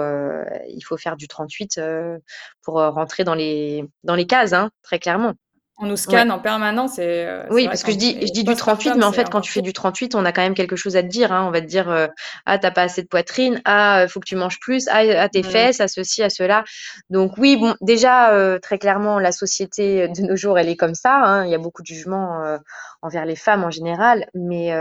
faut 0.83 0.97
faire 0.97 1.15
du 1.15 1.29
38, 1.29 1.77
heu, 1.77 2.17
pour, 2.61 2.75
rentrer 2.81 3.23
dans 3.23 3.33
les 3.35 3.85
dans 4.03 4.15
les 4.15 4.27
cases, 4.27 4.51
hein, 4.51 4.69
très 4.83 4.99
clairement. 4.99 5.33
On 5.79 5.85
nous 5.85 5.95
Ouais. 6.07 6.25
scanne 6.25 6.31
en 6.31 6.39
permanence 6.39 6.97
et 6.97 7.27
c'est 7.49 7.49
Oui, 7.49 7.69
parce 7.69 7.81
que 7.83 7.93
je 7.93 7.97
quand 7.97 7.97
dis 7.97 8.17
je 8.27 8.31
dis 8.33 8.43
du 8.43 8.57
38, 8.57 8.95
postpartum, 8.95 8.97
mais 8.97 9.05
en 9.05 9.13
fait, 9.13 9.29
quand 9.29 9.39
encore 9.39 9.41
tu 9.41 9.49
fais 9.53 9.61
du 9.61 9.71
38, 9.71 10.15
on 10.15 10.25
a 10.25 10.33
quand 10.33 10.41
même 10.41 10.53
quelque 10.53 10.75
chose 10.75 10.97
à 10.97 11.01
te 11.03 11.07
dire, 11.07 11.31
hein. 11.31 11.45
On 11.47 11.51
va 11.51 11.61
te 11.61 11.65
dire, 11.65 11.89
heu: 11.89 12.09
«Ah, 12.45 12.57
tu 12.59 12.65
as 12.65 12.71
pas 12.71 12.81
assez 12.81 13.03
de 13.03 13.07
poitrine. 13.07 13.61
Ah, 13.63 14.03
heu, 14.03 14.07
faut 14.09 14.19
que 14.19 14.25
tu 14.25 14.35
manges 14.35 14.59
plus. 14.59 14.87
Ah, 14.89 14.99
ah, 15.17 15.29
tes 15.29 15.43
Mmh. 15.43 15.43
fesses, 15.43 15.79
ah 15.79 15.87
ceci, 15.87 16.21
ah 16.23 16.29
cela». 16.29 16.65
Donc 17.09 17.37
oui, 17.37 17.55
bon, 17.55 17.73
déjà, 17.79 18.33
heu, 18.37 18.59
très 18.61 18.77
clairement, 18.77 19.17
la 19.17 19.31
société 19.31 20.09
de 20.09 20.21
nos 20.23 20.35
jours, 20.35 20.59
elle 20.59 20.67
est 20.67 20.75
comme 20.75 20.93
ça, 20.93 21.15
hein. 21.23 21.45
Il 21.45 21.51
y 21.51 21.55
a 21.55 21.57
beaucoup 21.57 21.81
de 21.83 21.87
jugements, 21.87 22.43
heu, 22.45 22.59
envers 23.01 23.23
les 23.25 23.37
femmes 23.37 23.63
en 23.63 23.71
général, 23.71 24.25
mais 24.33 24.71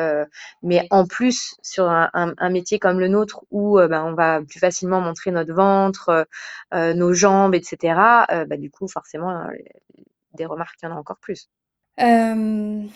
mais 0.62 0.88
en 0.90 1.06
plus, 1.06 1.54
sur 1.62 1.88
un 1.88 2.10
un 2.14 2.32
un 2.36 2.48
métier 2.50 2.80
comme 2.80 2.98
le 2.98 3.06
nôtre 3.06 3.42
où, 3.52 3.78
ben, 3.78 4.02
on 4.04 4.14
va 4.14 4.40
plus 4.42 4.58
facilement 4.58 5.00
montrer 5.00 5.30
notre 5.30 5.54
ventre, 5.54 6.26
nos 6.74 7.12
jambes 7.12 7.54
et 7.54 7.62
cetera, 7.62 8.26
heu, 8.32 8.44
bah, 8.44 8.56
du 8.56 8.70
coup, 8.72 8.88
forcément, 8.88 9.46
des 10.36 10.46
remarques, 10.46 10.76
il 10.82 10.86
y 10.86 10.88
en 10.88 10.96
a 10.96 10.98
encore 11.00 11.18
plus. 11.20 11.48
Hem, 11.98 12.88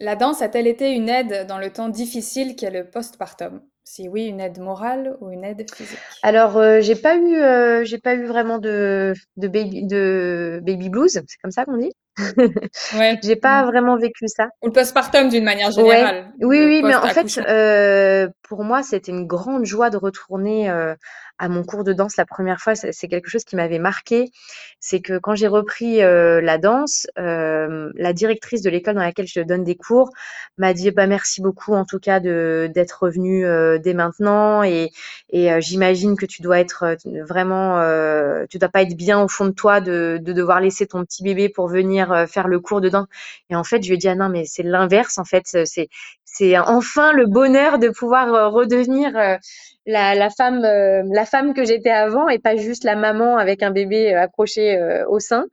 la 0.00 0.16
danse 0.16 0.42
a-t-elle 0.42 0.66
été 0.66 0.92
une 0.92 1.08
aide 1.08 1.46
dans 1.48 1.58
le 1.58 1.72
temps 1.72 1.88
difficile 1.88 2.56
qu'est 2.56 2.70
le 2.70 2.88
postpartum? 2.90 3.62
Si 3.84 4.08
oui, 4.08 4.26
une 4.26 4.40
aide 4.40 4.58
morale 4.60 5.16
ou 5.20 5.30
une 5.30 5.44
aide 5.44 5.70
physique? 5.74 5.98
Alors, 6.22 6.56
heu, 6.58 6.80
j'ai 6.80 6.96
pas 6.96 7.16
eu, 7.16 7.36
heu, 7.36 7.84
j'ai 7.84 7.98
pas 7.98 8.14
eu 8.14 8.26
vraiment 8.26 8.58
de 8.58 9.14
de 9.36 9.48
baby 9.48 9.86
de 9.86 10.60
baby 10.62 10.88
blues, 10.90 11.12
c'est 11.26 11.38
comme 11.42 11.50
ça 11.52 11.64
qu'on 11.64 11.76
dit? 11.78 11.92
Ouais, 12.94 13.18
J'ai 13.22 13.36
pas 13.36 13.64
vraiment 13.64 13.96
vécu 13.96 14.26
ça. 14.28 14.48
Ou 14.62 14.66
le 14.66 14.72
postpartum 14.72 15.28
d'une 15.28 15.44
manière 15.44 15.68
Ouais, 15.78 15.96
générale, 15.96 16.32
oui, 16.40 16.64
oui, 16.64 16.82
mais 16.82 16.94
en 16.94 17.02
fait, 17.02 17.38
heu, 17.38 18.30
pour 18.42 18.64
moi, 18.64 18.82
c'était 18.82 19.12
une 19.12 19.26
grande 19.26 19.64
joie 19.64 19.90
de 19.90 19.96
retourner, 19.96 20.70
heu, 20.70 20.94
à 21.38 21.48
mon 21.48 21.64
cours 21.64 21.84
de 21.84 21.92
danse 21.92 22.16
la 22.16 22.24
première 22.24 22.60
fois. 22.60 22.74
C'est 22.74 23.08
quelque 23.08 23.28
chose 23.28 23.44
qui 23.44 23.56
m'avait 23.56 23.78
marquée. 23.78 24.30
C'est 24.80 25.00
que 25.00 25.18
quand 25.18 25.34
j'ai 25.34 25.48
repris, 25.48 26.02
heu, 26.02 26.40
la 26.40 26.56
danse, 26.58 27.06
la 27.16 28.12
directrice 28.14 28.62
de 28.62 28.70
l'école 28.70 28.94
dans 28.94 29.02
laquelle 29.02 29.26
je 29.26 29.40
donne 29.40 29.64
des 29.64 29.76
cours 29.76 30.10
m'a 30.58 30.72
dit: 30.72 30.90
«Bah, 30.90 31.06
merci 31.06 31.42
beaucoup 31.42 31.74
en 31.74 31.84
tout 31.84 31.98
cas 31.98 32.20
d'être 32.20 33.02
revenue, 33.02 33.44
dès 33.80 33.94
maintenant 33.94 34.62
et 34.62 34.90
et 35.30 35.60
j'imagine 35.60 36.16
que 36.16 36.24
tu 36.26 36.40
dois 36.42 36.60
être, 36.60 36.96
vraiment, 37.28 37.80
tu 38.48 38.58
dois 38.58 38.68
pas 38.68 38.82
être 38.82 38.96
bien 38.96 39.20
au 39.22 39.28
fond 39.28 39.46
de 39.46 39.50
toi 39.50 39.80
de 39.80 40.18
de 40.22 40.32
devoir 40.32 40.60
laisser 40.60 40.86
ton 40.86 41.04
petit 41.04 41.22
bébé 41.22 41.48
pour 41.48 41.68
venir, 41.68 42.05
heu, 42.12 42.26
faire 42.26 42.48
le 42.48 42.60
cours 42.60 42.80
de 42.80 42.88
danse». 42.90 43.06
Et 43.50 43.56
en 43.56 43.64
fait, 43.64 43.82
je 43.82 43.88
lui 43.88 43.94
ai 43.96 43.98
dit: 43.98 44.08
«Ah 44.08 44.14
non, 44.16 44.28
mais 44.28 44.44
c'est 44.46 44.62
l'inverse 44.64 45.18
en 45.18 45.24
fait, 45.24 45.44
c'est 45.66 45.88
c'est 46.24 46.58
enfin 46.58 47.12
le 47.14 47.26
bonheur 47.26 47.78
de 47.78 47.88
pouvoir, 47.88 48.28
heu, 48.34 48.46
redevenir, 48.48 49.12
la 49.86 50.14
la 50.16 50.30
femme, 50.30 50.60
la 50.62 51.24
femme 51.26 51.54
que 51.54 51.64
j'étais 51.64 51.90
avant 51.90 52.28
et 52.28 52.38
pas 52.40 52.56
juste 52.56 52.84
la 52.84 52.96
maman 52.96 53.38
avec 53.38 53.62
un 53.62 53.70
bébé, 53.70 54.14
accroché, 54.14 54.80
au 55.08 55.18
sein». 55.20 55.46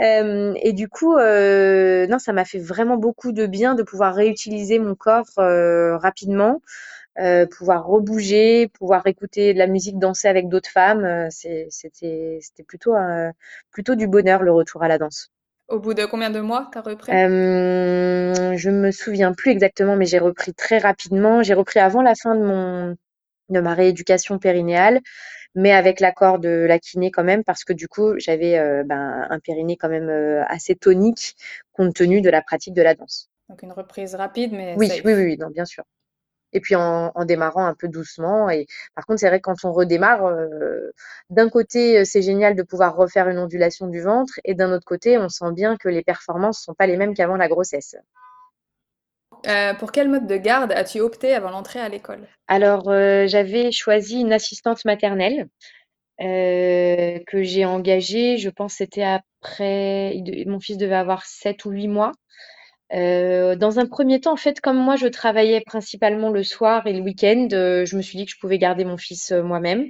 Et 0.00 0.72
du 0.74 0.88
coup, 0.88 1.14
non, 1.18 2.18
ça 2.20 2.32
m'a 2.34 2.44
fait 2.46 2.58
vraiment 2.60 2.96
beaucoup 2.98 3.32
de 3.32 3.46
bien 3.46 3.74
de 3.76 3.82
pouvoir 3.84 4.14
réutiliser 4.14 4.78
mon 4.80 4.94
corps, 4.96 5.26
rapidement, 5.36 6.62
pouvoir 7.58 7.86
rebouger, 7.86 8.68
pouvoir 8.78 9.06
écouter 9.08 9.54
de 9.54 9.58
la 9.60 9.66
musique, 9.68 9.98
danser 10.00 10.28
avec 10.28 10.48
d'autres 10.50 10.70
femmes, 10.70 11.28
c'est 11.30 11.68
c'était 11.70 12.40
plutôt, 12.68 12.94
plutôt 13.72 13.94
du 13.96 14.08
bonheur 14.08 14.42
le 14.44 14.52
retour 14.52 14.82
à 14.84 14.88
la 14.88 14.98
danse. 14.98 15.28
Au 15.68 15.80
bout 15.80 15.94
de 15.94 16.04
combien 16.06 16.30
de 16.30 16.38
mois 16.40 16.68
tu 16.70 16.78
as 16.78 16.80
repris? 16.80 17.12
Hem, 17.12 18.56
je 18.56 18.70
me 18.70 18.90
souviens 18.90 19.32
plus 19.32 19.50
exactement, 19.52 19.96
mais 19.96 20.06
j'ai 20.06 20.18
repris 20.18 20.54
très 20.54 20.78
rapidement. 20.78 21.42
J'ai 21.42 21.54
repris 21.54 21.78
avant 21.80 22.02
la 22.02 22.14
fin 22.14 22.34
de 22.34 22.42
mon 22.44 22.96
de 23.50 23.60
ma 23.60 23.74
rééducation 23.74 24.38
périnéale, 24.38 25.00
mais 25.56 25.72
avec 25.72 26.00
l'accord 26.00 26.38
de 26.38 26.50
la 26.68 26.78
kiné 26.78 27.10
quand 27.10 27.24
même, 27.24 27.44
parce 27.44 27.64
que 27.64 27.72
du 27.74 27.88
coup, 27.88 28.14
j'avais, 28.18 28.58
heu, 28.58 28.84
ben, 28.84 29.26
un 29.30 29.40
périnée 29.40 29.76
quand 29.76 29.88
même, 29.90 30.08
heu, 30.10 30.42
assez 30.48 30.76
tonique, 30.76 31.36
compte 31.72 31.94
tenu 31.94 32.22
de 32.22 32.30
la 32.30 32.42
pratique 32.42 32.74
de 32.74 32.82
la 32.82 32.94
danse. 32.94 33.30
Donc 33.48 33.62
une 33.62 33.72
reprise 33.72 34.14
rapide 34.14 34.52
mais 34.52 34.76
Oui, 34.76 34.88
oui, 35.04 35.14
oui, 35.14 35.24
oui, 35.24 35.36
non, 35.38 35.50
bien 35.50 35.64
sûr. 35.64 35.84
Et 36.52 36.60
puis 36.60 36.74
en 36.76 37.12
en 37.14 37.24
démarrant 37.24 37.66
un 37.66 37.74
peu 37.74 37.88
doucement 37.88 38.48
et 38.50 38.66
par 38.94 39.04
contre, 39.06 39.20
c'est 39.20 39.28
vrai 39.28 39.38
que 39.40 39.44
quand 39.44 39.64
on 39.64 39.72
redémarre, 39.72 40.26
heu, 40.26 40.92
d'un 41.30 41.48
côté, 41.48 42.00
heu, 42.00 42.04
c'est 42.04 42.22
génial 42.22 42.54
de 42.54 42.62
pouvoir 42.62 42.96
refaire 42.96 43.28
une 43.28 43.38
ondulation 43.38 43.88
du 43.88 44.00
ventre 44.00 44.34
et 44.44 44.54
d'un 44.54 44.72
autre 44.72 44.84
côté, 44.86 45.18
on 45.18 45.28
sent 45.28 45.52
bien 45.52 45.76
que 45.76 45.88
les 45.88 46.02
performances 46.02 46.60
sont 46.60 46.74
pas 46.74 46.86
les 46.86 46.96
mêmes 46.96 47.14
qu'avant 47.14 47.36
la 47.36 47.48
grossesse. 47.48 47.96
Heu, 49.46 49.76
pour 49.78 49.92
quel 49.92 50.08
mode 50.08 50.26
de 50.26 50.36
garde 50.36 50.72
as-tu 50.72 51.00
opté 51.00 51.34
avant 51.34 51.50
l'entrée 51.50 51.80
à 51.80 51.88
l'école? 51.88 52.26
Alors, 52.48 52.84
j'avais 53.26 53.70
choisi 53.72 54.20
une 54.20 54.32
assistante 54.32 54.84
maternelle, 54.84 55.48
que 56.18 57.42
j'ai 57.42 57.64
engagée, 57.64 58.38
je 58.38 58.48
pense 58.48 58.74
c'était 58.74 59.04
après 59.04 60.14
mon 60.46 60.60
fils 60.60 60.78
devait 60.78 60.94
avoir 60.94 61.24
7 61.26 61.64
ou 61.64 61.70
8 61.70 61.88
mois. 61.88 62.12
Heu, 62.92 63.56
dans 63.56 63.80
un 63.80 63.86
premier 63.86 64.20
temps, 64.20 64.32
en 64.32 64.36
fait, 64.36 64.60
comme 64.60 64.76
moi 64.78 64.94
je 64.94 65.08
travaillais 65.08 65.60
principalement 65.60 66.30
le 66.30 66.44
soir 66.44 66.86
et 66.86 66.92
le 66.92 67.00
week-end, 67.00 67.48
heu, 67.52 67.84
je 67.84 67.96
me 67.96 68.02
suis 68.02 68.16
dit 68.16 68.24
que 68.26 68.30
je 68.30 68.38
pouvais 68.38 68.58
garder 68.58 68.84
mon 68.84 68.96
fils, 68.96 69.32
heu, 69.32 69.42
moi-même. 69.42 69.86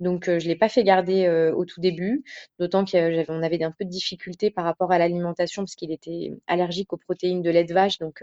Donc, 0.00 0.24
je 0.26 0.46
l'ai 0.48 0.56
pas 0.56 0.68
fait 0.68 0.82
garder, 0.84 1.28
au 1.54 1.64
tout 1.64 1.80
début, 1.80 2.22
d'autant 2.58 2.84
que 2.84 2.90
j'avais 2.90 3.24
on 3.28 3.42
avait 3.42 3.62
un 3.62 3.70
peu 3.70 3.84
de 3.84 3.90
difficultés 3.90 4.50
par 4.50 4.64
rapport 4.64 4.90
à 4.92 4.98
l'alimentation 4.98 5.62
parce 5.62 5.76
qu'il 5.76 5.92
était 5.92 6.32
allergique 6.48 6.92
aux 6.92 6.96
protéines 6.98 7.42
de 7.42 7.48
lait 7.50 7.64
de 7.64 7.72
vache 7.72 7.98
donc, 7.98 8.22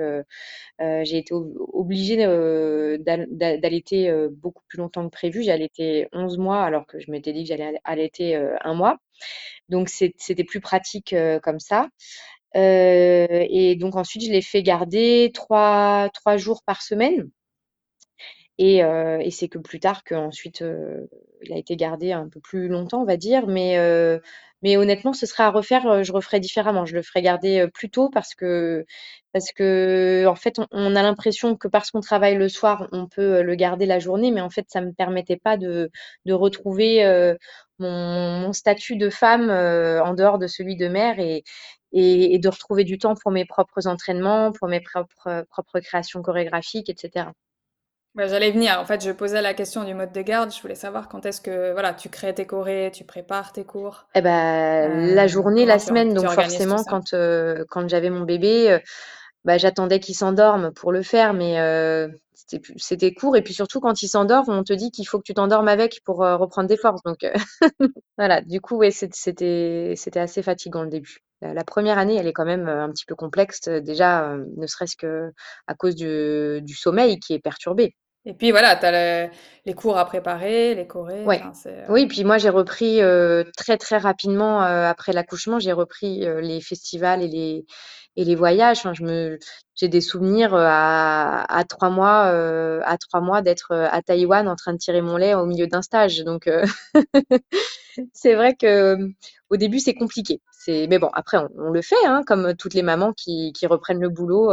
j'ai 0.80 1.18
été 1.20 1.34
ob 1.34 1.54
obligée, 1.74 2.18
d'allaiter, 2.20 4.14
beaucoup 4.32 4.64
plus 4.68 4.78
longtemps 4.80 5.06
que 5.06 5.12
prévu. 5.12 5.44
J'ai 5.44 5.52
allaité 5.52 6.08
11 6.14 6.38
mois 6.38 6.64
alors 6.64 6.88
que 6.88 7.00
je 7.00 7.12
m'étais 7.12 7.34
dit 7.34 7.44
que 7.44 7.50
j'allais 7.50 7.66
al 7.66 7.80
allaiter, 7.86 8.36
1 8.62 8.74
mois. 8.76 8.98
Donc 9.70 9.90
c'ét 9.90 10.14
c'était 10.20 10.44
plus 10.46 10.62
pratique, 10.62 11.16
comme 11.44 11.60
ça. 11.60 11.90
Heu 12.56 13.28
et 13.50 13.76
donc 13.78 13.96
ensuite, 13.96 14.24
je 14.26 14.32
l'ai 14.32 14.42
fait 14.42 14.64
garder 14.64 15.32
3- 15.34 16.10
3 16.14 16.38
jours 16.38 16.64
par 16.66 16.82
semaine 16.82 17.30
et 18.58 18.78
et 18.80 19.32
c'est 19.32 19.48
que 19.48 19.58
plus 19.60 19.80
tard 19.80 20.04
qu'ensuite, 20.04 20.62
heu, 20.62 21.10
il 21.44 21.54
a 21.54 21.58
été 21.58 21.76
gardé 21.76 22.12
un 22.12 22.28
peu 22.30 22.40
plus 22.40 22.68
longtemps, 22.68 23.02
on 23.02 23.06
va 23.06 23.18
dire. 23.18 23.48
Mais 23.48 23.78
mais 24.64 24.78
honnêtement, 24.78 25.14
ce 25.14 25.26
serait 25.26 25.42
à 25.44 25.50
refaire, 25.52 26.04
je 26.04 26.12
referais 26.14 26.40
différemment. 26.40 26.86
Je 26.86 26.94
le 26.96 27.02
ferais 27.02 27.22
garder, 27.24 27.68
plus 27.74 27.90
tôt 27.90 28.10
parce 28.10 28.36
que 28.36 28.86
parce 29.34 29.52
qu'en 29.54 30.36
fait, 30.36 30.58
on 30.72 30.96
a 30.96 31.02
l'impression 31.04 31.56
que 31.56 31.68
parce 31.68 31.90
qu'on 31.92 32.02
travaille 32.02 32.36
le 32.36 32.50
soir, 32.50 32.88
on 32.92 33.08
peut, 33.08 33.42
le 33.42 33.56
garder 33.56 33.86
la 33.88 33.98
journée, 34.00 34.30
mais 34.32 34.42
en 34.42 34.50
fait, 34.52 34.66
ça 34.70 34.82
me 34.82 34.92
permettait 34.94 35.38
pas 35.38 35.58
de 35.58 35.90
de 36.26 36.34
retrouver, 36.34 37.04
mon 37.80 38.40
mon 38.42 38.54
statut 38.54 38.98
de 38.98 39.10
femme, 39.10 39.50
en 39.50 40.14
dehors 40.14 40.38
de 40.40 40.48
celui 40.48 40.76
de 40.76 40.88
mère 40.88 41.20
et 41.20 41.44
et 41.94 42.34
et 42.36 42.40
de 42.40 42.50
retrouver 42.50 42.84
du 42.84 42.98
temps 42.98 43.16
pour 43.16 43.32
mes 43.32 43.46
propres 43.46 43.88
entraînements, 43.88 44.52
pour 44.52 44.68
mes 44.68 44.82
propres 44.82 45.46
propres 45.50 45.80
créations 45.82 46.22
chorégraphiques 46.22 46.90
et 46.90 46.96
cetera. 46.98 47.34
Bah, 48.16 48.28
j'allais 48.28 48.52
venir. 48.52 48.78
En 48.80 48.86
fait, 48.86 49.02
je 49.04 49.12
posais 49.12 49.42
la 49.42 49.54
question 49.54 49.84
du 49.86 49.94
mode 49.94 50.12
de 50.12 50.22
garde. 50.22 50.52
Je 50.54 50.62
voulais 50.62 50.76
savoir 50.76 51.08
quand 51.08 51.26
est-ce 51.26 51.40
que, 51.42 51.72
voilà, 51.72 51.94
tu 51.94 52.10
crées 52.10 52.34
tes 52.36 52.46
chorés, 52.46 52.92
tu 52.94 53.06
prépares 53.06 53.54
tes 53.54 53.64
cours? 53.66 54.06
Et 54.14 54.22
bah, 54.22 54.90
la 54.90 55.28
Heu, 55.28 55.28
journée, 55.28 55.66
la 55.66 55.80
semaine, 55.80 56.14
donc 56.14 56.32
forcément 56.32 56.84
quand, 56.84 57.14
heu, 57.14 57.66
quand 57.70 57.88
j'avais 57.88 58.10
mon 58.10 58.22
bébé, 58.26 58.70
heu, 58.72 58.82
bah, 59.46 59.58
j'attendais 59.58 60.00
qu'il 60.00 60.16
s'endorme 60.16 60.72
pour 60.74 60.92
le 60.92 61.04
faire, 61.04 61.34
mais 61.34 61.60
heu, 61.60 62.12
c'était 62.78 63.14
court 63.14 63.36
et 63.38 63.42
puis 63.44 63.54
surtout 63.54 63.80
quand 63.80 64.02
il 64.04 64.08
s'endort, 64.08 64.46
on 64.48 64.64
te 64.64 64.74
dit 64.74 64.92
qu'il 64.92 65.08
faut 65.08 65.18
que 65.20 65.24
tu 65.24 65.34
t'endormes 65.34 65.68
avec 65.68 66.02
pour, 66.06 66.24
heu, 66.26 66.36
reprendre 66.36 66.68
des 66.70 66.78
forces 66.78 67.02
donc 67.04 67.24
heu, 67.24 67.32
voilà, 68.18 68.42
du 68.42 68.62
coup, 68.62 68.78
ouais, 68.78 68.92
c'ét 68.92 69.14
c'était 69.16 70.20
assez 70.20 70.44
fatigant 70.44 70.84
le 70.84 70.90
début. 70.90 71.20
La 71.42 71.64
1re 71.66 71.98
année, 72.00 72.16
elle 72.18 72.28
est 72.28 72.34
quand 72.34 72.46
même, 72.46 72.68
heu, 72.70 72.82
un 72.82 72.92
petit 72.92 73.06
peu 73.06 73.16
complexe, 73.16 73.68
déjà, 73.70 74.38
ne 74.58 74.68
serait-ce 74.68 74.98
qu'à 74.98 75.76
cause 75.78 75.96
du 75.96 76.62
du 76.64 76.76
sommeil 76.76 77.20
qui 77.20 77.34
est 77.34 77.40
perturbé. 77.40 77.96
Et 78.26 78.34
puis 78.36 78.52
voilà, 78.52 78.76
tu 78.76 78.86
as 78.86 79.28
le 79.28 79.32
les 79.66 79.74
cours 79.74 79.98
à 79.98 80.06
préparer, 80.06 80.76
les 80.76 80.86
chorés, 80.88 81.26
Ouais. 81.28 81.42
enfin 81.42 81.54
Oui, 81.90 82.06
puis 82.08 82.24
moi 82.24 82.38
j'ai 82.38 82.50
repris, 82.50 83.00
très, 83.58 83.78
très 83.78 83.98
rapidement, 83.98 84.62
après 84.62 85.14
l'accouchement, 85.14 85.60
j'ai 85.60 85.72
repris, 85.74 86.20
les 86.42 86.62
festivals 86.62 87.24
et 87.24 87.28
les 87.28 87.66
et 88.16 88.26
les 88.26 88.36
voyages. 88.36 88.82
Je 88.94 89.04
me 89.04 89.40
j'ai 89.76 89.88
des 89.90 90.02
souvenirs, 90.02 90.54
heu, 90.56 90.60
à 90.62 91.44
à 91.54 91.64
3 91.66 91.90
mois, 91.90 92.32
heu, 92.34 92.82
à 92.86 92.98
3 92.98 93.22
mois 93.22 93.42
d'être, 93.42 93.74
heu, 93.74 93.86
à 93.92 94.02
Taïwan 94.02 94.48
en 94.48 94.56
train 94.56 94.74
de 94.74 94.78
tirer 94.80 95.02
mon 95.02 95.18
lait 95.18 95.34
au 95.36 95.46
milieu 95.46 95.68
d'un 95.68 95.82
stage 95.82 96.20
donc 96.24 96.48
c'est 98.14 98.36
vrai 98.36 98.56
que, 98.56 98.98
au 99.50 99.58
début, 99.58 99.80
c'est 99.80 99.94
compliqué. 99.94 100.42
C'est 100.52 100.88
mais 100.90 101.00
bon, 101.00 101.10
après 101.14 101.38
on 101.38 101.72
le 101.72 101.82
fait, 101.82 101.96
hein, 102.06 102.24
comme 102.26 102.56
toutes 102.56 102.74
les 102.74 102.84
mamans 102.84 103.14
qui 103.14 103.52
qui 103.54 103.68
reprennent 103.68 104.02
le 104.02 104.10
boulot, 104.10 104.52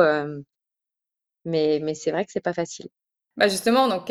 mais 1.44 1.80
mais 1.82 1.94
c'est 1.94 2.12
vrai 2.12 2.24
que 2.24 2.30
c'est 2.32 2.40
pas 2.40 2.52
facile. 2.52 2.88
Bah, 3.36 3.48
justement 3.48 3.86
donc 3.88 4.10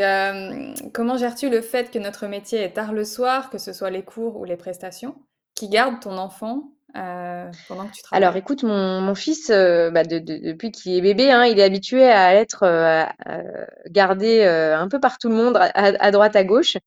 comment 0.93 1.17
gères-tu 1.17 1.49
le 1.49 1.61
fait 1.61 1.91
que 1.91 1.99
notre 1.99 2.27
métier 2.27 2.59
est 2.59 2.71
tard 2.73 2.93
le 2.93 3.03
soir, 3.03 3.49
que 3.49 3.57
ce 3.57 3.73
soit 3.73 3.89
les 3.89 4.03
cours 4.03 4.37
ou 4.37 4.45
les 4.45 4.55
prestations? 4.57 5.15
Qui 5.55 5.69
garde 5.69 5.99
ton 5.99 6.17
enfant, 6.17 6.71
heu, 6.95 7.51
pendant 7.67 7.87
que 7.87 7.93
tu 7.93 8.01
Alors 8.11 8.35
écoute, 8.35 8.63
mon 8.63 9.01
mon 9.01 9.15
fils, 9.15 9.49
heu, 9.49 9.89
bah, 9.91 10.03
de 10.03 10.19
de 10.19 10.37
depuis 10.37 10.71
qu'il 10.71 10.95
est 10.95 11.01
bébé, 11.01 11.31
hein, 11.31 11.45
il 11.45 11.59
est 11.59 11.63
habitué 11.63 12.03
à 12.09 12.33
être, 12.35 12.63
heu, 12.65 13.65
gardé, 13.89 14.43
un 14.43 14.87
peu 14.87 14.99
par 14.99 15.17
tout 15.17 15.29
le 15.29 15.35
monde, 15.35 15.57
à 15.57 15.65
à 15.73 16.11
droite, 16.11 16.35
à 16.35 16.43
gauche. 16.43 16.77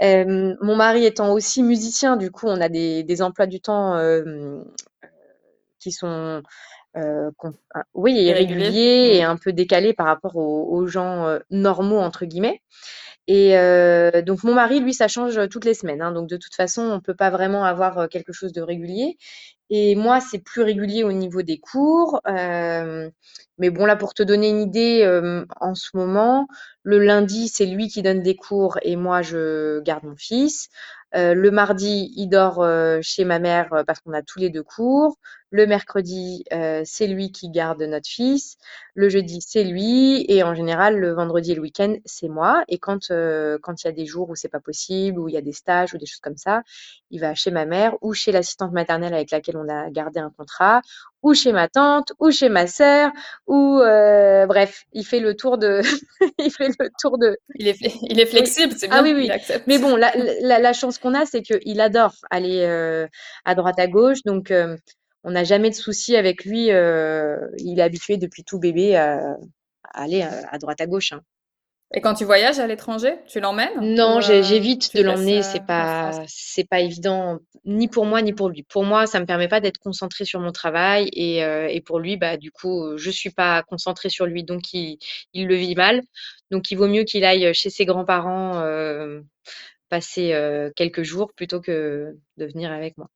Mon 0.00 0.76
mari 0.76 1.04
étant 1.06 1.32
aussi 1.32 1.62
musicien, 1.62 2.16
du 2.16 2.30
coup, 2.30 2.46
on 2.48 2.60
a 2.60 2.68
des 2.68 3.02
des 3.04 3.22
emplois 3.22 3.46
du 3.46 3.60
temps, 3.60 3.98
qui 5.80 5.92
sont 5.92 6.42
oui, 7.94 8.32
réguliers 8.32 9.10
et 9.14 9.22
un 9.22 9.36
peu 9.36 9.52
décalés 9.52 9.94
par 9.94 10.06
rapport 10.06 10.36
aux, 10.36 10.86
gens 10.86 11.38
normaux 11.50 11.98
entre 11.98 12.24
guillemets. 12.24 12.60
Et 13.30 13.52
donc 14.22 14.42
mon 14.42 14.54
mari, 14.54 14.80
lui, 14.80 14.94
ça 14.94 15.06
change 15.06 15.38
toutes 15.50 15.66
les 15.66 15.74
semaines. 15.74 16.00
Hein. 16.02 16.12
donc 16.12 16.28
de 16.28 16.36
toute 16.38 16.54
façon, 16.54 16.82
on 16.82 16.94
ne 16.96 17.00
peut 17.00 17.14
pas 17.14 17.30
vraiment 17.30 17.64
avoir 17.64 18.08
quelque 18.08 18.32
chose 18.32 18.52
de 18.52 18.62
régulier. 18.62 19.18
Et 19.70 19.96
moi, 19.96 20.20
c'est 20.20 20.38
plus 20.38 20.62
régulier 20.62 21.04
au 21.04 21.12
niveau 21.12 21.42
des 21.42 21.58
cours. 21.58 22.20
mais 22.26 23.70
bon, 23.70 23.84
là, 23.86 23.96
pour 23.96 24.14
te 24.14 24.22
donner 24.22 24.48
une 24.48 24.60
idée, 24.62 25.06
en 25.60 25.74
ce 25.74 25.90
moment, 25.94 26.48
le 26.82 26.98
lundi, 26.98 27.48
c'est 27.48 27.66
lui 27.66 27.88
qui 27.88 28.02
donne 28.02 28.22
des 28.22 28.34
cours 28.34 28.78
et 28.82 28.96
moi, 28.96 29.20
je 29.22 29.80
garde 29.82 30.04
mon 30.04 30.16
fils. 30.16 30.68
le 31.14 31.50
mardi, 31.50 32.12
il 32.16 32.28
dort 32.28 32.66
chez 33.02 33.24
ma 33.26 33.38
mère 33.38 33.68
parce 33.86 34.00
qu'on 34.00 34.14
a 34.14 34.22
tous 34.22 34.38
les 34.38 34.48
deux 34.50 34.62
cours. 34.62 35.18
Le 35.50 35.66
mercredi, 35.66 36.44
c'est 36.84 37.06
lui 37.06 37.32
qui 37.32 37.50
garde 37.50 37.82
notre 37.82 38.08
fils. 38.08 38.56
Le 38.94 39.08
jeudi, 39.08 39.40
c'est 39.40 39.64
lui. 39.64 40.24
Et 40.28 40.42
en 40.42 40.54
général, 40.54 40.98
le 40.98 41.12
vendredi 41.12 41.52
et 41.52 41.54
le 41.54 41.62
week-end, 41.62 41.94
c'est 42.04 42.28
moi. 42.28 42.64
Et 42.68 42.78
quand 42.78 43.08
quand 43.62 43.82
il 43.82 43.86
y 43.86 43.88
a 43.88 43.92
des 43.92 44.06
jours 44.06 44.28
où 44.30 44.36
c'est 44.36 44.48
pas 44.48 44.60
possible, 44.60 45.18
où 45.18 45.28
il 45.28 45.34
y 45.34 45.38
a 45.38 45.40
des 45.42 45.52
stages 45.52 45.94
ou 45.94 45.98
des 45.98 46.06
choses 46.06 46.20
comme 46.20 46.36
ça, 46.36 46.62
il 47.10 47.20
va 47.20 47.34
chez 47.34 47.50
ma 47.50 47.64
mère 47.64 47.94
ou 48.02 48.14
chez 48.14 48.32
l'assistante 48.32 48.72
maternelle 48.72 49.14
avec 49.14 49.30
laquelle 49.30 49.56
on 49.56 49.68
a 49.68 49.90
gardé 49.90 50.20
un 50.20 50.30
contrat, 50.30 50.82
ou 51.22 51.34
chez 51.34 51.52
ma 51.52 51.68
tante, 51.68 52.12
ou 52.20 52.30
chez 52.30 52.48
ma 52.48 52.66
sœur, 52.66 53.10
ou 53.46 53.80
euh, 53.80 54.46
bref, 54.46 54.84
il 54.92 55.04
fait 55.04 55.20
le 55.20 55.34
tour 55.34 55.58
de, 55.58 55.80
il 56.38 56.50
fait 56.50 56.68
le 56.78 56.90
tour 57.00 57.18
de. 57.18 57.36
Il 57.56 57.68
est, 57.68 57.78
il 58.02 58.20
est 58.20 58.26
flexible, 58.26 58.74
c'est 58.76 58.88
ah 58.90 59.02
bien. 59.02 59.12
Ah 59.12 59.16
oui, 59.16 59.28
oui. 59.28 59.58
Mais 59.66 59.78
bon, 59.78 59.96
la, 59.96 60.12
la, 60.42 60.58
la 60.58 60.72
chance 60.72 60.98
qu'on 60.98 61.14
a, 61.14 61.26
c'est 61.26 61.42
qu'il 61.42 61.80
adore 61.80 62.14
aller 62.30 62.62
euh, 62.62 63.06
à 63.44 63.54
droite 63.54 63.78
à 63.78 63.86
gauche, 63.88 64.22
donc 64.24 64.50
euh, 64.50 64.76
on 65.24 65.30
n'a 65.32 65.44
jamais 65.44 65.70
de 65.70 65.74
soucis 65.74 66.16
avec 66.16 66.44
lui. 66.44 66.66
il 66.66 67.78
est 67.78 67.82
habitué 67.82 68.16
depuis 68.16 68.44
tout 68.44 68.58
bébé 68.58 68.96
à, 68.96 69.36
aller 69.92 70.22
à, 70.22 70.58
droite 70.58 70.80
à 70.80 70.86
gauche. 70.86 71.12
Hein. 71.12 71.22
Et 71.94 72.02
quand 72.02 72.12
tu 72.12 72.26
voyages 72.26 72.58
à 72.58 72.66
l'étranger, 72.66 73.14
tu 73.26 73.40
l'emmènes 73.40 73.80
Non, 73.80 74.18
euh, 74.18 74.42
j'évite 74.42 74.94
de 74.94 75.02
l'emmener. 75.02 75.42
C'est 75.42 75.64
pas, 75.64 76.22
c'est 76.26 76.68
pas 76.68 76.80
évident, 76.80 77.38
ni 77.64 77.88
pour 77.88 78.04
moi 78.04 78.20
ni 78.20 78.34
pour 78.34 78.50
lui. 78.50 78.62
Pour 78.62 78.84
moi, 78.84 79.06
ça 79.06 79.20
me 79.20 79.24
permet 79.24 79.48
pas 79.48 79.60
d'être 79.60 79.78
concentrée 79.78 80.26
sur 80.26 80.38
mon 80.40 80.52
travail, 80.52 81.08
et, 81.14 81.42
euh, 81.42 81.66
et, 81.66 81.80
pour 81.80 81.98
lui, 81.98 82.18
bah 82.18 82.36
du 82.36 82.50
coup, 82.50 82.98
je 82.98 83.10
suis 83.10 83.30
pas 83.30 83.62
concentrée 83.62 84.10
sur 84.10 84.26
lui, 84.26 84.44
donc 84.44 84.74
il, 84.74 84.98
il 85.32 85.46
le 85.46 85.54
vit 85.54 85.74
mal. 85.74 86.02
Donc 86.50 86.70
il 86.70 86.76
vaut 86.76 86.88
mieux 86.88 87.04
qu'il 87.04 87.24
aille 87.24 87.54
chez 87.54 87.70
ses 87.70 87.86
grands-parents 87.86 88.60
euh, 88.60 89.22
passer 89.88 90.34
quelques 90.76 91.02
jours 91.02 91.32
plutôt 91.34 91.62
que 91.62 92.14
de 92.36 92.44
venir 92.44 92.70
avec 92.70 92.98
moi. 92.98 93.08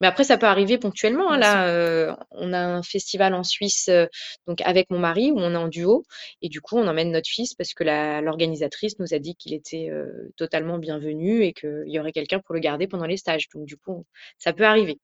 Mais 0.00 0.06
après, 0.06 0.24
ça 0.24 0.38
peut 0.38 0.46
arriver 0.46 0.78
ponctuellement. 0.78 1.30
Hein, 1.30 1.38
là, 1.38 1.68
euh, 1.68 2.14
on 2.30 2.52
a 2.52 2.58
un 2.58 2.82
festival 2.82 3.34
en 3.34 3.42
Suisse, 3.42 3.88
euh, 3.88 4.06
donc 4.46 4.60
avec 4.62 4.90
mon 4.90 4.98
mari, 4.98 5.30
où 5.30 5.38
on 5.38 5.52
est 5.52 5.56
en 5.56 5.68
duo, 5.68 6.04
et 6.42 6.48
du 6.48 6.60
coup, 6.60 6.76
on 6.78 6.86
emmène 6.86 7.12
notre 7.12 7.28
fils 7.28 7.54
parce 7.54 7.74
que 7.74 7.84
l'organisatrice 7.84 8.98
nous 8.98 9.14
a 9.14 9.18
dit 9.18 9.34
qu'il 9.36 9.52
était 9.52 9.88
euh, 9.90 10.32
totalement 10.36 10.78
bienvenu 10.78 11.42
et 11.42 11.52
qu'il 11.52 11.84
y 11.86 11.98
aurait 12.00 12.12
quelqu'un 12.12 12.40
pour 12.40 12.54
le 12.54 12.60
garder 12.60 12.86
pendant 12.86 13.06
les 13.06 13.18
stages. 13.18 13.48
Donc, 13.54 13.66
du 13.66 13.76
coup, 13.76 14.04
ça 14.38 14.52
peut 14.52 14.64
arriver. 14.64 14.98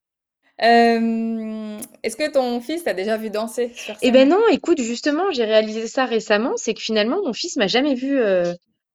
Est-ce 0.58 2.16
que 2.16 2.32
ton 2.32 2.62
fils 2.62 2.84
t'a 2.84 2.94
déjà 2.94 3.18
vu 3.18 3.28
danser 3.28 3.72
sur 3.74 3.94
Eh 4.00 4.10
ben 4.10 4.26
non, 4.26 4.40
écoute, 4.50 4.80
justement, 4.80 5.30
j'ai 5.30 5.44
réalisé 5.44 5.86
ça 5.86 6.06
récemment, 6.06 6.54
c'est 6.56 6.72
que 6.72 6.80
finalement, 6.80 7.22
mon 7.22 7.34
fils 7.34 7.56
m'a 7.56 7.66
jamais 7.66 7.94
vu 7.94 8.18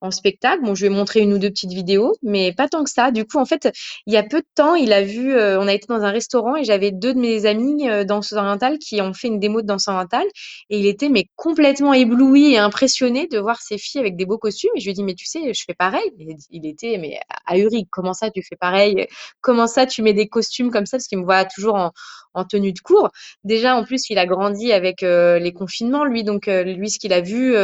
en 0.02 0.12
spectacle. 0.12 0.64
Bon, 0.64 0.76
je 0.76 0.86
lui 0.86 0.94
ai 0.94 0.96
montré 0.96 1.22
une 1.22 1.34
ou 1.34 1.38
deux 1.38 1.50
petites 1.50 1.72
vidéos, 1.72 2.16
mais 2.24 2.54
pas 2.54 2.68
tant 2.68 2.84
que 2.84 2.90
ça. 2.90 3.12
Du 3.12 3.26
coup, 3.26 3.38
en 3.38 3.46
fait, 3.46 3.70
il 4.08 4.14
y 4.14 4.18
a 4.18 4.24
peu 4.24 4.40
de 4.42 4.48
temps, 4.56 4.76
il 4.76 4.94
a 4.94 5.04
vu, 5.04 5.34
euh, 5.34 5.60
on 5.60 5.68
a 5.68 5.74
été 5.74 5.86
dans 5.88 6.02
un 6.02 6.12
restaurant 6.12 6.56
et 6.56 6.64
j'avais 6.64 6.92
deux 6.92 7.14
de 7.14 7.20
mes 7.20 7.46
amis 7.46 7.90
euh, 7.90 8.06
orientales 8.10 8.78
qui 8.80 9.02
ont 9.02 9.14
fait 9.14 9.28
une 9.28 9.40
démo 9.40 9.62
de 9.62 9.68
danse 9.68 9.88
orientale 9.88 10.28
et 10.70 10.80
il 10.80 10.86
était 10.86 11.10
mais 11.10 11.26
complètement 11.36 11.94
ébloui 11.94 12.54
et 12.54 12.58
impressionné 12.58 13.28
de 13.28 13.40
voir 13.40 13.62
ces 13.62 13.78
filles 13.78 14.02
avec 14.02 14.16
des 14.16 14.26
beaux 14.26 14.38
costumes. 14.38 14.72
Et 14.76 14.80
je 14.80 14.86
lui 14.86 14.92
ai 14.92 14.94
dit, 14.94 15.04
mais 15.04 15.16
tu 15.16 15.26
sais, 15.26 15.54
je 15.54 15.64
fais 15.66 15.74
pareil. 15.74 16.12
il 16.50 16.66
était 16.66 16.98
mais 16.98 17.20
ahuri. 17.46 17.88
Comment 17.92 18.14
ça, 18.14 18.30
tu 18.32 18.42
fais 18.44 18.56
pareil? 18.56 19.08
Comment 19.42 19.68
ça, 19.68 19.86
tu 19.86 20.02
mets 20.02 20.14
des 20.14 20.28
costumes 20.28 20.72
comme 20.72 20.86
ça? 20.86 20.98
Parce 20.98 21.08
qu'il 21.08 21.20
me 21.20 21.24
voit 21.24 21.46
toujours 21.46 21.76
en, 21.76 21.92
en 22.34 22.46
tenue 22.46 22.74
de 22.74 22.80
cours. 22.80 23.10
Déjà, 23.44 23.76
en 23.76 23.84
plus, 23.84 24.10
il 24.10 24.18
a 24.18 24.26
grandi 24.26 24.72
avec 24.72 25.04
euh, 25.04 25.40
les 25.40 25.54
confinements, 25.54 26.06
lui. 26.06 26.24
Donc, 26.24 26.48
euh, 26.48 26.64
lui, 26.64 26.90
ce 26.90 27.00
qu'il 27.00 27.14
a 27.14 27.22
vu, 27.22 27.56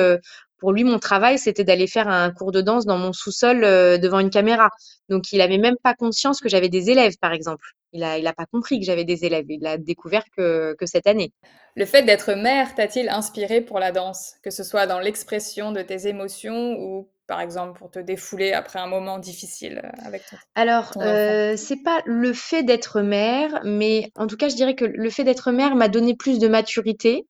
pour 0.57 0.71
lui, 0.71 0.83
mon 0.83 0.99
travail, 0.99 1.37
c'était 1.37 1.63
d'aller 1.63 1.87
faire 1.87 2.07
un 2.07 2.31
cours 2.31 2.51
de 2.51 2.61
danse 2.61 2.85
dans 2.85 2.97
mon 2.97 3.13
sous-sol 3.13 3.63
euh, 3.63 3.97
devant 3.97 4.19
une 4.19 4.29
caméra. 4.29 4.69
Donc, 5.09 5.31
il 5.31 5.41
avait 5.41 5.57
même 5.57 5.75
pas 5.83 5.93
conscience 5.93 6.41
que 6.41 6.49
j'avais 6.49 6.69
des 6.69 6.89
élèves, 6.89 7.17
par 7.21 7.31
exemple. 7.31 7.65
Il 7.93 8.03
a, 8.03 8.17
il 8.17 8.27
a 8.27 8.33
pas 8.33 8.45
compris 8.45 8.79
que 8.79 8.85
j'avais 8.85 9.05
des 9.05 9.25
élèves. 9.25 9.45
Il 9.49 9.61
l'a 9.61 9.77
découvert 9.77 10.23
que, 10.35 10.75
que 10.77 10.85
cette 10.85 11.07
année. 11.07 11.31
Le 11.75 11.85
fait 11.85 12.03
d'être 12.03 12.33
mère 12.33 12.75
t'a-t-il 12.75 13.09
inspiré 13.09 13.61
pour 13.61 13.79
la 13.79 13.91
danse, 13.91 14.33
que 14.43 14.49
ce 14.49 14.63
soit 14.63 14.87
dans 14.87 14.99
l'expression 14.99 15.71
de 15.71 15.81
tes 15.81 16.07
émotions 16.07 16.75
ou 16.79 17.07
par 17.27 17.41
exemple 17.41 17.77
pour 17.77 17.91
te 17.91 17.99
défouler 17.99 18.53
après 18.53 18.79
un 18.79 18.87
moment 18.87 19.19
difficile 19.19 19.81
euh, 19.83 20.05
avec 20.05 20.25
ton 20.25 20.37
Alors, 20.55 20.93
euh, 20.97 21.55
c'est 21.57 21.83
pas 21.83 22.01
le 22.05 22.33
fait 22.33 22.63
d'être 22.63 23.01
mère, 23.01 23.61
mais 23.63 24.11
en 24.15 24.27
tout 24.27 24.37
cas, 24.37 24.49
je 24.49 24.55
dirais 24.55 24.75
que 24.75 24.85
le 24.85 25.09
fait 25.09 25.23
d'être 25.23 25.51
mère 25.51 25.75
m'a 25.75 25.89
donné 25.89 26.15
plus 26.15 26.39
de 26.39 26.47
maturité. 26.47 27.27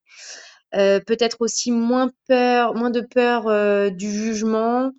Euh, 0.75 0.99
peut-être 0.99 1.38
aussi 1.39 1.71
moins 1.71 2.12
peur, 2.27 2.75
moins 2.75 2.89
de 2.89 3.01
peur 3.01 3.47
euh, 3.47 3.89
du 3.89 4.12
jugement, 4.12 4.91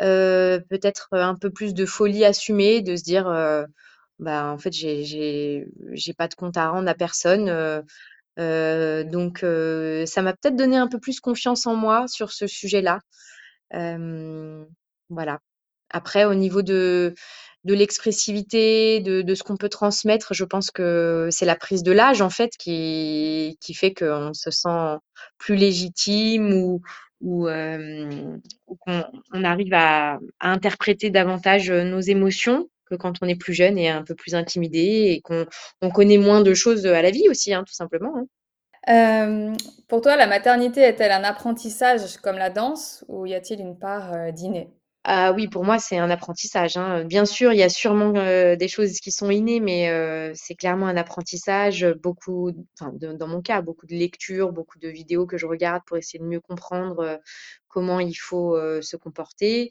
euh, 0.00 0.60
peut-être 0.70 1.08
un 1.12 1.34
peu 1.34 1.50
plus 1.50 1.74
de 1.74 1.84
folie 1.84 2.24
assumée, 2.24 2.80
de 2.80 2.96
se 2.96 3.02
dire 3.02 3.26
bah 4.18 4.46
en 4.52 4.58
fait 4.58 4.72
j'ai 4.72 5.66
j'ai 5.92 6.14
pas 6.14 6.28
de 6.28 6.34
compte 6.34 6.56
à 6.56 6.68
rendre 6.70 6.88
à 6.88 6.94
personne. 6.94 7.46
donc 8.36 9.38
ça 9.40 10.22
m'a 10.22 10.32
peut-être 10.34 10.56
donné 10.56 10.76
un 10.76 10.88
peu 10.88 10.98
plus 11.00 11.20
confiance 11.20 11.66
en 11.66 11.74
moi 11.76 12.06
sur 12.08 12.32
ce 12.32 12.46
sujet-là. 12.46 13.00
voilà. 15.10 15.40
Après, 15.92 16.24
au 16.24 16.34
niveau 16.34 16.62
de 16.62 17.14
de 17.64 17.74
l'expressivité, 17.74 19.00
de, 19.00 19.22
de, 19.22 19.34
ce 19.34 19.42
qu'on 19.42 19.56
peut 19.56 19.68
transmettre. 19.68 20.34
Je 20.34 20.44
pense 20.44 20.70
que 20.70 21.28
c'est 21.30 21.44
la 21.44 21.56
prise 21.56 21.82
de 21.82 21.92
l'âge, 21.92 22.22
en 22.22 22.30
fait, 22.30 22.52
qui, 22.58 23.58
qui 23.60 23.74
fait 23.74 23.92
qu'on 23.92 24.32
se 24.34 24.50
sent 24.50 24.96
plus 25.40 25.56
légitime 25.56 26.52
ou, 26.52 26.80
ou, 27.20 27.48
euh, 27.48 28.36
qu'on 28.78 29.04
on 29.32 29.42
arrive 29.42 29.74
à, 29.74 30.20
interpréter 30.38 31.10
davantage 31.10 31.70
nos 31.72 32.00
émotions 32.00 32.68
que 32.88 32.94
quand 32.94 33.14
on 33.22 33.26
est 33.26 33.36
plus 33.36 33.54
jeune 33.54 33.78
et 33.78 33.88
un 33.88 34.04
peu 34.04 34.14
plus 34.14 34.34
intimidé 34.34 34.78
et 34.78 35.20
qu'on 35.20 35.46
on 35.82 35.90
connaît 35.90 36.18
moins 36.18 36.42
de 36.42 36.54
choses 36.54 36.86
à 36.86 37.02
la 37.02 37.10
vie 37.10 37.28
aussi, 37.28 37.52
hein, 37.52 37.64
tout 37.66 37.74
simplement. 37.74 38.16
Hein. 38.16 38.26
Euh, 38.88 39.54
pour 39.88 40.00
toi, 40.00 40.16
la 40.16 40.26
maternité 40.26 40.80
est-elle 40.80 41.12
un 41.12 41.24
apprentissage 41.24 42.16
comme 42.18 42.38
la 42.38 42.50
danse 42.50 43.04
ou 43.08 43.26
y 43.26 43.34
a-t-il 43.34 43.60
une 43.60 43.78
part 43.78 44.12
euh, 44.14 44.30
d'inné 44.32 44.70
ah 45.04 45.32
oui, 45.34 45.48
pour 45.48 45.64
moi, 45.64 45.78
c'est 45.78 45.96
un 45.98 46.10
apprentissage, 46.10 46.76
hein. 46.76 47.04
Bien 47.04 47.24
sûr, 47.24 47.52
il 47.54 47.58
y 47.58 47.62
a 47.62 47.70
sûrement, 47.70 48.12
euh, 48.16 48.54
des 48.56 48.68
choses 48.68 49.00
qui 49.00 49.10
sont 49.12 49.30
innées, 49.30 49.58
mais 49.58 49.88
heu, 49.90 50.32
c'est 50.34 50.54
clairement 50.54 50.86
un 50.88 50.96
apprentissage, 50.96 51.86
beaucoup 52.02 52.50
enfin, 52.78 52.92
dans 52.98 53.26
mon 53.26 53.40
cas, 53.40 53.62
beaucoup 53.62 53.86
de 53.86 53.94
lectures, 53.94 54.52
beaucoup 54.52 54.78
de 54.78 54.88
vidéos 54.88 55.26
que 55.26 55.38
je 55.38 55.46
regarde 55.46 55.82
pour 55.86 55.96
essayer 55.96 56.18
de 56.18 56.28
mieux 56.28 56.40
comprendre, 56.40 56.98
euh, 57.00 57.16
comment 57.70 58.00
il 58.00 58.14
faut, 58.14 58.58
se 58.82 58.96
comporter. 58.96 59.70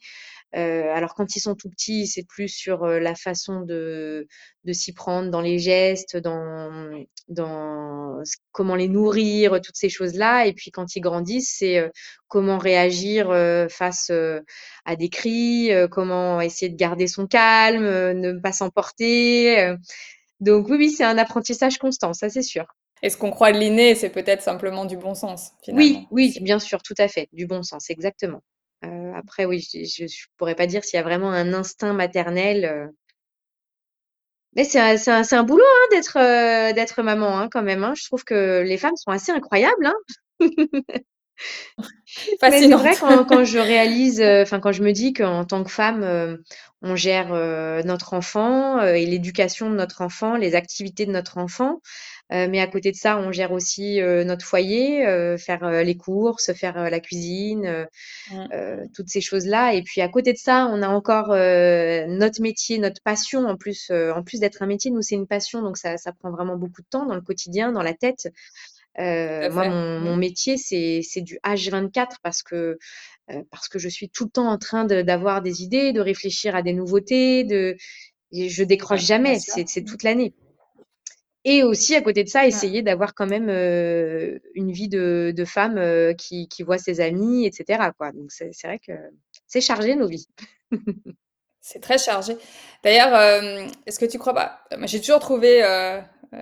Alors 0.53 1.13
quand 1.13 1.35
ils 1.35 1.39
sont 1.41 1.55
tout 1.55 1.69
petits, 1.69 2.07
c'est 2.07 2.25
plus 2.27 2.47
sur 2.49 2.85
la 2.87 3.13
façon 3.15 3.61
de, 3.61 4.27
de 4.63 4.73
s'y 4.73 4.93
prendre 4.93 5.29
dans 5.29 5.41
les 5.41 5.59
gestes, 5.59 6.17
dans, 6.17 7.05
comment 8.51 8.75
les 8.75 8.87
nourrir, 8.87 9.61
toutes 9.61 9.75
ces 9.75 9.89
choses-là. 9.89 10.47
Et 10.47 10.53
puis 10.53 10.71
quand 10.71 10.95
ils 10.95 11.01
grandissent, 11.01 11.55
c'est 11.59 11.91
comment 12.27 12.57
réagir 12.57 13.27
face 13.69 14.11
à 14.85 14.95
des 14.95 15.09
cris, 15.09 15.69
comment 15.91 16.41
essayer 16.41 16.69
de 16.69 16.77
garder 16.77 17.07
son 17.07 17.27
calme, 17.27 17.83
ne 17.83 18.31
pas 18.39 18.53
s'emporter. 18.53 19.75
Donc 20.39 20.69
oui, 20.69 20.77
oui, 20.77 20.89
c'est 20.89 21.03
un 21.03 21.17
apprentissage 21.17 21.77
constant, 21.77 22.13
ça 22.13 22.29
c'est 22.29 22.41
sûr. 22.41 22.65
Et 23.01 23.09
ce 23.09 23.17
qu'on 23.17 23.31
croit 23.31 23.51
de 23.51 23.57
l'inné, 23.57 23.95
c'est 23.95 24.09
peut-être 24.09 24.41
simplement 24.41 24.85
du 24.85 24.97
bon 24.97 25.15
sens, 25.15 25.51
finalement. 25.63 26.07
Oui, 26.11 26.33
oui, 26.33 26.39
bien 26.41 26.59
sûr, 26.59 26.81
tout 26.81 26.95
à 26.97 27.07
fait, 27.07 27.29
du 27.31 27.47
bon 27.47 27.63
sens, 27.63 27.89
exactement. 27.89 28.41
Euh, 28.85 29.11
après, 29.15 29.45
oui, 29.45 29.59
je 29.61 30.03
ne 30.03 30.07
pourrais 30.37 30.55
pas 30.55 30.67
dire 30.67 30.83
s'il 30.83 30.97
y 30.97 30.99
a 30.99 31.03
vraiment 31.03 31.31
un 31.31 31.53
instinct 31.53 31.93
maternel. 31.93 32.65
Euh. 32.65 32.87
Mais 34.55 34.63
c'est 34.63 34.79
un, 34.79 34.95
un, 35.07 35.23
un, 35.31 35.43
boulot 35.43 35.63
hein, 35.63 35.87
d'être 35.91 36.17
euh, 36.17 36.73
d'être 36.73 37.03
maman 37.03 37.39
hein, 37.39 37.49
quand 37.51 37.61
même. 37.61 37.83
Hein. 37.83 37.93
Je 37.95 38.05
trouve 38.05 38.23
que 38.23 38.63
les 38.65 38.77
femmes 38.77 38.95
sont 38.95 39.11
assez 39.11 39.31
incroyables. 39.31 39.91
C'est 42.05 42.67
vrai 42.67 42.95
quand, 42.99 43.23
quand, 43.23 43.43
je 43.45 43.59
réalise, 43.59 44.21
enfin 44.21 44.59
quand 44.59 44.73
je 44.73 44.83
me 44.83 44.91
dis 44.91 45.13
qu'en 45.13 45.45
tant 45.45 45.63
que 45.63 45.71
femme, 45.71 46.37
on 46.81 46.95
gère 46.97 47.29
notre 47.85 48.13
enfant 48.13 48.81
et 48.81 49.05
l'éducation 49.05 49.69
de 49.69 49.75
notre 49.75 50.01
enfant, 50.01 50.35
les 50.35 50.55
activités 50.55 51.05
de 51.05 51.11
notre 51.11 51.37
enfant. 51.37 51.79
Mais 52.31 52.59
à 52.59 52.67
côté 52.67 52.91
de 52.91 52.95
ça, 52.95 53.17
on 53.17 53.31
gère 53.31 53.51
aussi 53.51 53.99
notre 54.01 54.45
foyer, 54.45 55.03
faire 55.37 55.69
les 55.83 55.97
courses, 55.97 56.53
faire 56.53 56.89
la 56.89 56.99
cuisine, 56.99 57.87
Mmh. 58.31 58.45
toutes 58.93 59.09
ces 59.09 59.21
choses-là. 59.21 59.73
Et 59.73 59.81
puis 59.83 60.01
à 60.01 60.07
côté 60.09 60.33
de 60.33 60.37
ça, 60.37 60.67
on 60.71 60.81
a 60.81 60.87
encore 60.87 61.29
notre 61.29 62.41
métier, 62.41 62.77
notre 62.79 63.01
passion. 63.01 63.45
En 63.47 63.55
plus, 63.57 63.91
en 63.91 64.23
plus 64.23 64.39
d'être 64.39 64.61
un 64.61 64.67
métier, 64.67 64.91
nous 64.91 65.01
c'est 65.01 65.15
une 65.15 65.27
passion, 65.27 65.61
donc 65.61 65.77
ça, 65.77 65.97
ça 65.97 66.11
prend 66.13 66.31
vraiment 66.31 66.57
beaucoup 66.57 66.81
de 66.81 66.87
temps 66.89 67.05
dans 67.05 67.15
le 67.15 67.21
quotidien, 67.21 67.71
dans 67.71 67.83
la 67.83 67.93
tête. 67.93 68.27
Moi, 68.97 69.65
mon, 69.65 69.99
Mmh. 69.99 70.03
mon 70.03 70.15
métier, 70.17 70.57
c'est 70.57 71.21
du 71.21 71.39
H24 71.43 72.17
parce 72.23 72.43
que 72.43 72.77
parce 73.51 73.69
que 73.69 73.79
je 73.79 73.89
suis 73.89 74.09
tout 74.09 74.25
le 74.25 74.31
temps 74.31 74.47
en 74.49 74.57
train 74.57 74.85
de 74.85 75.01
d'avoir 75.03 75.41
des 75.41 75.63
idées, 75.63 75.93
de 75.93 76.01
réfléchir 76.01 76.55
à 76.55 76.61
des 76.63 76.73
nouveautés, 76.73 77.43
de 77.43 77.75
et 78.33 78.49
je 78.49 78.63
décroche 78.63 79.01
Ouais, 79.01 79.05
jamais, 79.05 79.39
c'est 79.39 79.81
Mmh. 79.81 79.85
toute 79.85 80.03
l'année. 80.03 80.33
Et 81.51 81.63
aussi 81.63 81.95
à 81.95 82.01
côté 82.01 82.23
de 82.23 82.29
ça, 82.29 82.45
essayer 82.47 82.81
d'avoir 82.83 83.15
quand 83.15 83.25
même, 83.27 83.49
heu, 83.49 84.39
une 84.55 84.71
vie 84.71 84.87
de 84.89 85.33
de 85.35 85.45
femme, 85.45 85.77
heu, 85.79 86.13
qui 86.17 86.47
qui 86.47 86.63
voit 86.63 86.77
ses 86.77 87.01
amis 87.01 87.45
et 87.47 87.51
cetera, 87.51 87.91
quoi. 87.93 88.11
Donc 88.11 88.31
c'est 88.31 88.51
vrai 88.63 88.79
que 88.79 88.91
c'est 89.47 89.61
chargé 89.61 89.95
nos 89.95 90.07
vies. 90.07 90.27
C'est 91.61 91.81
très 91.81 91.97
chargé. 91.97 92.37
D'ailleurs, 92.83 93.13
hem, 93.15 93.67
est-ce 93.85 93.99
que 93.99 94.05
tu 94.05 94.17
crois 94.17 94.33
pas 94.33 94.61
moi 94.77 94.87
j'ai 94.87 94.99
toujours 95.01 95.19
trouvé, 95.19 95.61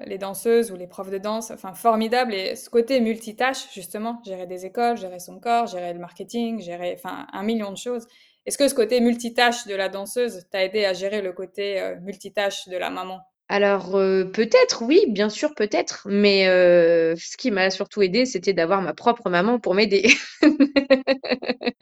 les 0.06 0.18
danseuses 0.18 0.72
ou 0.72 0.76
les 0.76 0.88
profs 0.88 1.10
de 1.10 1.18
danse, 1.18 1.52
enfin 1.52 1.74
formidables 1.74 2.34
et 2.34 2.56
ce 2.56 2.70
côté 2.70 3.00
multitâche 3.00 3.74
justement, 3.74 4.22
gérer 4.26 4.46
des 4.48 4.66
écoles, 4.66 4.98
gérer 4.98 5.20
son 5.20 5.40
corps, 5.40 5.68
gérer 5.68 5.94
le 5.94 6.00
marketing, 6.00 6.60
gérer 6.62 6.94
enfin 6.98 7.28
un 7.34 7.44
million 7.44 7.72
de 7.72 7.78
choses. 7.78 8.08
Est-ce 8.46 8.58
que 8.58 8.68
ce 8.68 8.76
côté 8.76 9.00
multitâche 9.02 9.66
de 9.68 9.76
la 9.76 9.90
danseuse 9.90 10.46
t'a 10.52 10.64
aidé 10.64 10.86
à 10.86 10.94
gérer 10.94 11.22
le 11.22 11.34
côté, 11.34 11.96
multitâche 12.02 12.68
de 12.68 12.78
la 12.78 12.90
maman? 12.90 13.22
Alors, 13.50 13.96
heu, 13.98 14.30
peut-être 14.34 14.82
oui, 14.84 15.06
bien 15.08 15.30
sûr, 15.30 15.54
peut-être, 15.56 16.06
mais 16.10 16.48
heu, 16.50 17.14
ce 17.18 17.38
qui 17.38 17.50
m'a 17.50 17.70
surtout 17.70 18.02
aidée, 18.02 18.26
c'était 18.26 18.52
d'avoir 18.54 18.82
ma 18.82 18.94
propre 18.94 19.30
maman 19.30 19.58
pour 19.58 19.74
m'aider. 19.74 20.10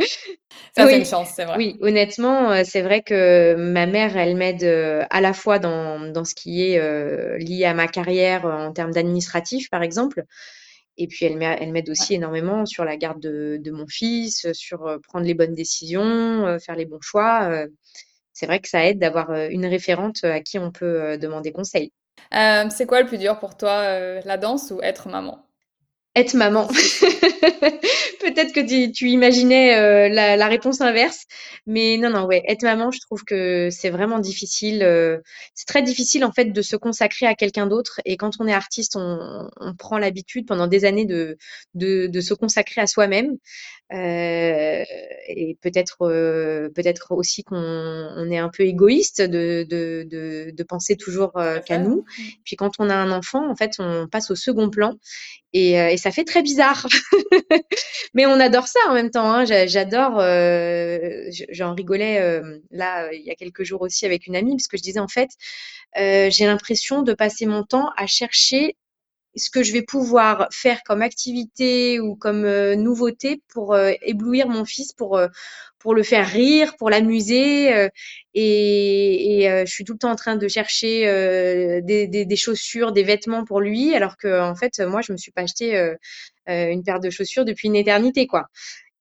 Ça, 0.74 0.88
c'est 0.88 0.98
une 0.98 1.04
Oui, 1.04 1.06
chance, 1.06 1.30
c'est 1.36 1.46
vrai. 1.46 1.56
oui, 1.56 1.78
honnêtement, 1.82 2.52
heu, 2.54 2.64
c'est 2.66 2.82
vrai 2.82 3.02
que 3.04 3.56
ma 3.56 3.86
mère, 3.88 4.18
elle 4.18 4.36
m'aide, 4.36 4.64
à 5.10 5.22
la 5.22 5.34
fois 5.34 5.60
dans 5.60 6.00
dans 6.12 6.26
ce 6.26 6.36
qui 6.36 6.64
est, 6.72 7.38
lié 7.40 7.66
à 7.66 7.74
ma 7.74 7.88
carrière, 7.88 8.46
en 8.46 8.72
termes 8.74 8.92
d'administratif, 8.92 9.70
par 9.70 9.84
exemple 9.84 10.24
et 10.98 11.08
puis 11.08 11.26
elle 11.26 11.38
m'a 11.38 11.54
elle 11.56 11.72
m'aide 11.74 11.90
Ouais. 12.00 12.00
aussi 12.04 12.14
énormément 12.16 12.66
sur 12.68 12.86
la 12.86 12.96
garde 12.98 13.20
de 13.22 13.58
de 13.62 13.72
mon 13.72 13.88
fils, 13.88 14.52
sur, 14.54 15.00
prendre 15.04 15.26
les 15.28 15.34
bonnes 15.36 15.56
décisions, 15.56 16.58
faire 16.60 16.76
les 16.76 16.86
bons 16.86 17.02
choix, 17.02 17.66
c'est 18.36 18.46
vrai 18.46 18.60
que 18.60 18.70
ça 18.70 18.86
aide 18.86 19.00
d'avoir, 19.00 19.34
une 19.34 19.66
référente, 19.66 20.24
à 20.24 20.42
qui 20.42 20.60
on 20.60 20.72
peut, 20.72 21.18
demander 21.18 21.52
conseil. 21.52 21.92
Hem, 22.32 22.70
c'est 22.70 22.86
quoi 22.86 23.02
le 23.02 23.08
plus 23.08 23.18
dur 23.18 23.40
pour 23.40 23.58
toi, 23.58 24.20
la 24.24 24.38
danse 24.38 24.70
ou 24.72 24.80
être 24.84 25.10
maman? 25.10 25.45
Être 26.18 26.34
maman. 26.36 26.66
Peut-être 28.22 28.54
que 28.54 28.62
tu 28.66 28.94
tu 28.94 29.10
imaginais, 29.10 29.76
heu, 29.78 30.08
la 30.14 30.38
la 30.38 30.48
réponse 30.48 30.80
inverse, 30.80 31.26
mais 31.68 31.98
non, 31.98 32.10
non, 32.10 32.24
ouais, 32.26 32.42
être 32.48 32.64
maman, 32.64 32.90
je 32.90 33.02
trouve 33.02 33.26
que 33.26 33.68
c'est 33.70 33.90
vraiment 33.90 34.20
difficile, 34.20 34.82
heu, 34.84 35.22
c'est 35.56 35.66
très 35.68 35.82
difficile, 35.84 36.24
en 36.24 36.32
fait, 36.32 36.46
de 36.46 36.62
se 36.62 36.78
consacrer 36.78 37.26
à 37.26 37.36
quelqu'un 37.36 37.68
d'autre 37.68 38.00
et 38.06 38.16
quand 38.16 38.32
on 38.40 38.48
est 38.48 38.54
artiste, 38.54 38.96
on 38.96 39.50
on 39.60 39.76
prend 39.76 39.98
l'habitude 39.98 40.48
pendant 40.48 40.68
des 40.68 40.86
années 40.86 41.06
de 41.06 41.38
de 41.74 42.08
de 42.08 42.22
se 42.22 42.34
consacrer 42.34 42.80
à 42.80 42.88
soi-même, 42.88 43.32
heu 43.94 44.84
et 45.28 45.58
peut-être, 45.62 45.98
peut-être 46.76 47.12
aussi 47.14 47.44
qu'on 47.44 47.58
on 47.58 48.32
est 48.32 48.38
un 48.38 48.50
peu 48.50 48.64
égoïste 48.64 49.22
de 49.22 49.66
de 49.70 50.06
de 50.10 50.52
de 50.56 50.64
penser 50.64 50.96
toujours, 50.98 51.34
qu'à 51.66 51.78
nous. 51.80 52.06
Mmh. 52.18 52.24
Puis 52.46 52.56
quand 52.56 52.72
on 52.80 52.90
a 52.90 52.96
un 52.96 53.12
enfant, 53.12 53.50
en 53.50 53.56
fait, 53.56 53.74
on 53.80 54.08
passe 54.08 54.32
au 54.32 54.36
second 54.36 54.70
plan 54.70 54.94
et 55.56 55.80
heu 55.80 55.90
et 55.92 55.98
ça 55.98 56.12
fait 56.12 56.26
très 56.26 56.44
bizarre. 56.44 56.88
Mais 58.14 58.26
on 58.26 58.40
adore 58.40 58.68
ça 58.68 58.80
en 58.90 58.94
même 58.94 59.12
temps, 59.12 59.32
hein. 59.32 59.46
J'a 59.46 59.68
j'adore, 59.68 60.20
je 60.22 61.46
j'en 61.52 61.76
rigolais, 61.76 62.16
hem, 62.16 62.62
là, 62.72 63.12
il 63.14 63.24
y 63.24 63.32
a 63.32 63.36
quelques 63.36 63.64
jours 63.64 63.82
aussi 63.82 64.06
avec 64.06 64.28
une 64.28 64.36
amie 64.36 64.56
parce 64.56 64.68
que 64.68 64.78
je 64.78 64.84
disais 64.84 65.00
en 65.00 65.08
fait, 65.08 65.30
j'ai 65.96 66.46
l'impression 66.46 67.02
de 67.04 67.14
passer 67.14 67.46
mon 67.46 67.64
temps 67.64 67.90
à 67.98 68.08
chercher 68.08 68.78
ce 69.36 69.50
que 69.50 69.64
je 69.64 69.74
vais 69.74 69.82
pouvoir 69.84 70.48
faire 70.52 70.82
comme 70.84 71.02
activité 71.02 72.00
ou 72.00 72.16
comme, 72.16 72.46
heu, 72.46 72.76
nouveauté 72.76 73.42
pour, 73.54 73.76
heu, 73.76 73.94
éblouir 74.02 74.48
mon 74.50 74.66
fils, 74.66 74.94
pour, 74.94 75.18
heu, 75.18 75.30
pour 75.80 75.94
le 75.96 76.04
faire 76.04 76.28
rire, 76.28 76.76
pour 76.78 76.90
l'amuser, 76.90 77.74
heu 77.74 77.90
et 78.34 79.42
et 79.42 79.50
heu, 79.50 79.66
je 79.66 79.72
suis 79.72 79.84
tout 79.86 79.94
le 79.94 80.00
temps 80.00 80.12
en 80.12 80.16
train 80.16 80.36
de 80.38 80.48
chercher, 80.48 81.08
heu, 81.08 81.82
des 81.84 82.08
des 82.08 82.26
des 82.26 82.36
chaussures, 82.38 82.92
des 82.94 83.04
vêtements 83.04 83.46
pour 83.46 83.62
lui 83.62 83.94
alors 83.96 84.18
qu'en 84.18 84.56
fait, 84.56 84.80
moi, 84.82 85.02
je 85.02 85.12
me 85.14 85.18
suis 85.18 85.32
pas 85.32 85.42
acheté, 85.44 85.76
une 86.48 86.84
paire 86.84 87.00
de 87.02 87.10
chaussures 87.12 87.46
depuis 87.46 87.68
une 87.70 87.76
éternité, 87.78 88.28
quoi 88.28 88.48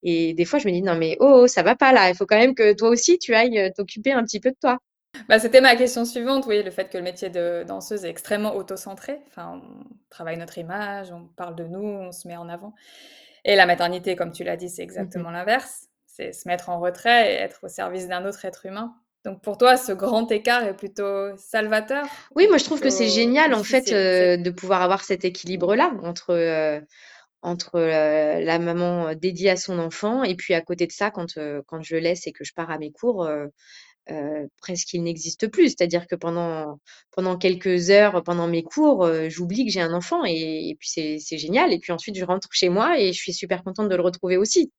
et 0.05 0.35
des 0.35 0.44
fois, 0.47 0.59
je 0.61 0.68
me 0.68 0.73
dis: 0.73 0.83
«Non 0.83 0.97
mais 0.97 1.16
oh, 1.20 1.47
ça 1.49 1.62
va 1.64 1.77
pas 1.77 1.92
là, 1.92 2.11
il 2.11 2.16
faut 2.16 2.27
quand 2.27 2.38
même 2.38 2.55
que 2.57 2.75
toi 2.75 2.90
aussi 2.90 3.18
tu 3.18 3.35
ailles, 3.35 3.73
t'occuper 3.77 4.12
un 4.12 4.25
petit 4.25 4.40
peu 4.40 4.51
de 4.51 4.57
toi». 4.61 4.79
Bah, 5.29 5.38
c'était 5.38 5.61
ma 5.61 5.77
question 5.77 6.05
suivante, 6.05 6.44
oui, 6.46 6.62
le 6.62 6.70
fait 6.70 6.88
que 6.90 6.98
le 6.98 7.05
métier 7.05 7.31
de 7.31 7.64
danseuse 7.66 8.05
est 8.05 8.11
extrêmement 8.11 8.55
auto-centré. 8.57 9.20
Enfin, 9.29 9.61
on 9.62 9.85
travaille 10.11 10.37
notre 10.37 10.59
image, 10.59 11.12
on 11.12 11.27
parle 11.37 11.55
de 11.57 11.64
nous, 11.64 11.83
on 11.83 12.12
se 12.12 12.27
met 12.29 12.37
en 12.37 12.48
avant. 12.48 12.74
Et 13.44 13.57
la 13.57 13.66
maternité, 13.66 14.16
comme 14.16 14.33
tu 14.33 14.44
l'as 14.44 14.57
dit, 14.57 14.68
c'est 14.70 14.83
Mmh 14.96 15.05
mh. 15.14 15.24
exactement 15.24 15.31
l'inverse. 15.31 15.88
C'est 16.07 16.33
se 16.33 16.48
mettre 16.48 16.68
en 16.70 16.81
retrait 16.81 17.33
et 17.33 17.37
être 17.37 17.61
au 17.64 17.68
service 17.68 18.09
d'un 18.09 18.24
autre 18.27 18.44
être 18.44 18.66
humain. 18.66 18.94
Donc 19.24 19.42
pour 19.42 19.59
toi, 19.59 19.77
ce 19.77 19.92
grand 19.92 20.31
écart 20.33 20.64
est 20.64 20.77
plutôt 20.77 21.37
salvateur 21.37 22.09
Oui, 22.37 22.46
ou 22.46 22.48
moi, 22.48 22.59
je 22.59 22.64
trouve 22.64 22.81
que 22.81 22.90
c'est 22.90 23.09
génial, 23.09 23.55
en 23.55 23.62
fait, 23.64 23.92
heu, 23.92 24.37
de 24.38 24.50
pouvoir 24.50 24.83
avoir 24.83 25.05
cet 25.05 25.24
équilibre-là 25.24 25.92
entre, 26.03 26.33
heu, 26.35 26.83
entre, 27.42 27.79
heu, 27.79 28.44
la 28.44 28.59
maman, 28.59 29.14
dédiée 29.14 29.50
à 29.50 29.57
son 29.57 29.79
enfant 29.79 30.24
et 30.24 30.37
puis 30.37 30.55
à 30.55 30.61
côté 30.62 30.87
de 30.87 30.92
ça, 30.92 31.11
quand, 31.11 31.38
quand 31.66 31.83
je 31.83 31.96
laisse 31.96 32.27
et 32.27 32.33
que 32.33 32.44
je 32.44 32.55
pars 32.55 32.70
à 32.70 32.79
mes 32.79 32.92
cours, 32.92 33.29
presque 34.58 34.92
il 34.94 35.02
n'existe 35.02 35.48
plus. 35.48 35.68
C'est-à-dire 35.68 36.06
que 36.06 36.14
pendant 36.14 36.78
pendant 37.12 37.36
quelques 37.36 37.90
heures, 37.90 38.22
pendant 38.22 38.46
mes 38.46 38.62
cours, 38.62 39.08
j'oublie 39.28 39.64
que 39.64 39.72
j'ai 39.72 39.80
un 39.80 39.94
enfant 39.94 40.24
et 40.26 40.68
et 40.70 40.76
puis 40.78 40.88
c'est 40.88 41.38
génial 41.38 41.72
et 41.72 41.78
puis 41.78 41.92
ensuite 41.92 42.16
je 42.18 42.24
rentre 42.24 42.48
chez 42.52 42.68
moi 42.68 42.98
et 42.98 43.12
je 43.12 43.20
suis 43.20 43.32
super 43.32 43.62
contente 43.64 43.88
de 43.88 43.96
le 43.96 44.02
retrouver 44.02 44.36
aussi. 44.36 44.70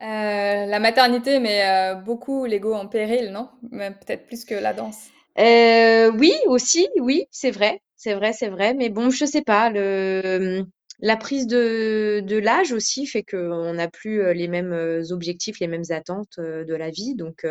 La 0.00 0.78
maternité 0.80 1.38
met, 1.38 1.94
beaucoup 2.04 2.44
l'ego 2.44 2.74
en 2.74 2.88
péril, 2.88 3.30
non? 3.30 3.48
Peut-être 3.70 4.26
plus 4.26 4.44
que 4.44 4.54
la 4.54 4.72
danse? 4.72 5.10
Oui, 5.38 6.32
aussi, 6.46 6.88
oui, 7.00 7.26
c'est 7.30 7.50
vrai, 7.50 7.80
c'est 7.96 8.14
vrai, 8.14 8.32
c'est 8.32 8.48
vrai, 8.48 8.74
mais 8.74 8.88
bon, 8.90 9.10
je 9.10 9.24
sais 9.24 9.42
pas, 9.42 9.70
le, 9.70 10.60
mmh, 10.62 10.66
la 11.00 11.16
prise 11.16 11.46
de 11.46 12.20
de 12.24 12.36
l'âge 12.36 12.72
aussi 12.72 13.06
fait 13.06 13.22
qu'on 13.22 13.74
n'a 13.74 13.88
plus, 13.88 14.32
les 14.34 14.48
mêmes, 14.48 14.72
objectifs, 15.10 15.60
les 15.60 15.68
mêmes 15.68 15.90
attentes, 15.90 16.38
de 16.38 16.74
la 16.74 16.90
vie 16.90 17.14
donc 17.14 17.46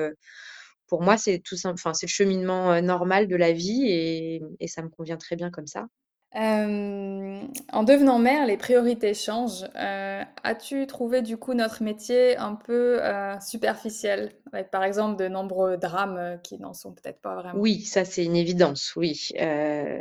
pour 0.91 1.01
moi, 1.01 1.15
c'est 1.17 1.39
tout 1.39 1.55
simple 1.55 1.75
enfin, 1.79 1.93
c'est 1.93 2.05
le 2.05 2.11
cheminement, 2.11 2.81
normal 2.81 3.29
de 3.29 3.37
la 3.37 3.53
vie 3.53 3.85
et 3.87 4.41
et 4.59 4.67
ça 4.67 4.81
me 4.83 4.89
convient 4.89 5.15
très 5.17 5.37
bien 5.37 5.49
comme 5.49 5.67
ça. 5.67 5.87
En 6.33 7.83
devenant 7.83 8.19
mère, 8.19 8.45
les 8.45 8.57
priorités 8.57 9.13
changent. 9.13 9.65
As-tu 9.73 10.85
trouvé 10.87 11.21
du 11.21 11.37
coup 11.37 11.53
notre 11.53 11.81
métier 11.81 12.37
un 12.37 12.55
peu, 12.55 12.99
superficiel? 13.41 14.31
Avec 14.51 14.69
par 14.69 14.83
exemple 14.83 15.17
de 15.21 15.29
nombreux 15.29 15.77
drames, 15.77 16.39
qui 16.43 16.59
n'en 16.59 16.73
sont 16.73 16.91
peut-être 16.91 17.21
pas 17.21 17.35
vraiment? 17.35 17.59
Oui, 17.61 17.81
ça, 17.81 18.03
c'est 18.05 18.25
une 18.25 18.35
évidence, 18.35 18.93
oui, 18.97 19.29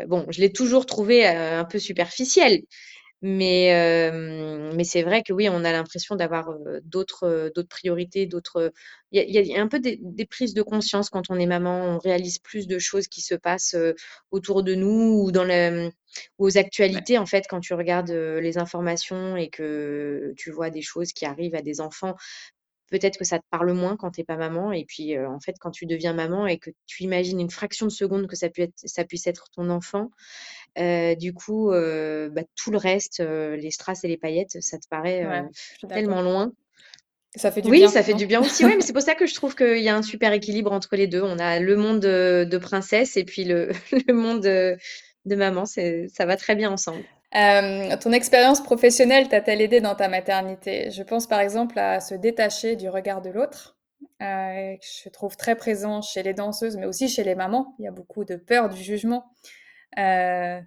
bon, 0.08 0.26
je 0.28 0.40
l'ai 0.40 0.52
toujours 0.52 0.86
trouvé, 0.86 1.26
un 1.26 1.64
peu 1.64 1.78
superficiel 1.78 2.62
Mais 3.22 4.10
mais 4.74 4.84
c'est 4.84 5.02
vrai 5.02 5.22
que 5.22 5.32
oui, 5.32 5.48
on 5.50 5.64
a 5.64 5.72
l'impression 5.72 6.16
d'avoir, 6.16 6.54
d'autres, 6.84 7.50
d'autres 7.54 7.68
priorités, 7.68 8.26
d'autres, 8.26 8.72
il 9.12 9.22
y 9.30 9.38
a 9.38 9.42
y 9.42 9.56
un 9.58 9.68
peu 9.68 9.78
des 9.80 9.98
des 10.02 10.24
prises 10.26 10.54
de 10.54 10.62
conscience 10.62 11.10
quand 11.10 11.30
on 11.30 11.38
est 11.38 11.46
maman. 11.46 11.96
On 11.96 11.98
réalise 11.98 12.38
plus 12.38 12.66
de 12.66 12.78
choses 12.78 13.08
qui 13.08 13.20
se 13.20 13.34
passent, 13.34 13.76
autour 14.30 14.62
de 14.62 14.74
nous 14.74 15.22
ou 15.24 15.32
dans 15.32 15.44
aux 16.38 16.58
Ouais, 16.88 16.96
actualités, 16.96 17.18
en 17.18 17.26
fait, 17.26 17.44
quand 17.48 17.60
tu 17.60 17.74
regardes, 17.74 18.10
les 18.10 18.58
informations 18.58 19.36
et 19.36 19.48
que 19.50 20.32
tu 20.36 20.50
vois 20.50 20.70
des 20.70 20.82
choses 20.82 21.12
qui 21.12 21.24
arrivent 21.26 21.54
à 21.54 21.62
des 21.62 21.80
enfants, 21.80 22.14
peut-être 22.90 23.18
que 23.18 23.24
ça 23.24 23.38
te 23.38 23.44
parle 23.50 23.72
moins 23.72 23.96
quand 23.96 24.12
tu 24.12 24.22
es 24.22 24.24
pas 24.24 24.36
maman 24.36 24.72
et 24.72 24.84
puis, 24.86 25.18
en 25.18 25.40
fait, 25.40 25.56
quand 25.60 25.70
tu 25.70 25.86
deviens 25.86 26.12
maman 26.14 26.46
et 26.46 26.58
que 26.58 26.70
tu 26.86 27.04
imagines 27.04 27.40
une 27.40 27.50
fraction 27.50 27.86
de 27.86 27.92
seconde 27.92 28.26
que 28.28 28.36
ça 28.36 28.50
pu 28.50 28.62
être 28.62 28.74
ça 28.76 29.04
puisse 29.04 29.26
être 29.28 29.46
ton 29.54 29.70
enfant, 29.70 30.10
du 30.76 31.32
coup, 31.34 31.70
bah, 31.70 32.42
tout 32.56 32.70
le 32.70 32.78
reste, 32.78 33.20
les 33.20 33.70
strass 33.70 34.04
et 34.04 34.08
les 34.08 34.16
paillettes, 34.16 34.60
ça 34.60 34.78
te 34.78 34.88
paraît, 34.88 35.26
ouais, 35.26 35.42
tellement 35.88 36.22
loin. 36.22 36.52
Ça 37.36 37.52
fait 37.52 37.62
du 37.62 37.70
Oui, 37.70 37.78
bien, 37.78 37.88
ça 37.88 38.02
fait 38.02 38.14
du 38.14 38.26
bien 38.26 38.40
aussi, 38.40 38.64
ouais, 38.64 38.74
mais 38.74 38.82
c'est 38.82 38.92
pour 38.92 39.02
ça 39.02 39.14
que 39.14 39.26
je 39.26 39.34
trouve 39.34 39.54
qu'il 39.54 39.78
y 39.78 39.88
a 39.88 39.96
un 39.96 40.02
super 40.02 40.32
équilibre 40.32 40.72
entre 40.72 40.96
les 40.96 41.06
2. 41.06 41.22
On 41.22 41.38
a 41.38 41.60
le 41.60 41.76
monde, 41.76 42.00
de 42.00 42.58
princesse 42.58 43.16
et 43.16 43.24
puis 43.24 43.44
le 43.44 43.70
le 44.08 44.12
monde, 44.12 44.42
de 44.42 45.36
maman, 45.36 45.64
ça 45.66 46.26
va 46.26 46.36
très 46.36 46.56
bien 46.56 46.70
ensemble. 46.70 47.04
Ton 47.32 48.12
expérience 48.12 48.60
professionnelle 48.62 49.28
t'a-t-elle 49.28 49.60
aidé 49.60 49.80
dans 49.80 49.94
ta 49.94 50.08
maternité? 50.08 50.90
Je 50.90 51.02
pense 51.02 51.28
par 51.28 51.40
exemple 51.40 51.78
à 51.78 52.00
se 52.00 52.14
détacher 52.14 52.74
du 52.74 52.88
regard 52.88 53.22
de 53.22 53.30
l'autre, 53.30 53.76
que 54.18 54.24
je 54.24 55.08
trouve 55.10 55.36
très 55.36 55.54
présent 55.54 56.02
chez 56.02 56.22
les 56.22 56.34
danseuses, 56.34 56.76
mais 56.76 56.86
aussi 56.86 57.08
chez 57.08 57.22
les 57.22 57.34
mamans. 57.36 57.74
Il 57.78 57.84
y 57.84 57.88
a 57.88 57.92
beaucoup 57.92 58.24
de 58.24 58.34
peur 58.34 58.68
du 58.68 58.82
jugement. 58.82 59.24
Heu 59.98 60.60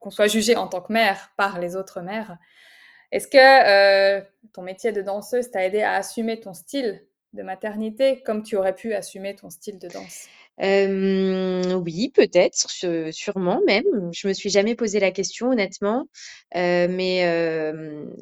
qu'on 0.00 0.10
soit 0.10 0.28
jugé 0.28 0.56
en 0.56 0.68
tant 0.68 0.80
que 0.80 0.92
mère 0.92 1.32
par 1.36 1.58
les 1.58 1.76
autres 1.76 2.00
mères. 2.00 2.38
Est-ce 3.12 3.28
que 3.28 4.20
ton 4.52 4.62
métier 4.62 4.92
de 4.92 5.02
danseuse 5.02 5.50
t'a 5.50 5.64
aidé 5.64 5.82
à 5.82 5.94
assumer 5.94 6.40
ton 6.40 6.54
style 6.54 7.06
de 7.32 7.42
maternité 7.42 8.22
comme 8.22 8.42
tu 8.42 8.56
aurais 8.56 8.74
pu 8.74 8.94
assumer 8.94 9.34
ton 9.36 9.50
style 9.50 9.78
de 9.78 9.88
danse? 9.88 10.30
Oui, 10.58 12.10
peut-être, 12.14 12.70
sûrement 13.12 13.60
même. 13.66 13.84
Je 14.12 14.28
me 14.28 14.32
suis 14.32 14.50
jamais 14.50 14.74
posé 14.74 15.00
la 15.00 15.10
question 15.10 15.50
honnêtement, 15.50 16.08
mais 16.54 17.22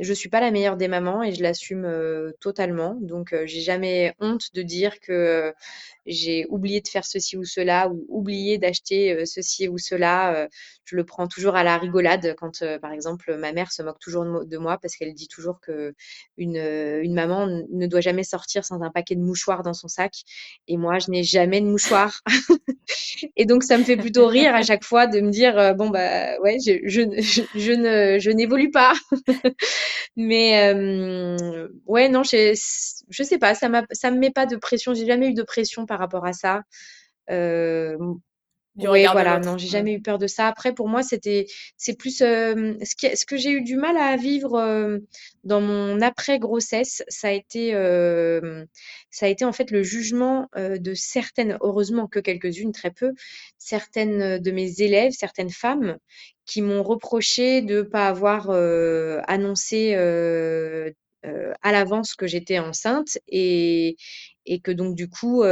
je 0.00 0.14
je 0.14 0.18
suis 0.20 0.28
pas 0.28 0.40
la 0.40 0.50
meilleure 0.52 0.76
des 0.76 0.88
mamans 0.88 1.22
et 1.24 1.32
je 1.34 1.42
l'assume, 1.42 1.86
totalement. 2.40 2.96
Donc 3.00 3.34
j'ai 3.44 3.60
jamais 3.60 4.14
honte 4.20 4.52
de 4.54 4.62
dire 4.62 5.00
que, 5.00 5.52
j'ai 6.06 6.46
oublié 6.50 6.80
de 6.82 6.88
faire 6.88 7.04
ceci 7.04 7.36
ou 7.36 7.44
cela 7.44 7.88
ou 7.88 8.04
oublié 8.08 8.58
d'acheter, 8.58 9.24
ceci 9.26 9.68
ou 9.68 9.78
cela, 9.78 10.48
je 10.84 10.96
le 10.96 11.04
prends 11.04 11.26
toujours 11.26 11.56
à 11.56 11.64
la 11.64 11.78
rigolade 11.78 12.34
quand, 12.38 12.62
par 12.80 12.92
exemple, 12.92 13.36
ma 13.38 13.52
mère 13.52 13.72
se 13.72 13.82
moque 13.82 13.98
toujours 14.00 14.24
de 14.44 14.58
moi 14.58 14.78
parce 14.78 14.96
qu'elle 14.96 15.14
dit 15.14 15.28
toujours 15.28 15.60
qu'une, 15.60 15.96
une 16.36 17.14
maman 17.14 17.46
ne 17.70 17.86
doit 17.86 18.02
jamais 18.02 18.24
sortir 18.24 18.64
sans 18.64 18.82
un 18.82 18.90
paquet 18.90 19.14
de 19.14 19.22
mouchoirs 19.22 19.62
dans 19.62 19.72
son 19.74 19.88
sac 19.88 20.12
et 20.68 20.76
moi 20.76 20.98
je 20.98 21.10
n'ai 21.10 21.22
jamais 21.24 21.60
de 21.60 21.66
mouchoirs. 21.66 22.20
Et 23.36 23.44
donc, 23.46 23.62
ça 23.64 23.78
me 23.78 23.84
fait 23.84 23.96
plutôt 23.96 24.26
rire 24.26 24.54
à 24.54 24.62
chaque 24.62 24.84
fois 24.84 25.06
de 25.06 25.20
me 25.20 25.30
dire, 25.30 25.58
euh, 25.58 25.72
bon, 25.74 25.90
bah 25.90 26.38
ouais, 26.40 26.58
je, 26.64 27.00
ne, 27.02 28.18
je 28.18 28.30
n'évolue 28.30 28.70
pas. 28.70 28.92
Mais 30.16 30.72
euh, 30.74 31.68
ouais, 31.86 32.08
non, 32.08 32.22
je, 32.22 32.54
je 33.08 33.22
sais 33.22 33.38
pas, 33.38 33.54
ça 33.54 33.68
ne 33.68 33.80
me 34.14 34.18
met 34.18 34.30
pas 34.30 34.46
de 34.46 34.56
pression. 34.56 34.94
J'ai 34.94 35.06
jamais 35.06 35.28
eu 35.28 35.34
de 35.34 35.42
pression 35.42 35.86
par 35.86 35.98
rapport 35.98 36.26
à 36.26 36.32
ça. 36.32 36.62
Euh, 37.30 37.96
oui, 38.76 39.06
voilà, 39.10 39.38
non, 39.38 39.56
j'ai 39.56 39.68
jamais 39.68 39.94
eu 39.94 40.02
peur 40.02 40.18
de 40.18 40.26
ça. 40.26 40.48
Après, 40.48 40.74
pour 40.74 40.88
moi, 40.88 41.02
c'était, 41.02 41.46
c'est 41.76 41.96
plus 41.96 42.18
ce, 42.18 42.94
qui, 42.96 43.16
ce 43.16 43.24
que 43.24 43.36
j'ai 43.36 43.50
eu 43.50 43.62
du 43.62 43.76
mal 43.76 43.96
à 43.96 44.16
vivre 44.16 45.00
dans 45.44 45.60
mon 45.60 46.00
après-grossesse, 46.00 47.02
ça 47.08 47.28
a 47.28 47.30
été, 47.30 47.72
ça 49.10 49.26
a 49.26 49.28
été 49.28 49.44
en 49.44 49.52
fait 49.52 49.70
le 49.70 49.82
jugement 49.82 50.48
de 50.56 50.94
certaines, 50.94 51.58
heureusement 51.60 52.08
que 52.08 52.18
quelques-unes, 52.18 52.72
très 52.72 52.90
peu, 52.90 53.12
certaines 53.58 54.38
de 54.38 54.50
mes 54.50 54.80
élèves, 54.80 55.12
certaines 55.12 55.50
femmes, 55.50 55.96
qui 56.46 56.60
m'ont 56.60 56.82
reproché 56.82 57.62
de 57.62 57.76
ne 57.76 57.82
pas 57.82 58.08
avoir 58.08 58.50
annoncé 59.28 59.94
à 59.94 61.72
l'avance 61.72 62.14
que 62.14 62.26
j'étais 62.26 62.58
enceinte 62.58 63.18
et, 63.28 63.96
et 64.46 64.60
que 64.60 64.70
donc 64.70 64.94
du 64.94 65.08
coup 65.08 65.42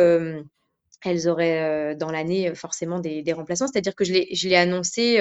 elles 1.04 1.28
auraient 1.28 1.94
dans 1.96 2.10
l'année 2.10 2.54
forcément 2.54 3.00
des, 3.00 3.22
des 3.22 3.32
remplaçants. 3.32 3.66
C'est-à-dire 3.66 3.94
que 3.94 4.04
je 4.04 4.12
l'ai 4.48 4.56
annoncé 4.56 5.18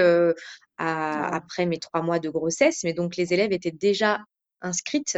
à, 0.78 1.36
après 1.36 1.66
mes 1.66 1.80
trois 1.80 2.02
mois 2.02 2.20
de 2.20 2.30
grossesse, 2.30 2.84
mais 2.84 2.94
donc 2.94 3.16
les 3.16 3.34
élèves 3.34 3.52
étaient 3.52 3.72
déjà 3.72 4.20
inscrites. 4.62 5.18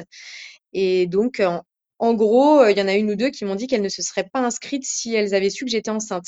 Et 0.74 1.06
donc, 1.08 1.40
en 1.40 1.64
gros, 2.14 2.68
il 2.68 2.78
y 2.78 2.82
en 2.82 2.88
a 2.90 2.96
une 2.96 3.12
ou 3.12 3.16
deux 3.16 3.30
qui 3.30 3.46
m'ont 3.46 3.56
dit 3.56 3.68
qu'elles 3.68 3.82
ne 3.82 3.90
se 3.90 4.02
seraient 4.02 4.28
pas 4.32 4.42
inscrites 4.42 4.84
si 4.84 5.14
elles 5.16 5.34
avaient 5.34 5.50
su 5.50 5.64
que 5.64 5.72
j'étais 5.72 5.92
enceinte. 5.92 6.26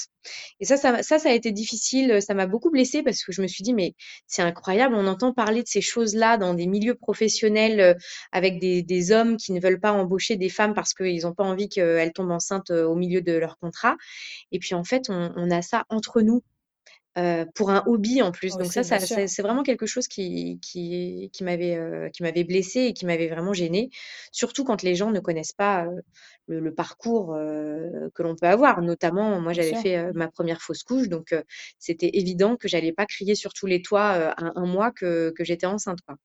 Et 0.62 0.66
ça, 0.66 0.78
ça, 0.78 1.18
a 1.26 1.34
été 1.34 1.52
difficile. 1.52 2.22
Ça 2.22 2.34
m'a 2.34 2.48
beaucoup 2.48 2.72
blessée 2.72 3.04
parce 3.04 3.24
que 3.24 3.34
je 3.34 3.42
me 3.42 3.48
suis 3.48 3.64
dit, 3.64 3.74
mais 3.74 3.94
c'est 4.28 4.42
incroyable. 4.42 4.96
On 4.96 5.08
entend 5.08 5.34
parler 5.34 5.64
de 5.64 5.68
ces 5.68 5.82
choses-là 5.82 6.38
dans 6.38 6.54
des 6.54 6.68
milieux 6.68 6.96
professionnels 6.96 7.98
avec 8.32 8.60
des, 8.60 9.12
hommes 9.12 9.38
qui 9.38 9.52
ne 9.52 9.60
veulent 9.60 9.80
pas 9.80 9.92
embaucher 9.92 10.38
des 10.38 10.50
femmes 10.50 10.74
parce 10.74 10.94
qu'ils 10.94 11.24
n'ont 11.24 11.34
pas 11.34 11.44
envie 11.44 11.68
qu'elles 11.68 12.14
tombent 12.14 12.32
enceintes 12.32 12.72
au 12.72 12.96
milieu 12.96 13.22
de 13.22 13.34
leur 13.34 13.58
contrat. 13.58 13.98
Et 14.52 14.60
puis, 14.60 14.76
en 14.76 14.84
fait, 14.86 15.10
on 15.10 15.52
a 15.52 15.62
ça 15.62 15.84
entre 15.90 16.22
nous. 16.22 16.42
Euh, 17.18 17.46
pour 17.56 17.70
un 17.70 17.82
hobby 17.88 18.22
en 18.22 18.34
plus. 18.34 18.58
Donc 18.58 18.74
ça, 18.74 18.84
ça 18.84 19.00
c'est 19.00 19.42
vraiment 19.42 19.64
quelque 19.64 19.86
chose 19.86 20.10
qui, 20.10 20.60
qui, 20.62 21.30
qui 21.32 21.44
m'avait 21.46 21.78
euh, 21.78 22.10
qui 22.10 22.24
m'avait 22.24 22.44
blessée 22.44 22.82
et 22.82 22.94
qui 22.94 23.06
m'avait 23.06 23.30
vraiment 23.30 23.54
gênée, 23.54 23.90
surtout 24.34 24.66
quand 24.66 24.84
les 24.84 24.96
gens 24.96 25.12
ne 25.12 25.22
connaissent 25.22 25.54
pas 25.54 25.86
euh, 25.86 26.02
le, 26.48 26.74
parcours 26.74 27.28
que 28.14 28.22
l'on 28.22 28.36
peut 28.36 28.48
avoir. 28.48 28.82
Notamment, 28.82 29.40
moi, 29.40 29.54
j'avais 29.54 29.76
fait 29.76 30.12
ma 30.14 30.28
première 30.28 30.62
fausse 30.62 30.84
couche, 30.84 31.08
donc 31.08 31.34
c'était 31.80 32.10
évident 32.14 32.58
que 32.58 32.68
j'allais 32.68 32.92
pas 32.92 33.06
crier 33.06 33.36
sur 33.36 33.54
tous 33.54 33.66
les 33.66 33.82
toits 33.82 34.34
un, 34.38 34.52
un, 34.54 34.66
mois 34.66 34.92
que, 34.92 35.32
que 35.38 35.46
j'étais 35.46 35.68
enceinte. 35.68 36.00
Quoi. 36.06 36.18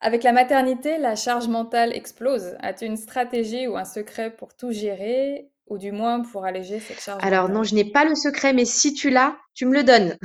Avec 0.00 0.22
la 0.22 0.32
maternité, 0.32 0.96
la 0.96 1.14
charge 1.14 1.48
mentale 1.48 1.94
explose. 1.94 2.56
As-tu 2.60 2.86
une 2.86 2.96
stratégie 2.96 3.66
ou 3.66 3.76
un 3.76 3.84
secret 3.84 4.30
pour 4.34 4.54
tout 4.54 4.72
gérer? 4.72 5.50
Ou 5.66 5.78
du 5.78 5.92
moins 5.92 6.22
pour 6.22 6.44
alléger 6.44 6.80
cette 6.80 7.00
charge 7.00 7.22
Alors 7.24 7.48
non, 7.48 7.62
je 7.62 7.74
n'ai 7.74 7.84
pas 7.84 8.04
le 8.04 8.14
secret, 8.14 8.52
mais 8.52 8.64
si 8.64 8.94
tu 8.94 9.10
l'as, 9.10 9.36
tu 9.54 9.66
me 9.66 9.74
le 9.74 9.84
donnes. 9.84 10.16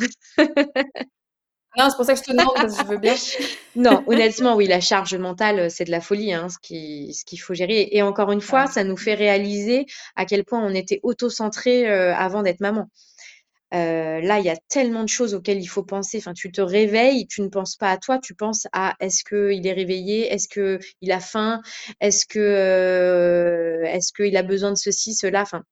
non, 1.77 1.89
c'est 1.89 1.95
pour 1.95 2.05
ça 2.05 2.13
que 2.13 2.19
je 2.19 2.23
te 2.23 2.31
demande, 2.31 2.53
parce 2.55 2.77
que 2.77 2.83
je 2.83 2.87
veux 2.87 2.97
bien. 2.97 3.15
non, 3.75 4.03
honnêtement, 4.07 4.55
oui, 4.55 4.67
la 4.67 4.81
charge 4.81 5.15
mentale, 5.15 5.71
c'est 5.71 5.85
de 5.85 5.91
la 5.91 6.01
folie, 6.01 6.33
hein, 6.33 6.47
ce 6.49 6.57
qu'il 6.59 7.13
ce 7.13 7.43
faut 7.43 7.53
gérer. 7.53 7.89
Et 7.91 8.01
encore 8.01 8.31
une 8.31 8.41
fois, 8.41 8.67
ça 8.67 8.83
nous 8.83 8.97
fait 8.97 9.15
réaliser 9.15 9.85
à 10.15 10.25
quel 10.25 10.43
point 10.43 10.63
on 10.63 10.73
était 10.73 10.99
auto-centré 11.03 11.89
euh, 11.89 12.13
avant 12.15 12.43
d'être 12.43 12.59
maman. 12.59 12.89
Euh, 13.73 14.19
là, 14.19 14.39
il 14.39 14.45
y 14.45 14.49
a 14.49 14.57
tellement 14.67 15.03
de 15.03 15.09
choses 15.09 15.33
auxquelles 15.33 15.61
il 15.61 15.67
faut 15.67 15.83
penser. 15.83 16.17
Enfin, 16.17 16.33
tu 16.33 16.51
te 16.51 16.61
réveilles, 16.61 17.27
tu 17.27 17.41
ne 17.41 17.47
penses 17.47 17.75
pas 17.77 17.89
à 17.89 17.97
toi, 17.97 18.19
tu 18.19 18.35
penses 18.35 18.67
à 18.73 18.95
est-ce 18.99 19.23
qu'il 19.23 19.65
est 19.65 19.73
réveillé, 19.73 20.31
est-ce 20.31 20.47
qu'il 20.49 21.11
a 21.11 21.19
faim, 21.19 21.61
est-ce 22.01 22.25
que 22.25 22.39
euh, 22.39 23.83
est-ce 23.85 24.11
qu'il 24.11 24.35
a 24.35 24.43
besoin 24.43 24.71
de 24.71 24.77
ceci, 24.77 25.13
cela. 25.13 25.41
Enfin, 25.41 25.63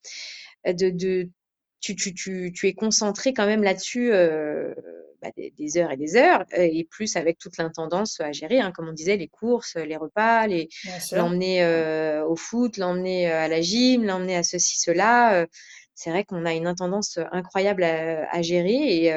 de, 0.66 0.90
de 0.90 1.30
tu, 1.82 1.96
tu, 1.96 2.14
tu, 2.14 2.52
tu 2.54 2.68
es 2.68 2.74
concentré 2.74 3.34
quand 3.34 3.46
même 3.46 3.64
là-dessus 3.64 4.12
euh, 4.14 4.74
bah, 5.22 5.30
des, 5.36 5.78
heures 5.78 5.92
et 5.92 5.98
des 5.98 6.16
heures, 6.16 6.46
et 6.54 6.86
plus 6.90 7.18
avec 7.18 7.38
toute 7.38 7.58
l'intendance 7.58 8.22
à 8.22 8.32
gérer, 8.32 8.60
hein, 8.62 8.72
comme 8.74 8.88
on 8.88 8.94
disait, 8.94 9.18
les 9.18 9.28
courses, 9.28 9.76
les 9.76 9.98
repas, 9.98 10.48
les 10.48 10.70
l'emmener 11.12 11.66
au 12.26 12.36
foot, 12.38 12.78
l'emmener 12.78 13.30
à 13.30 13.50
la 13.50 13.60
gym, 13.60 14.06
l'emmener 14.06 14.38
à 14.38 14.44
ceci, 14.44 14.80
cela 14.80 15.46
c'est 16.00 16.12
vrai 16.12 16.24
qu'on 16.24 16.46
a 16.46 16.54
une 16.54 16.66
intendance 16.66 17.20
incroyable 17.32 17.84
à, 17.84 18.42
gérer 18.42 18.72
et, 18.72 19.14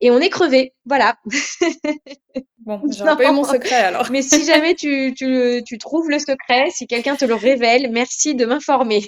et 0.00 0.10
on 0.10 0.18
est 0.18 0.30
crevé. 0.30 0.74
Voilà. 0.84 1.16
Bon, 2.64 2.80
j'aurais 2.96 3.16
pas 3.16 3.28
eu 3.28 3.34
mon 3.34 3.42
secret 3.42 3.74
alors. 3.74 4.08
Mais 4.12 4.22
si 4.22 4.44
jamais 4.44 4.76
tu, 4.76 5.14
tu, 5.16 5.62
tu 5.66 5.78
trouves 5.78 6.08
le 6.08 6.20
secret, 6.20 6.70
si 6.70 6.86
quelqu'un 6.86 7.16
te 7.16 7.24
le 7.24 7.34
révèle, 7.34 7.90
merci 7.90 8.36
de 8.36 8.44
m'informer. 8.44 9.02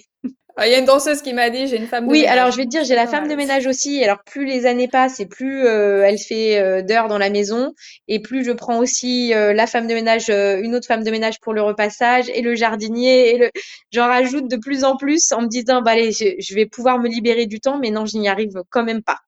Ah, 0.57 0.69
il 0.69 0.73
y 0.73 0.75
a 0.77 0.79
une 0.79 0.85
danseuse 0.85 1.21
qui 1.21 1.33
m'a 1.33 1.51
dit 1.51 1.67
j'ai 1.67 1.77
une 1.77 1.89
femme 1.89 2.09
de 2.09 2.13
oui, 2.13 2.21
ménage. 2.21 2.33
Oui, 2.33 2.39
alors 2.39 2.51
je 2.53 2.57
vais 2.59 2.65
te 2.65 2.69
dire, 2.71 2.85
j'ai 2.85 2.95
la 2.95 3.09
femme 3.09 3.29
de 3.29 3.35
ménage 3.35 3.67
aussi. 3.67 4.03
Alors 4.05 4.23
plus 4.25 4.45
les 4.47 4.67
années 4.67 4.87
passent 4.89 5.19
et 5.19 5.27
plus 5.27 5.67
euh, 5.67 6.05
elle 6.05 6.19
fait 6.19 6.59
euh, 6.61 6.81
d'heures 6.83 7.09
dans 7.09 7.19
la 7.19 7.29
maison 7.29 7.75
et 8.07 8.21
plus 8.21 8.45
je 8.45 8.53
prends 8.53 8.79
aussi 8.79 9.35
euh, 9.35 9.53
la 9.53 9.67
femme 9.67 9.89
de 9.89 9.95
ménage, 9.95 10.29
une 10.31 10.77
autre 10.77 10.87
femme 10.87 11.03
de 11.03 11.11
ménage 11.11 11.41
pour 11.41 11.55
le 11.55 11.63
repassage 11.63 12.29
et 12.29 12.41
le 12.43 12.55
jardinier 12.55 13.35
et 13.35 13.39
le 13.39 13.51
j'en 13.93 14.07
rajoute 14.07 14.49
de 14.49 14.57
plus 14.57 14.85
en 14.85 14.97
plus 14.97 15.33
en 15.33 15.43
me 15.43 15.49
disant 15.49 15.83
bah 15.83 15.93
allez, 15.93 16.13
je, 16.13 16.37
je 16.39 16.55
vais 16.55 16.67
pouvoir 16.67 16.99
me 17.01 17.09
libérer 17.09 17.47
du 17.47 17.59
temps 17.61 17.79
mais 17.79 17.91
non, 17.91 18.07
je 18.07 18.17
n'y 18.19 18.29
arrive 18.29 18.55
quand 18.71 18.85
même 18.85 19.03
pas. 19.03 19.19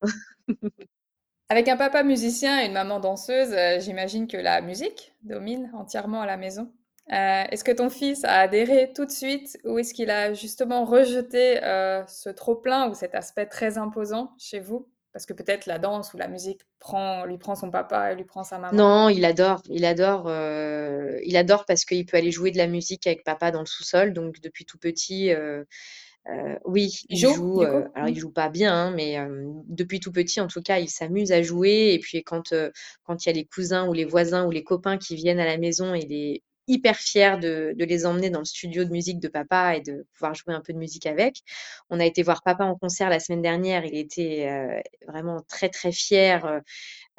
Avec 1.49 1.69
un 1.69 1.77
papa 1.77 2.03
musicien 2.05 2.62
et 2.62 2.67
une 2.67 2.73
maman 2.73 3.01
danseuse, 3.01 3.55
j'imagine 3.81 4.27
que 4.29 4.37
la 4.37 4.61
musique 4.61 5.15
domine 5.23 5.71
entièrement 5.75 6.21
à 6.23 6.27
la 6.27 6.37
maison. 6.37 6.71
Euh, 7.12 7.45
est-ce 7.51 7.62
que 7.62 7.71
ton 7.71 7.88
fils 7.88 8.25
a 8.25 8.40
adhéré 8.40 8.92
tout 8.92 9.07
de 9.07 9.12
suite 9.12 9.59
ou 9.64 9.79
est-ce 9.79 9.95
qu'il 9.95 10.11
a 10.11 10.35
justement 10.35 10.85
rejeté 10.85 11.62
euh, 11.62 12.05
ce 12.09 12.31
trop-plein 12.31 12.90
ou 12.90 12.95
cet 12.95 13.14
aspect 13.14 13.47
très 13.47 13.79
imposant 13.79 14.33
chez 14.38 14.59
vous? 14.59 14.88
Parce 15.12 15.25
que 15.25 15.33
peut-être 15.33 15.66
la 15.66 15.79
danse 15.79 16.12
ou 16.12 16.19
la 16.19 16.29
musique 16.29 16.62
prend, 16.79 17.25
lui 17.25 17.38
prend 17.38 17.55
son 17.55 17.71
papa 17.71 18.12
et 18.12 18.16
lui 18.16 18.25
prend 18.25 18.42
sa 18.42 18.59
maman. 18.59 18.77
Non, 18.77 19.09
il 19.09 19.25
adore. 19.25 19.62
Il 19.71 19.85
adore, 19.85 20.27
euh, 20.27 21.19
il 21.25 21.37
adore 21.37 21.64
parce 21.64 21.85
qu'il 21.85 22.05
peut 22.05 22.16
aller 22.19 22.33
jouer 22.33 22.51
de 22.51 22.59
la 22.59 22.66
musique 22.66 23.07
avec 23.07 23.25
papa 23.25 23.51
dans 23.51 23.61
le 23.61 23.66
sous-sol. 23.66 24.12
Donc 24.12 24.40
depuis 24.42 24.66
tout 24.66 24.77
petit, 24.77 25.33
oui, 26.66 27.01
il, 27.09 27.16
joue. 27.16 27.62
alors 27.62 28.09
il 28.09 28.19
joue 28.19 28.33
pas 28.33 28.51
bien, 28.51 28.75
hein, 28.75 28.90
mais 28.90 29.16
depuis 29.69 30.01
tout 30.01 30.12
petit, 30.12 30.40
en 30.40 30.49
tout 30.49 30.61
cas, 30.61 30.81
il 30.81 30.90
s'amuse 30.90 31.33
à 31.33 31.40
jouer. 31.40 31.92
Et 31.95 31.99
puis 31.99 32.23
quand 32.23 32.53
quand 33.05 33.25
il 33.25 33.29
y 33.29 33.33
a 33.33 33.35
les 33.35 33.47
cousins 33.47 33.88
ou 33.88 33.95
les 33.95 34.05
voisins 34.05 34.45
ou 34.45 34.51
les 34.51 34.64
copains 34.64 34.99
qui 34.99 35.14
viennent 35.14 35.40
à 35.40 35.47
la 35.47 35.57
maison, 35.57 35.95
il 35.95 36.12
est 36.12 36.42
hyper 36.69 36.97
fière 36.97 37.39
de, 37.39 37.75
de, 37.77 37.85
les 37.85 38.07
emmener 38.07 38.31
dans 38.31 38.41
le 38.41 38.45
studio 38.45 38.85
de 38.85 38.91
musique 38.91 39.21
de 39.21 39.29
papa 39.29 39.77
et 39.77 39.81
de 39.81 40.07
pouvoir 40.15 40.35
jouer 40.35 40.55
un 40.55 40.61
peu 40.61 40.73
de 40.73 40.79
musique 40.79 41.07
avec. 41.07 41.43
On 41.91 42.01
a 42.01 42.05
été 42.05 42.23
voir 42.23 42.43
papa 42.43 42.65
en 42.65 42.77
concert 42.77 43.11
la 43.11 43.21
semaine 43.21 43.43
dernière. 43.43 43.85
Il 43.85 43.97
était 43.97 44.49
euh, 44.49 44.81
vraiment 45.07 45.41
très 45.49 45.69
très 45.69 45.93
fier 45.93 46.45
euh, 46.45 46.61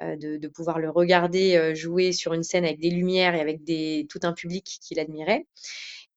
euh, 0.02 0.16
de, 0.18 0.38
de, 0.38 0.48
pouvoir 0.48 0.80
le 0.80 0.90
regarder 0.90 1.74
jouer 1.76 2.12
sur 2.12 2.34
une 2.34 2.44
scène 2.44 2.66
avec 2.66 2.80
des 2.80 2.90
lumières 2.90 3.36
et 3.36 3.42
avec 3.42 3.64
des, 3.64 4.06
tout 4.10 4.20
un 4.24 4.34
public 4.34 4.80
qui 4.82 4.96
l'admirait. 4.96 5.46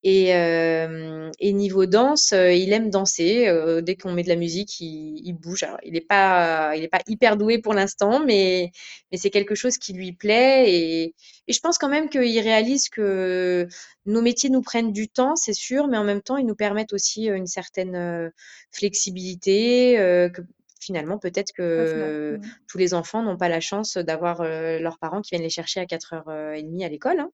Et, 0.02 0.30
et, 0.30 1.52
niveau 1.52 1.84
danse, 1.84 2.32
il 2.32 2.72
aime 2.72 2.88
danser. 2.88 3.52
dès 3.82 3.96
qu'on 3.96 4.12
met 4.12 4.22
de 4.22 4.28
la 4.28 4.36
musique, 4.36 4.80
il, 4.80 5.20
il 5.24 5.34
bouge. 5.34 5.62
Alors, 5.62 5.78
il 5.84 5.92
n'est 5.92 6.00
pas, 6.00 6.74
il 6.74 6.82
est 6.82 6.88
pas 6.88 7.02
hyper 7.06 7.36
doué 7.36 7.58
pour 7.58 7.74
l'instant, 7.74 8.18
mais, 8.24 8.70
mais 9.12 9.18
c'est 9.18 9.28
quelque 9.30 9.54
chose 9.54 9.76
qui 9.76 9.92
lui 9.92 10.12
plaît. 10.12 10.72
Et, 10.72 11.14
et 11.48 11.52
je 11.52 11.60
pense 11.60 11.76
quand 11.76 11.90
même 11.90 12.08
qu'il 12.08 12.40
réalise 12.40 12.88
que 12.88 13.68
nos 14.06 14.22
métiers 14.22 14.48
nous 14.48 14.62
prennent 14.62 14.92
du 14.92 15.08
temps, 15.08 15.36
c'est 15.36 15.52
sûr, 15.52 15.86
mais 15.86 15.98
en 15.98 16.04
même 16.04 16.22
temps, 16.22 16.38
ils 16.38 16.46
nous 16.46 16.56
permettent 16.56 16.94
aussi 16.94 17.26
une 17.26 17.46
certaine 17.46 18.32
flexibilité. 18.72 19.96
Que, 20.34 20.42
finalement, 20.80 21.18
peut-être 21.18 21.52
que 21.52 22.38
mmh. 22.38 22.40
tous 22.66 22.78
les 22.78 22.94
enfants 22.94 23.22
n'ont 23.22 23.36
pas 23.36 23.50
la 23.50 23.60
chance 23.60 23.98
d'avoir, 23.98 24.42
leurs 24.44 24.98
parents 24.98 25.20
qui 25.20 25.30
viennent 25.32 25.42
les 25.42 25.50
chercher 25.50 25.80
à 25.80 25.84
4:30 25.84 26.84
à 26.84 26.88
l'école, 26.88 27.20
hein. 27.20 27.30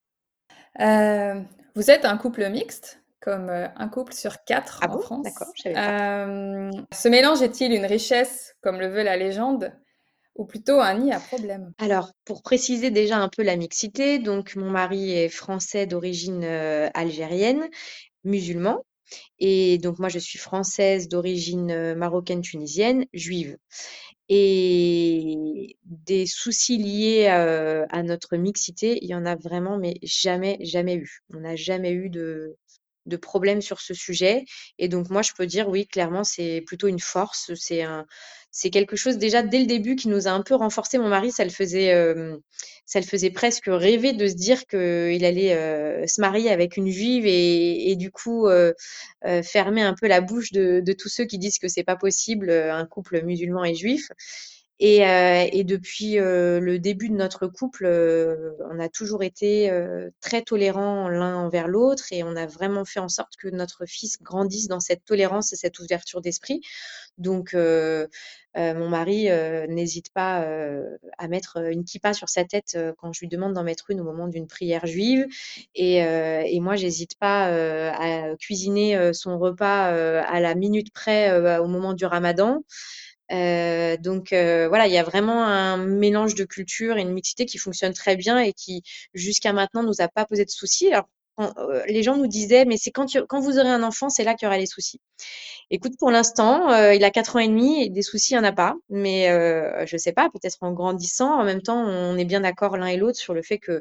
Vous 0.79 1.91
êtes 1.91 2.05
un 2.05 2.17
couple 2.17 2.49
mixte, 2.49 3.03
comme, 3.21 3.51
un 3.51 3.89
couple 3.89 4.13
sur 4.15 4.45
4 4.45 4.81
Ah 4.83 4.89
en 4.89 4.95
bon? 4.95 5.01
France. 5.01 5.25
D'accord, 5.25 5.49
pas. 5.75 6.27
ce 6.93 7.09
mélange 7.09 7.43
est-il 7.43 7.73
une 7.73 7.87
richesse, 7.87 8.55
comme 8.61 8.79
le 8.79 8.89
veut 8.89 9.03
la 9.03 9.17
légende, 9.17 9.73
ou 10.37 10.45
plutôt 10.45 10.81
un 10.81 10.95
nid 10.95 11.13
à 11.13 11.21
problème? 11.21 11.73
Alors, 11.79 12.13
pour 12.25 12.43
préciser 12.43 12.91
déjà 12.91 13.17
un 13.19 13.29
peu 13.29 13.43
la 13.43 13.57
mixité, 13.57 14.19
donc 14.19 14.55
mon 14.57 14.71
mari 14.71 15.13
est 15.13 15.29
français 15.29 15.87
d'origine, 15.87 16.45
algérienne, 16.95 17.69
musulman 18.25 18.83
et 19.39 19.79
donc 19.79 19.99
moi 19.99 20.09
je 20.09 20.19
suis 20.19 20.39
française 20.39 21.09
d'origine, 21.09 21.95
marocaine 21.95 22.43
tunisienne, 22.43 23.07
juive. 23.13 23.57
Et 24.29 25.77
des 25.85 26.27
soucis 26.27 26.79
liés, 26.79 27.29
à 27.29 28.03
notre 28.03 28.37
mixité, 28.37 28.99
il 29.03 29.09
y 29.09 29.15
en 29.15 29.25
a 29.27 29.37
vraiment 29.37 29.79
mais 29.79 29.95
jamais, 30.03 30.59
jamais 30.63 30.97
eu. 30.97 31.21
On 31.33 31.41
n'a 31.41 31.57
jamais 31.57 31.93
eu 31.93 32.11
de 32.11 32.57
de 33.07 33.17
problème 33.17 33.63
sur 33.63 33.81
ce 33.81 33.95
sujet. 33.95 34.45
Et 34.79 34.89
donc 34.89 35.11
moi 35.11 35.23
je 35.23 35.33
peux 35.37 35.47
dire 35.47 35.69
oui, 35.69 35.87
clairement, 35.87 36.25
c'est 36.25 36.63
plutôt 36.67 36.89
une 36.89 37.01
force, 37.01 37.53
c'est 37.55 37.83
un 37.83 38.05
c'est 38.57 38.71
quelque 38.71 38.97
chose 38.97 39.19
déjà 39.19 39.43
dès 39.43 39.59
le 39.61 39.67
début 39.67 39.97
qui 39.97 40.09
nous 40.09 40.29
a 40.29 40.31
un 40.31 40.43
peu 40.43 40.55
renforcés. 40.55 40.99
Mon 40.99 41.09
mari, 41.09 41.31
ça 41.33 41.45
le 41.45 41.51
faisait, 41.51 41.85
hem, 41.87 42.39
ça 42.87 43.01
le 43.01 43.05
faisait 43.07 43.31
presque 43.31 43.67
rêver 43.69 44.13
de 44.15 44.27
se 44.27 44.35
dire 44.35 44.67
qu'il 44.67 45.25
allait, 45.25 45.55
heu, 45.55 46.07
se 46.07 46.21
marier 46.23 46.51
avec 46.51 46.77
une 46.77 46.89
juive 46.91 47.27
et 47.27 47.95
du 47.97 48.11
coup, 48.11 48.49
heu, 48.49 48.75
fermer 49.43 49.83
un 49.83 49.95
peu 49.95 50.07
la 50.09 50.21
bouche 50.23 50.53
de 50.53 50.93
tous 50.99 51.09
ceux 51.09 51.25
qui 51.27 51.39
disent 51.39 51.59
que 51.59 51.69
c'est 51.69 51.85
pas 51.85 51.97
possible, 51.97 52.51
un 52.51 52.87
couple 52.87 53.23
musulman 53.25 53.65
et 53.65 53.75
juif 53.75 54.09
et 54.81 55.05
heu 55.07 55.49
et 55.53 55.65
depuis, 55.65 56.19
heu, 56.19 56.61
le 56.61 56.79
début 56.79 57.09
de 57.09 57.15
notre 57.15 57.47
couple, 57.47 57.87
heu, 57.87 58.57
on 58.71 58.79
a 58.81 58.89
toujours 58.89 59.23
été, 59.23 59.71
heu, 59.71 60.13
très 60.21 60.43
tolérants 60.43 61.09
l'un 61.09 61.37
envers 61.37 61.69
l'autre 61.69 62.05
et 62.13 62.23
on 62.25 62.37
a 62.37 62.47
vraiment 62.47 62.85
fait 62.85 63.01
en 63.01 63.09
sorte 63.09 63.37
que 63.39 63.49
notre 63.49 63.87
fils 63.87 64.19
grandisse 64.23 64.69
dans 64.69 64.81
cette 64.81 65.05
tolérance 65.05 65.53
et 65.53 65.57
cette 65.57 65.79
ouverture 65.81 66.21
d'esprit. 66.21 66.61
Donc 67.19 67.55
heu 67.55 68.09
heu, 68.59 68.75
mon 68.75 68.89
mari, 68.91 69.29
n'hésite 69.69 70.11
pas, 70.15 70.45
à 71.19 71.29
mettre, 71.29 71.59
une 71.73 71.85
kippa 71.85 72.15
sur 72.15 72.29
sa 72.29 72.45
tête, 72.45 72.79
quand 72.99 73.13
je 73.15 73.21
lui 73.21 73.29
demande 73.29 73.55
d'en 73.55 73.65
mettre 73.65 73.91
une 73.91 74.01
au 74.01 74.05
moment 74.05 74.29
d'une 74.29 74.47
prière 74.49 74.87
juive 74.87 75.27
et 75.77 75.99
et 75.99 76.61
moi 76.61 76.77
j'hésite 76.77 77.17
pas, 77.19 77.47
à 77.95 78.37
cuisiner, 78.39 79.13
son 79.15 79.39
repas, 79.39 79.87
à 80.23 80.41
la 80.41 80.55
minute 80.57 80.93
près, 80.93 81.59
au 81.61 81.69
moment 81.69 81.95
du 81.95 82.07
ramadan. 82.07 82.63
Heu, 83.33 83.97
donc 83.99 84.33
heu, 84.33 84.67
voilà, 84.69 84.87
il 84.87 84.93
y 84.93 84.99
a 84.99 85.03
vraiment 85.05 85.45
un 85.45 85.77
mélange 85.79 86.35
de 86.35 86.45
cultures 86.45 86.97
et 86.99 87.03
une 87.03 87.13
mixité 87.13 87.47
qui 87.47 87.59
fonctionne 87.59 87.93
très 87.95 88.17
bien 88.17 88.39
et 88.39 88.53
qui, 88.53 88.83
jusqu'à 89.15 89.53
maintenant, 89.53 89.83
nous 89.83 90.01
a 90.01 90.09
pas 90.09 90.25
posé 90.27 90.45
de 90.45 90.51
soucis. 90.51 90.93
Alors, 90.93 91.09
heu, 91.41 91.83
les 91.89 92.03
gens 92.03 92.17
nous 92.17 92.27
disaient: 92.29 92.65
«Mais 92.67 92.77
c'est 92.79 92.91
quand 92.93 93.07
quand 93.29 93.41
vous 93.41 93.59
aurez 93.59 93.69
un 93.71 93.83
enfant, 93.83 94.09
c'est 94.11 94.25
là 94.25 94.35
qu'il 94.35 94.47
y 94.47 94.49
aura 94.49 94.59
les 94.59 94.67
soucis». 94.67 95.01
Écoute, 95.71 95.95
pour 95.99 96.11
l'instant, 96.11 96.71
heu, 96.73 96.95
il 96.95 97.05
a 97.05 97.11
4 97.11 97.37
ans 97.37 97.41
et 97.41 97.49
demi 97.49 97.83
et 97.85 97.91
des 97.91 98.03
soucis, 98.03 98.35
il 98.35 98.37
y 98.37 98.39
en 98.39 98.45
a 98.45 98.53
pas. 98.53 98.75
Mais 98.91 99.31
heu, 99.31 99.87
je 99.87 99.97
sais 99.97 100.13
pas, 100.13 100.31
peut-être 100.31 100.59
en 100.63 100.73
grandissant. 100.73 101.33
En 101.41 101.45
même 101.45 101.63
temps, 101.63 101.85
on 101.85 102.17
est 102.19 102.25
bien 102.27 102.41
d'accord 102.41 102.77
l'un 102.79 102.87
et 102.89 102.97
l'autre 102.97 103.19
sur 103.19 103.35
le 103.35 103.43
fait 103.43 103.59
que 103.59 103.81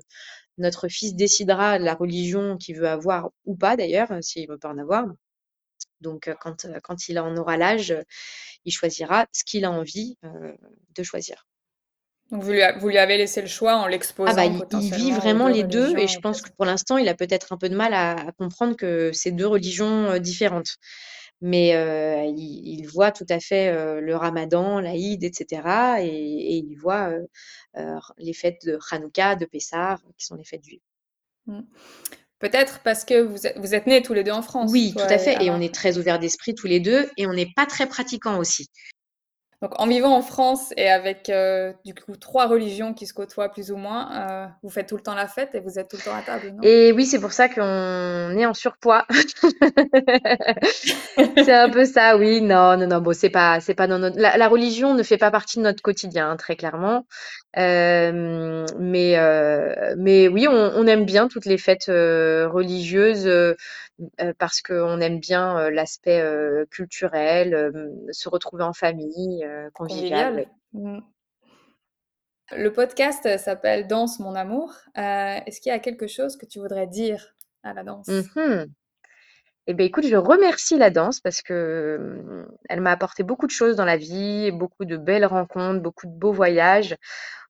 notre 0.60 0.88
fils 0.90 1.16
décidera 1.16 1.80
de 1.80 1.86
la 1.86 1.96
religion 1.96 2.58
qu'il 2.58 2.78
veut 2.78 2.88
avoir 2.90 3.32
ou 3.46 3.56
pas 3.58 3.78
d'ailleurs, 3.78 4.10
s'il 4.22 4.48
veut 4.50 4.58
pas 4.60 4.70
en 4.72 4.78
avoir. 4.80 5.06
Donc 6.02 6.30
quand, 6.42 6.68
quand 6.84 7.08
il 7.08 7.20
en 7.20 7.36
aura 7.38 7.58
l'âge, 7.58 7.96
il 8.66 8.72
choisira 8.72 9.26
ce 9.32 9.44
qu'il 9.44 9.66
a 9.66 9.72
envie, 9.72 10.18
de 10.96 11.04
choisir. 11.04 11.48
Donc 12.32 12.42
vous 12.42 12.52
lui 12.52 12.64
a 12.64 12.78
vous 12.78 12.90
lui 12.90 12.98
avez 12.98 13.18
laissé 13.18 13.40
le 13.42 13.48
choix 13.48 13.76
en 13.76 13.84
Ah 13.84 13.88
bah, 13.88 13.92
l'exposant 13.92 14.80
il 14.80 14.94
vit 14.96 15.12
vraiment 15.12 15.48
2 15.48 15.54
les 15.54 15.64
2 15.64 15.98
et 15.98 16.08
je 16.08 16.20
pense 16.20 16.42
que 16.42 16.50
pour 16.52 16.66
l'instant, 16.66 16.98
il 16.98 17.08
a 17.08 17.14
peut-être 17.14 17.54
un 17.54 17.58
peu 17.58 17.70
de 17.70 17.76
mal 17.76 17.94
à 17.94 18.14
à 18.14 18.32
comprendre 18.32 18.76
que 18.76 19.12
c'est 19.14 19.32
2 19.32 19.46
religions, 19.46 20.18
différentes. 20.18 20.78
Mais 21.42 21.70
il 22.30 22.80
il 22.80 22.88
voit 22.88 23.12
tout 23.12 23.28
à 23.30 23.40
fait, 23.40 23.72
le 24.02 24.16
ramadan, 24.16 24.80
l'Aïd 24.80 25.24
et 25.24 25.32
cetera 25.34 26.02
et 26.02 26.08
et 26.08 26.56
il 26.58 26.76
voit, 26.78 27.12
les 28.18 28.34
fêtes 28.34 28.66
de 28.66 28.80
Hanouka, 28.90 29.36
de 29.36 29.46
Pessah, 29.46 29.98
qui 30.18 30.26
sont 30.26 30.36
les 30.36 30.46
fêtes 30.46 30.64
juives. 30.64 30.82
Peut-être 32.40 32.80
parce 32.84 33.06
que 33.06 33.22
vous 33.22 33.48
êtes 33.48 33.58
vous 33.58 33.76
êtes 33.76 33.88
nés 33.88 34.02
tous 34.02 34.14
les 34.14 34.24
2 34.24 34.32
en 34.32 34.42
France, 34.42 34.72
Oui, 34.72 34.94
tout 34.94 35.08
à 35.10 35.18
fait 35.18 35.44
et 35.44 35.50
on 35.50 35.62
est 35.62 35.74
très 35.74 35.98
ouverts 35.98 36.20
d'esprit 36.20 36.54
tous 36.54 36.68
les 36.68 36.80
2 36.80 37.10
et 37.18 37.28
on 37.28 37.34
n'est 37.34 37.52
pas 37.56 37.66
très 37.66 37.88
pratiquants 37.88 38.38
aussi. 38.38 38.68
Donc 39.62 39.80
en 39.80 39.88
vivant 39.88 40.16
en 40.16 40.22
France 40.22 40.74
et 40.76 40.90
avec, 40.90 41.30
heu, 41.30 41.74
du 41.86 41.96
coup 41.96 42.16
3 42.18 42.48
religions 42.48 42.94
qui 42.94 43.08
se 43.08 43.14
côtoient 43.14 43.50
plus 43.50 43.72
ou 43.72 43.78
moins, 43.78 44.48
heu, 44.48 44.50
vous 44.64 44.70
faites 44.70 44.88
tout 44.88 44.98
le 44.98 45.02
temps 45.02 45.16
la 45.16 45.28
fête 45.28 45.56
et 45.56 45.62
vous 45.62 45.80
êtes 45.80 45.90
tout 45.90 45.98
le 45.98 46.04
temps 46.04 46.16
à 46.16 46.22
table, 46.22 46.52
non? 46.52 46.64
Et 46.64 46.92
oui, 46.92 47.06
c'est 47.06 47.20
pour 47.20 47.32
ça 47.32 47.48
qu'on 47.48 48.38
est 48.38 48.46
en 48.46 48.54
surpoids. 48.54 49.06
C'est 51.38 51.54
un 51.54 51.70
peu 51.70 51.86
ça, 51.86 52.18
oui. 52.18 52.42
Non, 52.42 52.78
non, 52.78 52.88
non, 52.88 53.02
bon, 53.02 53.14
c'est 53.14 53.30
pas 53.30 53.60
c'est 53.60 53.76
pas 53.76 53.88
dans 53.88 54.00
notre 54.00 54.20
la 54.20 54.38
la 54.38 54.48
religion 54.48 54.94
ne 54.94 55.04
fait 55.04 55.18
pas 55.18 55.32
partie 55.32 55.58
de 55.58 55.64
notre 55.64 55.82
quotidien, 55.82 56.32
hein, 56.32 56.38
très 56.38 56.56
clairement. 56.56 57.06
Hem, 57.56 58.66
mais 58.80 59.18
heu, 59.18 59.96
mais 59.98 60.28
oui, 60.28 60.48
on 60.48 60.54
on 60.76 60.88
aime 60.88 61.06
bien 61.06 61.28
toutes 61.30 61.46
les 61.46 61.58
fêtes, 61.58 61.88
heu, 61.90 62.48
religieuses, 62.48 63.30
parce 64.38 64.62
qu'on 64.62 65.00
aime 65.00 65.20
bien, 65.20 65.70
l'aspect, 65.70 66.22
culturel, 66.70 67.72
se 68.12 68.30
retrouver 68.30 68.64
en 68.64 68.74
famille, 68.74 69.48
convivial. 69.74 70.46
Mmh. 70.74 71.00
Le 72.52 72.72
podcast 72.72 73.38
s'appelle 73.38 73.88
«Danse 73.88 74.20
mon 74.20 74.36
amour». 74.36 74.74
Est-ce 74.96 75.62
qu'il 75.62 75.72
y 75.72 75.76
a 75.76 75.80
quelque 75.80 76.08
chose 76.08 76.38
que 76.38 76.46
tu 76.46 76.60
voudrais 76.60 76.88
dire 76.88 77.36
à 77.64 77.74
la 77.74 77.84
danse? 77.84 78.08
Mmh 78.08 78.66
Et 79.68 79.74
beh, 79.74 79.86
écoute, 79.86 80.06
je 80.06 80.16
remercie 80.16 80.78
la 80.78 80.92
danse 80.92 81.20
parce 81.20 81.42
que, 81.42 81.98
mmh, 82.00 82.46
elle 82.70 82.82
m'a 82.82 82.92
apporté 82.92 83.24
beaucoup 83.24 83.48
de 83.48 83.52
choses 83.52 83.76
dans 83.76 83.86
la 83.86 83.98
vie, 83.98 84.52
beaucoup 84.52 84.86
de 84.86 84.96
belles 84.96 85.26
rencontres, 85.26 85.82
beaucoup 85.82 86.06
de 86.06 86.12
beaux 86.12 86.32
voyages, 86.32 86.96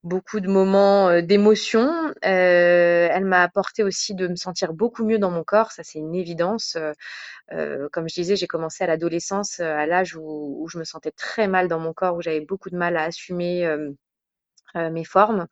beaucoup 0.04 0.40
de 0.42 0.50
moments, 0.50 1.22
d'émotion. 1.22 1.90
Heu, 2.10 2.14
elle 2.24 3.26
m'a 3.26 3.44
apporté 3.44 3.84
aussi 3.84 4.16
de 4.16 4.28
me 4.30 4.36
sentir 4.38 4.74
beaucoup 4.74 5.06
mieux 5.06 5.20
dans 5.20 5.32
mon 5.32 5.44
corps, 5.44 5.72
ça 5.74 5.84
c'est 5.84 6.00
une 6.00 6.16
évidence. 6.16 6.78
Heu, 7.54 7.90
comme 7.94 8.10
je 8.10 8.16
disais, 8.16 8.36
j'ai 8.38 8.48
commencé 8.48 8.84
à 8.86 8.88
l'adolescence, 8.88 9.60
à 9.62 9.86
l'âge 9.88 10.16
où 10.18 10.58
où 10.64 10.70
je 10.70 10.80
me 10.80 10.86
sentais 10.86 11.12
très 11.12 11.48
mal 11.48 11.68
dans 11.70 11.80
mon 11.80 11.94
corps, 11.94 12.16
où 12.18 12.22
j'avais 12.22 12.42
beaucoup 12.42 12.70
de 12.72 12.78
mal 12.78 12.98
à 12.98 13.04
assumer, 13.06 13.68
mes 14.92 15.06
formes. 15.06 15.48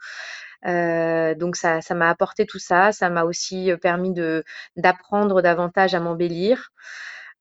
Heu, 0.65 1.35
donc 1.35 1.55
ça 1.57 1.81
ça 1.81 1.95
m'a 1.95 2.09
apporté 2.09 2.45
tout 2.45 2.59
ça. 2.59 2.91
Ça 2.91 3.09
m'a 3.09 3.23
aussi, 3.25 3.71
permis 3.81 4.13
de 4.13 4.43
d'apprendre 4.77 5.41
davantage 5.41 5.95
à 5.95 5.99
m'embellir. 6.01 6.69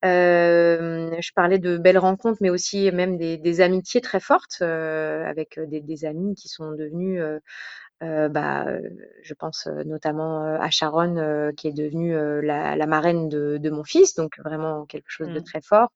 Hem, 0.02 1.12
je 1.20 1.32
parlais 1.34 1.58
de 1.60 1.78
belles 1.78 1.98
rencontres, 1.98 2.38
mais 2.42 2.50
aussi 2.50 2.90
même 2.92 3.18
des 3.18 3.38
des 3.38 3.60
amitiés 3.62 4.00
très 4.02 4.20
fortes, 4.20 4.58
heu, 4.62 5.24
avec, 5.26 5.60
des 5.68 5.80
des 5.80 6.04
amis 6.06 6.34
qui 6.36 6.48
sont 6.48 6.72
devenus, 6.72 7.22
heu, 8.02 8.28
bah, 8.28 8.66
je 9.22 9.34
pense, 9.34 9.66
notamment, 9.86 10.42
à 10.60 10.70
Sharon, 10.70 11.16
heu, 11.18 11.52
qui 11.56 11.68
est 11.68 11.72
devenue, 11.72 12.14
heu, 12.16 12.40
la 12.40 12.76
la 12.76 12.86
marraine 12.86 13.28
de 13.28 13.58
de 13.58 13.70
mon 13.70 13.84
fils, 13.84 14.14
donc 14.14 14.38
vraiment 14.44 14.86
quelque 14.86 15.08
chose 15.10 15.30
de 15.30 15.40
Mmh. 15.40 15.40
très 15.40 15.60
fort. 15.62 15.90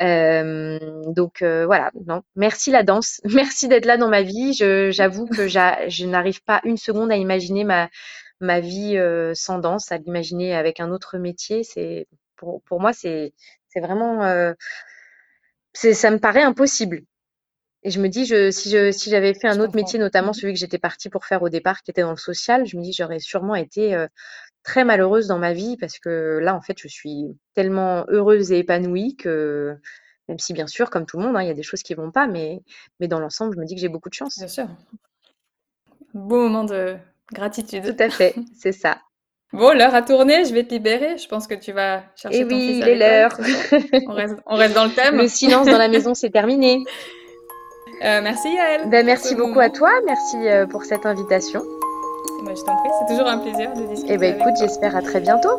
Donc 0.00 1.38
voilà, 1.42 1.90
non, 2.06 2.22
merci 2.36 2.70
la 2.70 2.82
danse, 2.82 3.20
merci 3.24 3.68
d'être 3.68 3.86
là 3.86 3.96
dans 3.96 4.08
ma 4.08 4.22
vie. 4.22 4.52
J'avoue 4.54 5.28
que 5.28 5.48
je 5.48 6.06
n'arrive 6.06 6.42
pas 6.44 6.60
une 6.64 6.76
seconde 6.76 7.12
à 7.12 7.16
imaginer 7.16 7.64
ma 7.64 7.88
ma 8.40 8.60
vie, 8.60 8.98
sans 9.34 9.58
danse, 9.58 9.92
à 9.92 9.98
l'imaginer 9.98 10.54
avec 10.56 10.80
un 10.80 10.90
autre 10.90 11.18
métier. 11.18 11.64
C'est 11.64 12.06
pour 12.36 12.62
pour 12.64 12.80
moi, 12.80 12.92
c'est 12.92 13.32
vraiment, 13.80 14.22
c'est 15.72 15.94
ça 15.94 16.10
me 16.10 16.18
paraît 16.18 16.42
impossible 16.42 17.02
et 17.84 17.90
je 17.90 18.00
me 18.00 18.08
dis 18.08 18.26
je 18.26 18.50
si 18.50 18.70
je 18.70 18.90
si 18.92 19.10
j'avais 19.10 19.34
fait 19.34 19.48
Je 19.48 19.58
un 19.58 19.60
autre 19.60 19.72
comprends. 19.72 19.76
métier, 19.76 19.98
notamment 19.98 20.32
Mmh 20.32 20.34
celui 20.34 20.52
que 20.54 20.58
j'étais 20.58 20.78
partie 20.78 21.08
pour 21.10 21.24
faire 21.26 21.42
au 21.42 21.48
départ, 21.48 21.82
qui 21.82 21.90
était 21.90 22.02
dans 22.02 22.10
le 22.12 22.16
social, 22.16 22.66
je 22.66 22.76
me 22.76 22.82
dis: 22.82 22.92
«J'aurais 22.92 23.20
sûrement 23.20 23.54
été, 23.54 23.94
heu, 23.94 24.08
très 24.64 24.84
malheureuse 24.84 25.28
dans 25.28 25.38
ma 25.38 25.52
vie» 25.54 25.76
parce 25.78 25.98
que 26.00 26.38
là, 26.42 26.54
en 26.56 26.62
fait, 26.62 26.78
je 26.80 26.88
suis 26.88 27.26
tellement 27.54 28.06
heureuse 28.10 28.52
et 28.52 28.58
épanouie 28.60 29.16
que 29.16 29.76
même 30.28 30.38
si 30.40 30.52
bien 30.54 30.66
sûr, 30.68 30.90
comme 30.90 31.06
tout 31.06 31.18
le 31.18 31.24
monde, 31.24 31.36
hein, 31.36 31.42
il 31.42 31.48
y 31.48 31.50
a 31.50 31.54
des 31.54 31.62
choses 31.64 31.82
qui 31.84 31.94
vont 31.94 32.12
pas, 32.12 32.26
mais 32.28 32.60
mais 33.00 33.08
dans 33.08 33.20
l'ensemble, 33.20 33.54
je 33.56 33.60
me 33.60 33.66
dis 33.66 33.74
que 33.76 33.80
j'ai 33.82 33.88
beaucoup 33.90 34.10
de 34.10 34.14
chance. 34.14 34.38
Bien 34.38 34.48
sûr. 34.48 34.68
Beau 36.12 36.36
moment 36.42 36.64
de 36.64 36.98
Tout 37.82 37.94
gratitude. 37.94 37.96
à 37.98 38.08
fait, 38.08 38.44
c'est 38.52 38.70
ça. 38.70 39.02
Bon, 39.52 39.76
l'heure 39.76 39.94
a 39.94 40.00
tourné, 40.02 40.44
je 40.46 40.54
vais 40.54 40.64
te 40.64 40.72
libérer. 40.74 41.18
Je 41.18 41.28
pense 41.28 41.46
que 41.46 41.54
tu 41.54 41.72
vas 41.72 42.02
Et 42.30 42.42
chercher 42.42 42.46
ton 42.46 42.60
oui, 42.60 42.60
fils 42.60 42.80
il 42.80 42.88
à 42.88 42.88
est 42.88 42.94
l'heure. 42.96 43.36
On 44.06 44.12
reste 44.14 44.36
on 44.46 44.56
reste 44.56 44.74
dans 44.74 44.86
le 44.86 44.94
Le 45.10 45.28
thème? 45.28 45.28
silence 45.28 45.68
dans 45.68 45.78
la 45.78 45.88
maison, 45.88 46.14
c'est 46.14 46.30
terminé. 46.30 46.86
Heu, 48.00 48.20
merci 48.22 48.48
Yaël 48.54 48.88
Ben 48.88 49.04
merci 49.04 49.34
beaucoup 49.34 49.58
à 49.58 49.70
toi, 49.70 49.90
merci, 50.06 50.36
heu, 50.46 50.66
pour 50.68 50.84
cette 50.84 51.04
invitation. 51.04 51.62
Bah, 52.44 52.52
je 52.54 52.62
t'en 52.62 52.76
prie, 52.76 52.90
c'est 53.00 53.12
toujours 53.12 53.28
un 53.28 53.38
plaisir 53.38 53.72
de 53.74 53.82
et 53.82 53.86
discuter 53.88 54.16
ben 54.18 54.30
avec 54.30 54.40
écoute, 54.40 54.54
j'espère 54.60 54.94
à 54.94 55.02
très 55.02 55.20
bientôt. 55.20 55.58